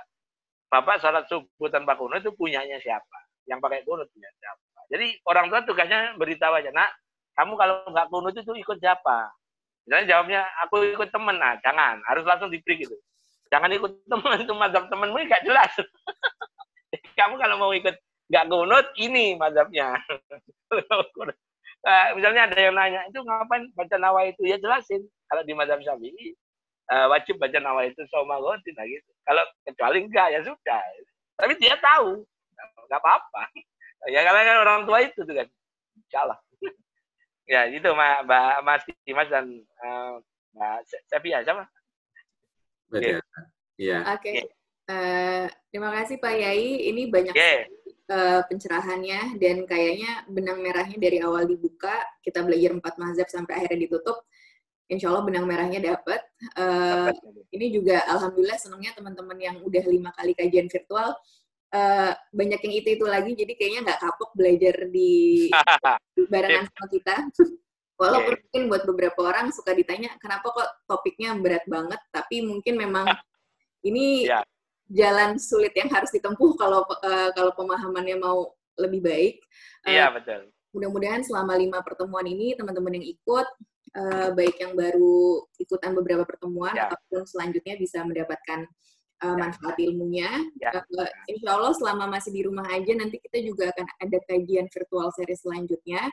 Bapak 0.73 1.05
sholat 1.05 1.29
subuh 1.29 1.69
tanpa 1.69 1.99
kunut 1.99 2.23
itu 2.23 2.33
punyanya 2.33 2.81
siapa. 2.81 3.19
Yang 3.45 3.59
pakai 3.61 3.85
kunut 3.85 4.09
punya 4.09 4.31
siapa. 4.41 4.87
Jadi 4.89 5.21
orang 5.29 5.53
tua 5.53 5.61
tugasnya 5.69 6.17
beritahu 6.17 6.57
aja, 6.57 6.73
nak, 6.73 6.97
kamu 7.37 7.53
kalau 7.61 7.77
nggak 7.93 8.09
kunut 8.09 8.33
itu 8.33 8.53
ikut 8.57 8.79
siapa? 8.81 9.29
Misalnya 9.85 10.07
jawabnya, 10.15 10.41
aku 10.65 10.95
ikut 10.95 11.11
temen. 11.11 11.37
Nah, 11.37 11.59
jangan. 11.61 11.99
Harus 12.07 12.25
langsung 12.25 12.49
diberi 12.49 12.87
gitu. 12.87 12.97
Jangan 13.53 13.69
ikut 13.75 14.09
teman 14.09 14.41
itu 14.41 14.55
mazhab 14.57 14.89
temanmu 14.89 15.19
gak 15.29 15.45
jelas. 15.45 15.73
Kamu 17.19 17.37
kalau 17.37 17.61
mau 17.61 17.73
ikut 17.77 17.93
gak 18.33 18.49
gunut, 18.49 18.87
ini 18.97 19.37
mazhabnya. 19.37 19.99
nah, 21.83 22.15
misalnya 22.15 22.43
ada 22.49 22.59
yang 22.59 22.75
nanya, 22.75 23.01
itu 23.11 23.19
ngapain 23.23 23.67
baca 23.75 23.97
nawa 23.99 24.27
itu? 24.31 24.43
Ya 24.47 24.57
jelasin. 24.59 25.03
Kalau 25.31 25.43
di 25.43 25.53
mazhab 25.55 25.81
syafi'i, 25.83 26.35
uh, 26.93 27.07
wajib 27.11 27.39
baca 27.39 27.59
nawa 27.59 27.87
itu 27.87 28.03
sama 28.11 28.39
godin 28.39 28.75
nah 28.75 28.87
gitu. 28.87 29.11
Kalau 29.23 29.43
kecuali 29.67 29.99
enggak 30.03 30.29
ya 30.35 30.41
sudah. 30.43 30.83
Tapi 31.39 31.53
dia 31.59 31.75
tahu, 31.79 32.23
nggak 32.89 33.01
apa-apa. 33.01 33.43
Ya 34.11 34.27
karena 34.27 34.41
kan 34.43 34.57
orang 34.67 34.81
tua 34.83 34.99
itu 35.03 35.23
tuh 35.23 35.35
kan, 35.35 35.49
insyaallah. 36.07 36.39
ya 37.53 37.71
itu 37.71 37.87
Mbak, 37.87 38.19
Mbak 38.27 38.55
Mas 38.67 38.83
Dimas 39.07 39.29
dan 39.31 39.47
uh, 39.83 40.19
Mbak 40.55 41.47
sama. 41.47 41.65
Betul. 42.93 43.23
Iya. 43.81 43.99
Oke. 44.13 44.21
Okay. 44.21 44.37
Uh, 44.91 45.47
terima 45.73 45.91
kasih 45.97 46.21
Pak 46.21 46.35
Yai. 46.37 46.93
Ini 46.93 47.03
banyak 47.09 47.35
yeah. 47.35 47.65
Uh, 48.13 48.45
pencerahannya 48.45 49.41
dan 49.41 49.65
kayaknya 49.65 50.29
benang 50.29 50.61
merahnya 50.61 51.01
dari 51.01 51.25
awal 51.25 51.49
dibuka 51.49 51.97
kita 52.21 52.45
belajar 52.45 52.77
empat 52.77 53.01
mazhab 53.01 53.29
sampai 53.33 53.57
akhirnya 53.65 53.89
ditutup 53.89 54.21
insya 54.93 55.09
Allah 55.09 55.25
benang 55.25 55.49
merahnya 55.49 55.81
dapat. 55.81 56.21
Uh, 56.53 57.09
ini 57.49 57.73
juga 57.73 58.05
alhamdulillah 58.13 58.61
senangnya 58.61 58.93
teman-teman 58.93 59.41
yang 59.41 59.57
udah 59.65 59.85
lima 59.89 60.13
kali 60.13 60.37
kajian 60.37 60.69
virtual 60.69 61.17
uh, 61.73 62.13
banyak 62.31 62.61
yang 62.63 62.75
itu 62.85 62.89
itu 63.01 63.05
lagi, 63.09 63.33
jadi 63.33 63.53
kayaknya 63.57 63.81
nggak 63.91 64.01
kapok 64.05 64.31
belajar 64.37 64.77
di 64.93 65.49
barengan 66.33 66.69
sama 66.69 66.87
kita. 66.93 67.17
Walaupun 68.01 68.35
mungkin 68.35 68.63
buat 68.73 68.83
beberapa 68.89 69.21
orang 69.31 69.55
suka 69.55 69.77
ditanya 69.77 70.17
kenapa 70.19 70.51
kok 70.51 70.69
topiknya 70.89 71.37
berat 71.39 71.65
banget, 71.69 72.01
tapi 72.13 72.45
mungkin 72.45 72.75
memang 72.77 73.07
ini 73.89 74.29
yeah. 74.29 74.45
Jalan 74.91 75.39
sulit 75.39 75.73
yang 75.77 75.89
harus 75.93 76.11
ditempuh 76.11 76.59
kalau 76.59 76.83
uh, 76.85 77.31
kalau 77.33 77.53
pemahamannya 77.55 78.17
mau 78.19 78.51
lebih 78.81 79.01
baik. 79.05 79.35
Iya 79.87 80.07
yeah, 80.07 80.09
betul. 80.11 80.49
Mudah-mudahan 80.73 81.23
selama 81.23 81.53
lima 81.61 81.85
pertemuan 81.85 82.25
ini 82.25 82.57
teman-teman 82.57 82.97
yang 82.97 83.07
ikut 83.07 83.47
uh, 83.97 84.29
baik 84.33 84.57
yang 84.57 84.73
baru 84.73 85.45
ikutan 85.61 85.93
beberapa 85.93 86.25
pertemuan 86.25 86.73
ya. 86.73 86.89
ataupun 86.89 87.29
selanjutnya 87.29 87.77
bisa 87.77 88.01
mendapatkan 88.05 88.65
uh, 89.25 89.37
manfaat 89.37 89.77
ilmunya. 89.79 90.33
Ya. 90.57 90.81
Uh, 90.81 91.09
insya 91.29 91.61
Allah 91.61 91.73
selama 91.77 92.05
masih 92.09 92.33
di 92.33 92.43
rumah 92.45 92.67
aja 92.73 92.93
nanti 92.97 93.21
kita 93.21 93.45
juga 93.45 93.71
akan 93.73 93.87
ada 94.01 94.19
kajian 94.29 94.67
virtual 94.73 95.09
seri 95.13 95.37
selanjutnya. 95.37 96.09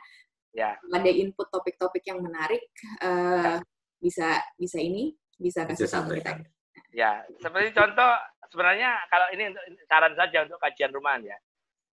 Ya. 0.50 0.76
Ada 0.90 1.10
input 1.14 1.46
topik-topik 1.48 2.04
yang 2.10 2.20
menarik 2.20 2.62
uh, 3.00 3.62
ya. 3.62 3.62
bisa 4.02 4.28
bisa 4.58 4.78
ini 4.82 5.14
bisa 5.40 5.64
kasih 5.64 5.88
tahu 5.88 6.20
kita. 6.20 6.42
Ya, 6.90 7.22
seperti 7.38 7.70
contoh 7.70 8.12
sebenarnya 8.50 8.90
kalau 9.08 9.30
ini 9.32 9.54
untuk 9.54 9.62
saran 9.86 10.14
saja 10.18 10.44
untuk 10.44 10.60
kajian 10.60 10.92
rumahan 10.92 11.24
ya. 11.24 11.38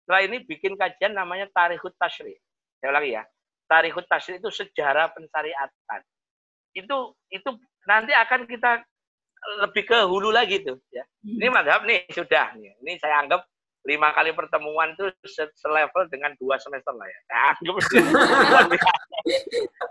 Setelah 0.02 0.22
ini 0.26 0.42
bikin 0.42 0.74
kajian 0.74 1.14
namanya 1.14 1.46
Tarikhut 1.52 1.94
Tashri. 2.00 2.34
Saya 2.80 2.92
lagi 2.92 3.14
ya 3.14 3.22
tarikut 3.66 4.06
tasir 4.06 4.38
itu 4.38 4.50
sejarah 4.50 5.10
pensyariatan. 5.12 6.00
Itu 6.72 7.14
itu 7.30 7.50
nanti 7.86 8.14
akan 8.14 8.46
kita 8.46 8.82
lebih 9.66 9.84
ke 9.86 9.98
hulu 10.06 10.32
lagi 10.32 10.62
tuh 10.62 10.78
ya. 10.90 11.04
Hmm. 11.22 11.38
Ini 11.38 11.48
madhab 11.52 11.84
nih 11.84 12.06
sudah 12.10 12.54
nih. 12.56 12.74
Ini 12.82 12.98
saya 13.02 13.22
anggap 13.22 13.44
lima 13.86 14.10
kali 14.10 14.34
pertemuan 14.34 14.98
itu 14.98 15.06
selevel 15.54 16.10
dengan 16.10 16.34
dua 16.42 16.58
semester 16.58 16.94
lah 16.94 17.06
ya. 17.06 17.18
Saya 17.30 17.42
anggap 17.54 17.76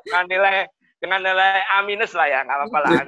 dengan 0.04 0.26
nilai 0.28 0.56
dengan 1.00 1.20
nilai 1.22 1.64
A 1.76 1.84
minus 1.84 2.16
lah 2.16 2.28
ya, 2.28 2.44
nggak 2.44 2.58
apa-apa 2.66 2.80
lah. 2.82 2.92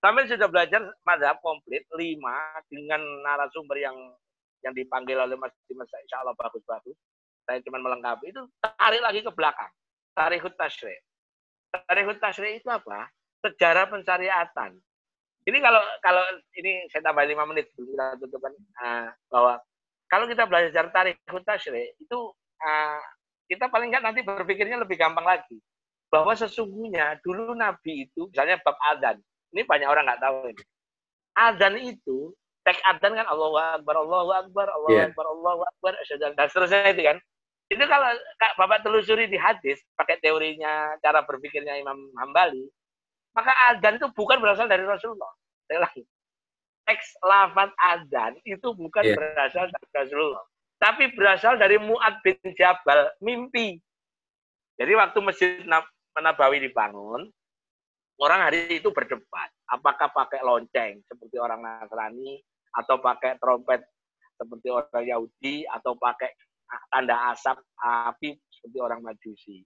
Sampai 0.00 0.24
sudah 0.24 0.48
belajar 0.48 0.80
madhab 1.04 1.36
komplit 1.44 1.84
lima 1.96 2.36
dengan 2.72 3.00
narasumber 3.20 3.76
yang 3.76 3.96
yang 4.64 4.72
dipanggil 4.76 5.16
oleh 5.16 5.36
Mas 5.36 5.52
Dimas, 5.68 5.88
insya 5.88 6.20
Allah 6.24 6.36
bagus-bagus. 6.36 6.96
Saya 7.44 7.60
cuma 7.64 7.80
melengkapi 7.80 8.32
itu 8.32 8.42
tarik 8.60 9.00
lagi 9.04 9.20
ke 9.20 9.32
belakang. 9.32 9.72
Tarik 10.16 10.44
tasri 10.56 10.96
tarik 11.70 12.18
tasri 12.18 12.58
itu 12.58 12.68
apa? 12.68 13.08
Sejarah 13.40 13.88
pensyariatan 13.88 14.76
ini 15.48 15.58
kalau 15.64 15.80
kalau 16.04 16.24
ini 16.60 16.84
saya 16.92 17.08
tambah 17.08 17.24
lima 17.24 17.48
menit 17.48 17.72
kita 17.72 18.20
tutupkan. 18.20 18.52
Uh, 18.76 19.08
bahwa 19.32 19.54
kalau 20.12 20.28
kita 20.28 20.44
belajar 20.44 20.84
tarik 20.92 21.16
tasri 21.48 21.96
itu 21.96 22.18
uh, 22.60 23.00
kita 23.48 23.72
paling 23.72 23.88
nggak 23.88 24.04
nanti 24.04 24.20
berpikirnya 24.20 24.76
lebih 24.76 25.00
gampang 25.00 25.24
lagi. 25.24 25.56
Bahwa 26.12 26.36
sesungguhnya 26.36 27.22
dulu 27.24 27.56
Nabi 27.56 28.10
itu 28.10 28.28
misalnya 28.28 28.60
bab 28.60 28.76
adzan 28.92 29.16
ini 29.52 29.62
banyak 29.66 29.88
orang 29.88 30.04
nggak 30.06 30.22
tahu 30.22 30.50
ini 30.50 30.62
adzan 31.36 31.74
itu 31.78 32.34
tek 32.66 32.78
adzan 32.84 33.16
kan 33.16 33.26
Allahu 33.26 33.56
Akbar 33.56 33.94
Allahu 34.00 34.30
Akbar 34.34 34.66
Allahu 34.68 34.94
yeah. 34.94 35.08
Akbar 35.08 35.26
Allahu 35.26 35.62
Akbar 35.64 35.92
dan 36.36 36.46
seterusnya 36.48 36.92
itu 36.92 37.02
kan 37.06 37.16
itu 37.70 37.84
kalau 37.86 38.10
Bapak 38.58 38.82
telusuri 38.82 39.30
di 39.30 39.38
hadis, 39.38 39.78
pakai 39.94 40.18
teorinya, 40.18 40.98
cara 40.98 41.22
berpikirnya 41.22 41.78
Imam 41.78 42.10
Hambali, 42.18 42.66
maka 43.30 43.54
adzan 43.70 43.94
itu 43.94 44.10
bukan 44.10 44.42
berasal 44.42 44.66
dari 44.66 44.82
Rasulullah. 44.82 45.30
Saya 45.70 45.86
lagi. 45.86 46.02
Teks 46.82 47.22
lafaz 47.22 47.70
adzan 47.78 48.34
itu 48.42 48.74
bukan 48.74 49.06
yeah. 49.06 49.14
berasal 49.14 49.70
dari 49.70 49.88
Rasulullah. 49.94 50.44
Tapi 50.82 51.14
berasal 51.14 51.62
dari 51.62 51.78
Mu'ad 51.78 52.18
bin 52.26 52.42
Jabal, 52.58 53.14
mimpi. 53.22 53.78
Jadi 54.74 54.92
waktu 54.98 55.18
Masjid 55.22 55.62
Nabawi 56.18 56.58
dibangun, 56.66 57.30
orang 58.20 58.40
hari 58.46 58.78
itu 58.78 58.92
berdebat. 58.92 59.50
Apakah 59.72 60.12
pakai 60.12 60.44
lonceng 60.44 61.00
seperti 61.08 61.40
orang 61.40 61.64
Nasrani, 61.64 62.36
atau 62.76 63.00
pakai 63.02 63.40
trompet 63.40 63.82
seperti 64.38 64.68
orang 64.70 65.04
Yahudi, 65.04 65.66
atau 65.66 65.96
pakai 65.98 66.30
tanda 66.92 67.34
asap 67.34 67.58
api 67.82 68.38
seperti 68.52 68.78
orang 68.78 69.02
majusi. 69.02 69.64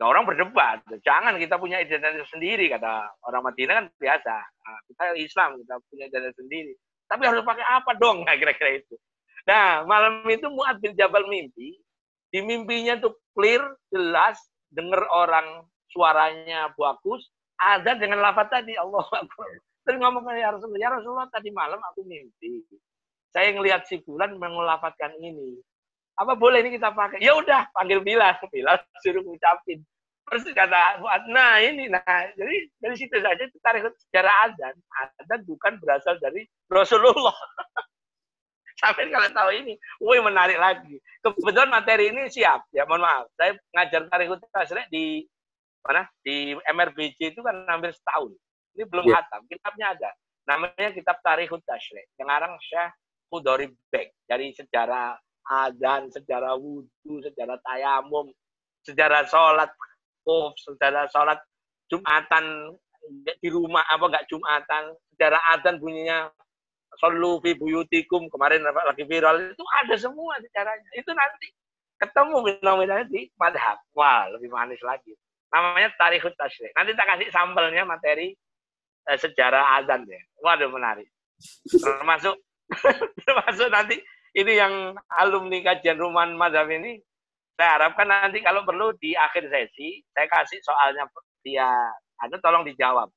Nah, 0.00 0.08
orang 0.08 0.24
berdebat, 0.24 0.80
jangan 1.04 1.36
kita 1.36 1.60
punya 1.60 1.84
identitas 1.84 2.24
sendiri 2.32 2.72
kata 2.72 3.20
orang 3.28 3.52
Madinah 3.52 3.74
kan 3.84 3.86
biasa. 4.00 4.32
Nah, 4.40 4.78
kita 4.88 5.02
Islam 5.20 5.60
kita 5.60 5.76
punya 5.92 6.08
identitas 6.08 6.40
sendiri. 6.40 6.72
Tapi 7.04 7.22
harus 7.28 7.44
pakai 7.44 7.66
apa 7.68 7.92
dong? 8.00 8.24
Nah, 8.24 8.32
kira-kira 8.40 8.80
itu. 8.80 8.96
Nah, 9.44 9.84
malam 9.84 10.24
itu 10.30 10.48
Mu'ad 10.48 10.80
bin 10.80 10.96
Jabal 10.96 11.28
mimpi. 11.28 11.76
Di 12.32 12.40
mimpinya 12.40 12.96
tuh 12.96 13.18
clear, 13.36 13.60
jelas, 13.90 14.40
dengar 14.70 15.04
orang 15.10 15.66
suaranya 15.90 16.70
bagus, 16.78 17.28
ada 17.60 17.92
dengan 17.94 18.24
lafaz 18.24 18.48
tadi 18.48 18.72
Allah 18.74 19.04
Terus 19.84 19.96
ngomong 19.96 20.24
ya 20.36 20.52
Rasulullah, 20.52 20.80
ya 20.80 20.88
Rasulullah 20.92 21.28
tadi 21.32 21.48
malam 21.52 21.80
aku 21.80 22.04
mimpi. 22.04 22.64
Saya 23.32 23.52
ngelihat 23.56 23.88
si 23.88 24.00
bulan 24.04 24.36
mengulafatkan 24.36 25.16
ini 25.20 25.56
apa 26.20 26.36
boleh 26.36 26.60
ini 26.60 26.76
kita 26.76 26.92
pakai? 26.92 27.24
Ya 27.24 27.32
udah, 27.32 27.72
panggil 27.72 28.04
Bilal. 28.04 28.36
Bilal 28.52 28.76
suruh 29.00 29.24
ngucapin. 29.24 29.80
Terus 30.30 30.46
kata 30.54 31.02
Fuad, 31.02 31.26
nah 31.32 31.58
ini, 31.58 31.90
nah 31.90 32.04
jadi 32.38 32.70
dari 32.78 32.94
situ 32.94 33.18
saja 33.18 33.40
tarik 33.64 33.88
sejarah 34.06 34.34
azan. 34.46 34.76
Azan 35.18 35.40
bukan 35.48 35.80
berasal 35.80 36.20
dari 36.22 36.46
Rasulullah. 36.70 37.34
Sampai 38.80 39.10
kalau 39.10 39.28
tahu 39.32 39.50
ini, 39.52 39.74
woi 39.98 40.22
menarik 40.22 40.56
lagi. 40.60 41.02
Kebetulan 41.20 41.68
materi 41.68 42.14
ini 42.14 42.30
siap, 42.30 42.68
ya 42.70 42.86
mohon 42.86 43.02
maaf. 43.02 43.26
Saya 43.34 43.58
ngajar 43.74 44.06
tarik 44.08 44.28
tasrek 44.54 44.86
di 44.88 45.26
mana 45.80 46.04
di 46.20 46.54
MRBJ 46.56 47.36
itu 47.36 47.40
kan 47.40 47.64
hampir 47.66 47.92
setahun. 47.96 48.32
Ini 48.76 48.84
belum 48.86 49.06
yeah. 49.08 49.20
hatam, 49.20 49.42
kitabnya 49.48 49.86
ada. 49.96 50.10
Namanya 50.48 50.90
kitab 50.94 51.20
Tarikhut 51.24 51.62
Tashrek. 51.64 52.08
Yang 52.16 52.58
Syekh 52.68 52.90
Khudori 53.30 53.66
Bek 53.90 54.14
dari 54.26 54.50
sejarah 54.54 55.14
adzan, 55.46 56.10
sejarah 56.10 56.54
wudhu, 56.58 57.22
sejarah 57.22 57.58
tayamum, 57.62 58.30
sejarah 58.86 59.26
sholat, 59.26 59.70
oh, 60.26 60.54
sejarah 60.58 61.06
sholat 61.10 61.38
jumatan 61.90 62.74
di 63.42 63.48
rumah 63.50 63.82
apa 63.90 64.04
enggak 64.06 64.26
jumatan, 64.30 64.94
sejarah 65.14 65.40
adzan 65.56 65.82
bunyinya 65.82 66.30
solu 66.98 67.38
fi 67.40 67.54
buyutikum 67.54 68.26
kemarin 68.28 68.66
lagi 68.66 69.06
viral 69.06 69.54
itu 69.54 69.64
ada 69.82 69.94
semua 69.96 70.38
sejarahnya. 70.42 70.90
Itu 70.98 71.10
nanti 71.14 71.48
ketemu 72.00 72.36
fenomena 72.58 73.04
di 73.06 73.30
madhab. 73.38 73.78
Wah, 73.94 74.26
lebih 74.34 74.50
manis 74.50 74.80
lagi. 74.82 75.14
Namanya 75.50 75.90
Tarikhut 75.98 76.34
Tashrik. 76.38 76.70
Nanti 76.78 76.94
tak 76.94 77.06
kasih 77.14 77.28
sampelnya 77.34 77.82
materi 77.82 78.34
eh, 79.10 79.18
sejarah 79.18 79.82
adzan 79.82 80.06
deh. 80.06 80.22
Waduh, 80.42 80.70
menarik. 80.70 81.10
Termasuk 81.66 82.38
termasuk 83.26 83.68
nanti 83.68 83.98
ini 84.38 84.52
yang 84.54 84.94
alumni 85.18 85.58
kajian 85.58 85.98
rumahan 85.98 86.38
madhab 86.38 86.70
ini, 86.70 87.02
saya 87.58 87.76
harapkan 87.76 88.06
nanti 88.06 88.38
kalau 88.40 88.62
perlu 88.62 88.94
di 89.02 89.18
akhir 89.18 89.50
sesi, 89.50 90.00
saya 90.14 90.30
kasih 90.30 90.62
soalnya 90.62 91.10
dia, 91.42 91.66
ada 92.22 92.36
tolong 92.38 92.62
dijawab. 92.62 93.10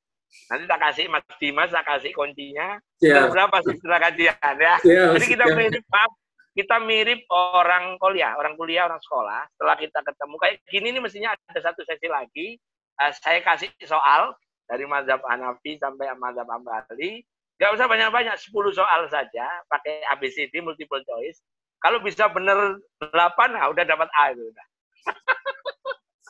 Nanti 0.49 0.65
tak 0.65 0.81
kasih 0.81 1.05
Mas 1.14 1.22
Dimas, 1.38 1.69
tak 1.69 1.85
kasih 1.85 2.10
kuncinya. 2.18 2.81
Yeah. 2.97 3.30
Berapa 3.30 3.61
setelah 3.61 4.01
kajian 4.10 4.55
ya. 4.57 4.76
Yeah, 4.81 5.14
Jadi 5.14 5.26
kita 5.38 5.45
mirip, 5.53 5.85
maaf, 5.93 6.10
kita 6.53 6.77
mirip 6.77 7.25
orang 7.34 7.97
kuliah, 7.97 8.38
orang 8.38 8.53
kuliah, 8.53 8.85
orang 8.85 9.01
sekolah. 9.01 9.49
Setelah 9.57 9.75
kita 9.77 9.99
ketemu 10.05 10.35
kayak 10.38 10.55
gini 10.69 10.88
ini 10.93 10.99
mestinya 11.01 11.34
ada 11.34 11.59
satu 11.59 11.81
sesi 11.81 12.05
lagi. 12.05 12.61
Uh, 13.01 13.09
saya 13.25 13.41
kasih 13.41 13.73
soal 13.89 14.38
dari 14.69 14.85
Mazhab 14.85 15.25
Hanafi 15.25 15.81
sampai 15.81 16.13
Mazhab 16.13 16.45
Ambali. 16.45 17.25
Gak 17.57 17.73
usah 17.73 17.85
banyak-banyak, 17.85 18.34
10 18.34 18.49
soal 18.73 19.01
saja, 19.13 19.45
pakai 19.69 20.01
ABCD, 20.13 20.61
multiple 20.61 21.01
choice. 21.05 21.41
Kalau 21.81 22.01
bisa 22.01 22.25
benar 22.30 22.81
8, 22.97 23.13
nah 23.53 23.69
udah 23.69 23.85
dapat 23.85 24.09
A 24.13 24.34
itu 24.34 24.41
udah. 24.49 24.65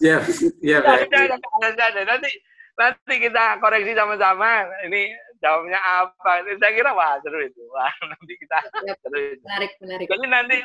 Siap, 0.03 0.21
siap. 0.25 0.81
Ya, 0.83 2.03
nanti 2.03 2.31
nanti 2.75 3.13
kita 3.21 3.61
koreksi 3.61 3.93
sama-sama. 3.93 4.67
Ini 4.89 5.13
jawabnya 5.43 5.79
apa? 5.79 6.31
Saya 6.55 6.71
kira 6.71 6.95
wah 6.95 7.19
seru 7.19 7.43
itu. 7.43 7.61
Wah 7.75 7.91
nanti 8.15 8.33
kita 8.39 8.57
seru 9.03 9.19
itu. 9.19 9.43
Menarik, 9.43 9.71
menarik. 9.83 10.05
Jadi 10.07 10.25
nanti 10.31 10.57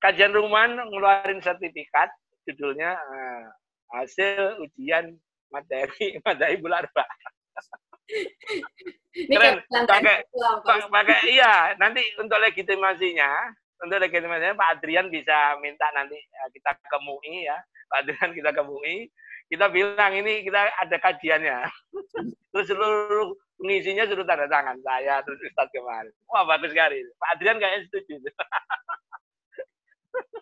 kajian 0.00 0.32
rumah 0.32 0.64
ngeluarin 0.68 1.44
sertifikat 1.44 2.08
judulnya 2.48 2.96
uh, 2.96 3.44
hasil 4.00 4.64
ujian 4.64 5.12
materi 5.52 6.16
materi 6.26 6.56
bulan 6.58 6.88
Pak. 6.90 7.08
Keren. 9.14 9.62
Pakai, 9.70 10.26
pakai 10.90 11.18
iya 11.30 11.72
nanti 11.78 12.02
untuk 12.20 12.36
legitimasinya 12.36 13.54
untuk 13.80 14.02
legitimasinya 14.02 14.58
Pak 14.58 14.70
Adrian 14.76 15.08
bisa 15.08 15.56
minta 15.62 15.88
nanti 15.94 16.18
eh, 16.18 16.48
kita 16.52 16.74
ke 16.76 16.98
MUI 17.00 17.46
ya 17.46 17.56
Pak 17.88 17.98
Adrian 18.04 18.30
kita 18.34 18.50
ke 18.50 18.60
MUI 18.66 19.08
kita 19.48 19.70
bilang 19.70 20.12
ini 20.18 20.42
kita 20.44 20.68
ada 20.82 20.96
kajiannya 20.98 21.58
terus 22.52 22.66
seluruh 22.66 23.38
pengisinya 23.64 24.04
suruh 24.04 24.28
tanda 24.28 24.44
tangan 24.44 24.76
saya 24.84 25.24
terus 25.24 25.40
Ustaz 25.40 25.72
kemarin 25.72 26.12
wah 26.28 26.44
bagus 26.44 26.68
sekali 26.76 27.00
Pak 27.16 27.28
Adrian 27.40 27.56
kayaknya 27.56 27.88
setuju 27.88 28.20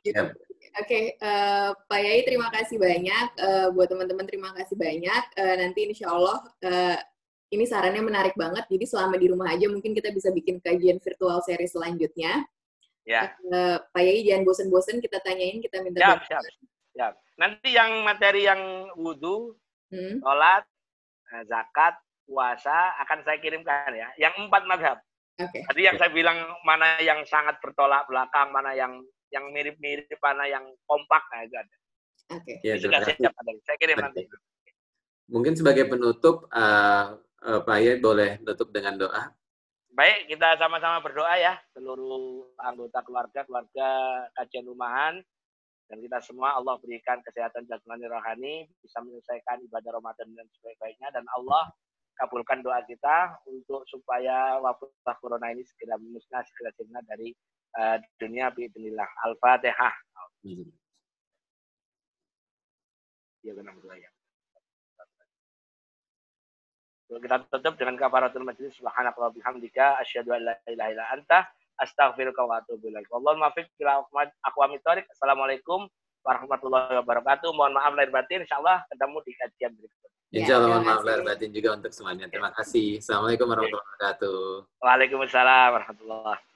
Oke, 0.02 0.88
okay, 0.88 1.04
uh, 1.20 1.68
eh, 1.68 1.70
Pak 1.88 2.00
Yai 2.00 2.20
terima 2.24 2.48
kasih 2.52 2.76
banyak. 2.80 3.26
Uh, 3.40 3.66
buat 3.76 3.88
teman-teman 3.92 4.24
terima 4.24 4.50
kasih 4.56 4.76
banyak. 4.76 5.22
Uh, 5.36 5.54
nanti 5.60 5.88
insya 5.88 6.12
Allah 6.12 6.44
uh, 6.64 6.96
ini 7.52 7.64
sarannya 7.68 8.00
menarik 8.00 8.36
banget. 8.36 8.68
Jadi 8.68 8.84
selama 8.88 9.20
di 9.20 9.28
rumah 9.28 9.52
aja 9.52 9.68
mungkin 9.68 9.92
kita 9.92 10.12
bisa 10.12 10.32
bikin 10.32 10.60
kajian 10.64 11.00
virtual 11.00 11.40
seri 11.44 11.68
selanjutnya. 11.68 12.44
Ya. 13.04 13.36
Uh, 13.48 13.80
Pak 13.92 14.02
Yai 14.04 14.24
jangan 14.24 14.44
bosen-bosen 14.48 15.00
kita 15.00 15.20
tanyain, 15.24 15.60
kita 15.60 15.80
minta. 15.84 16.04
Siap, 16.04 16.20
siap, 16.28 16.42
siap. 16.96 17.12
Nanti 17.36 17.68
yang 17.72 18.04
materi 18.04 18.48
yang 18.48 18.92
wudhu, 18.96 19.56
hmm. 19.92 20.20
sholat, 20.20 20.64
zakat, 21.48 21.96
puasa 22.26 22.96
akan 23.06 23.18
saya 23.26 23.38
kirimkan 23.42 23.92
ya. 23.94 24.08
Yang 24.18 24.48
empat 24.48 24.62
madhab. 24.68 24.98
Okay. 25.40 25.64
Tadi 25.64 25.80
yang 25.88 25.96
saya 25.96 26.12
bilang 26.12 26.38
mana 26.62 27.00
yang 27.00 27.24
sangat 27.24 27.56
bertolak 27.58 28.04
belakang, 28.06 28.52
mana 28.52 28.76
yang 28.76 29.00
yang 29.32 29.48
mirip-mirip 29.48 30.20
mana 30.20 30.44
yang 30.44 30.64
kompak 30.84 31.24
nah 31.32 31.40
itu 31.40 31.56
ada. 31.56 31.76
Oke. 32.36 32.60
Okay. 32.60 32.68
Ya, 32.68 32.74
sudah 32.76 33.00
siap 33.00 33.32
ada. 33.32 33.50
Saya 33.64 33.76
kirim 33.80 33.98
nanti. 33.98 34.28
Mungkin 35.32 35.56
sebagai 35.56 35.88
penutup, 35.88 36.44
uh, 36.52 37.16
uh, 37.16 37.60
Pak 37.64 37.76
Ayat 37.80 38.04
boleh 38.04 38.36
tutup 38.44 38.68
dengan 38.70 39.00
doa. 39.00 39.32
Baik, 39.92 40.28
kita 40.28 40.56
sama-sama 40.56 41.04
berdoa 41.04 41.36
ya 41.36 41.56
seluruh 41.76 42.48
anggota 42.60 43.04
keluarga, 43.04 43.44
keluarga 43.44 43.88
kajian 44.40 44.64
rumahan 44.64 45.20
dan 45.92 46.00
kita 46.00 46.24
semua 46.24 46.56
Allah 46.56 46.80
berikan 46.80 47.20
kesehatan 47.20 47.68
jasmani 47.68 48.08
rohani 48.08 48.64
bisa 48.80 49.04
menyelesaikan 49.04 49.60
ibadah 49.68 50.00
Ramadan 50.00 50.32
dan 50.32 50.48
sebaik-baiknya 50.56 51.12
dan 51.12 51.28
Allah 51.36 51.68
kabulkan 52.16 52.60
doa 52.60 52.80
kita 52.84 53.40
untuk 53.48 53.84
supaya 53.88 54.60
wabah 54.60 55.16
corona 55.18 55.50
ini 55.50 55.64
segera 55.64 55.96
musnah 55.98 56.44
segera 56.44 56.70
sirna 56.76 57.00
dari 57.04 57.32
uh, 57.78 57.96
dunia 58.20 58.52
biidnillah. 58.52 59.08
Al-Fatihah. 59.28 59.94
Ya 63.42 63.52
benar 63.58 63.74
ya. 63.98 64.10
Kita 67.12 67.44
tutup 67.52 67.76
dengan 67.76 68.00
kafaratul 68.00 68.46
majlis 68.46 68.72
subhanaka 68.80 69.20
wa 69.20 69.28
bihamdika 69.28 70.00
asyhadu 70.00 70.32
an 70.32 70.48
la 70.48 70.54
ilaha 70.64 70.88
illa 70.96 71.04
anta 71.12 71.38
astaghfiruka 71.76 72.40
wa 72.40 72.64
atubu 72.64 72.88
ilaik. 72.88 73.04
Wallahu 73.12 73.36
muwaffiq 73.36 73.68
ila 73.84 74.00
aqwamit. 74.48 74.80
Assalamualaikum 75.12 75.92
warahmatullahi 76.22 76.94
wabarakatuh. 77.02 77.50
Mohon 77.54 77.72
maaf 77.78 77.92
lahir 77.94 78.10
batin. 78.14 78.42
Insyaallah 78.46 78.86
ketemu 78.90 79.16
di 79.26 79.32
kajian 79.38 79.70
berikutnya. 79.76 80.10
Insya 80.32 80.52
Allah 80.56 80.68
mohon 80.72 80.86
maaf 80.88 81.04
lahir 81.04 81.22
batin 81.26 81.50
juga 81.52 81.68
untuk 81.76 81.92
semuanya. 81.92 82.24
Terima 82.30 82.50
kasih. 82.56 83.02
Assalamualaikum 83.02 83.46
warahmatullahi 83.50 83.84
wabarakatuh. 83.84 84.40
Waalaikumsalam 84.80 85.68
warahmatullahi 85.76 86.51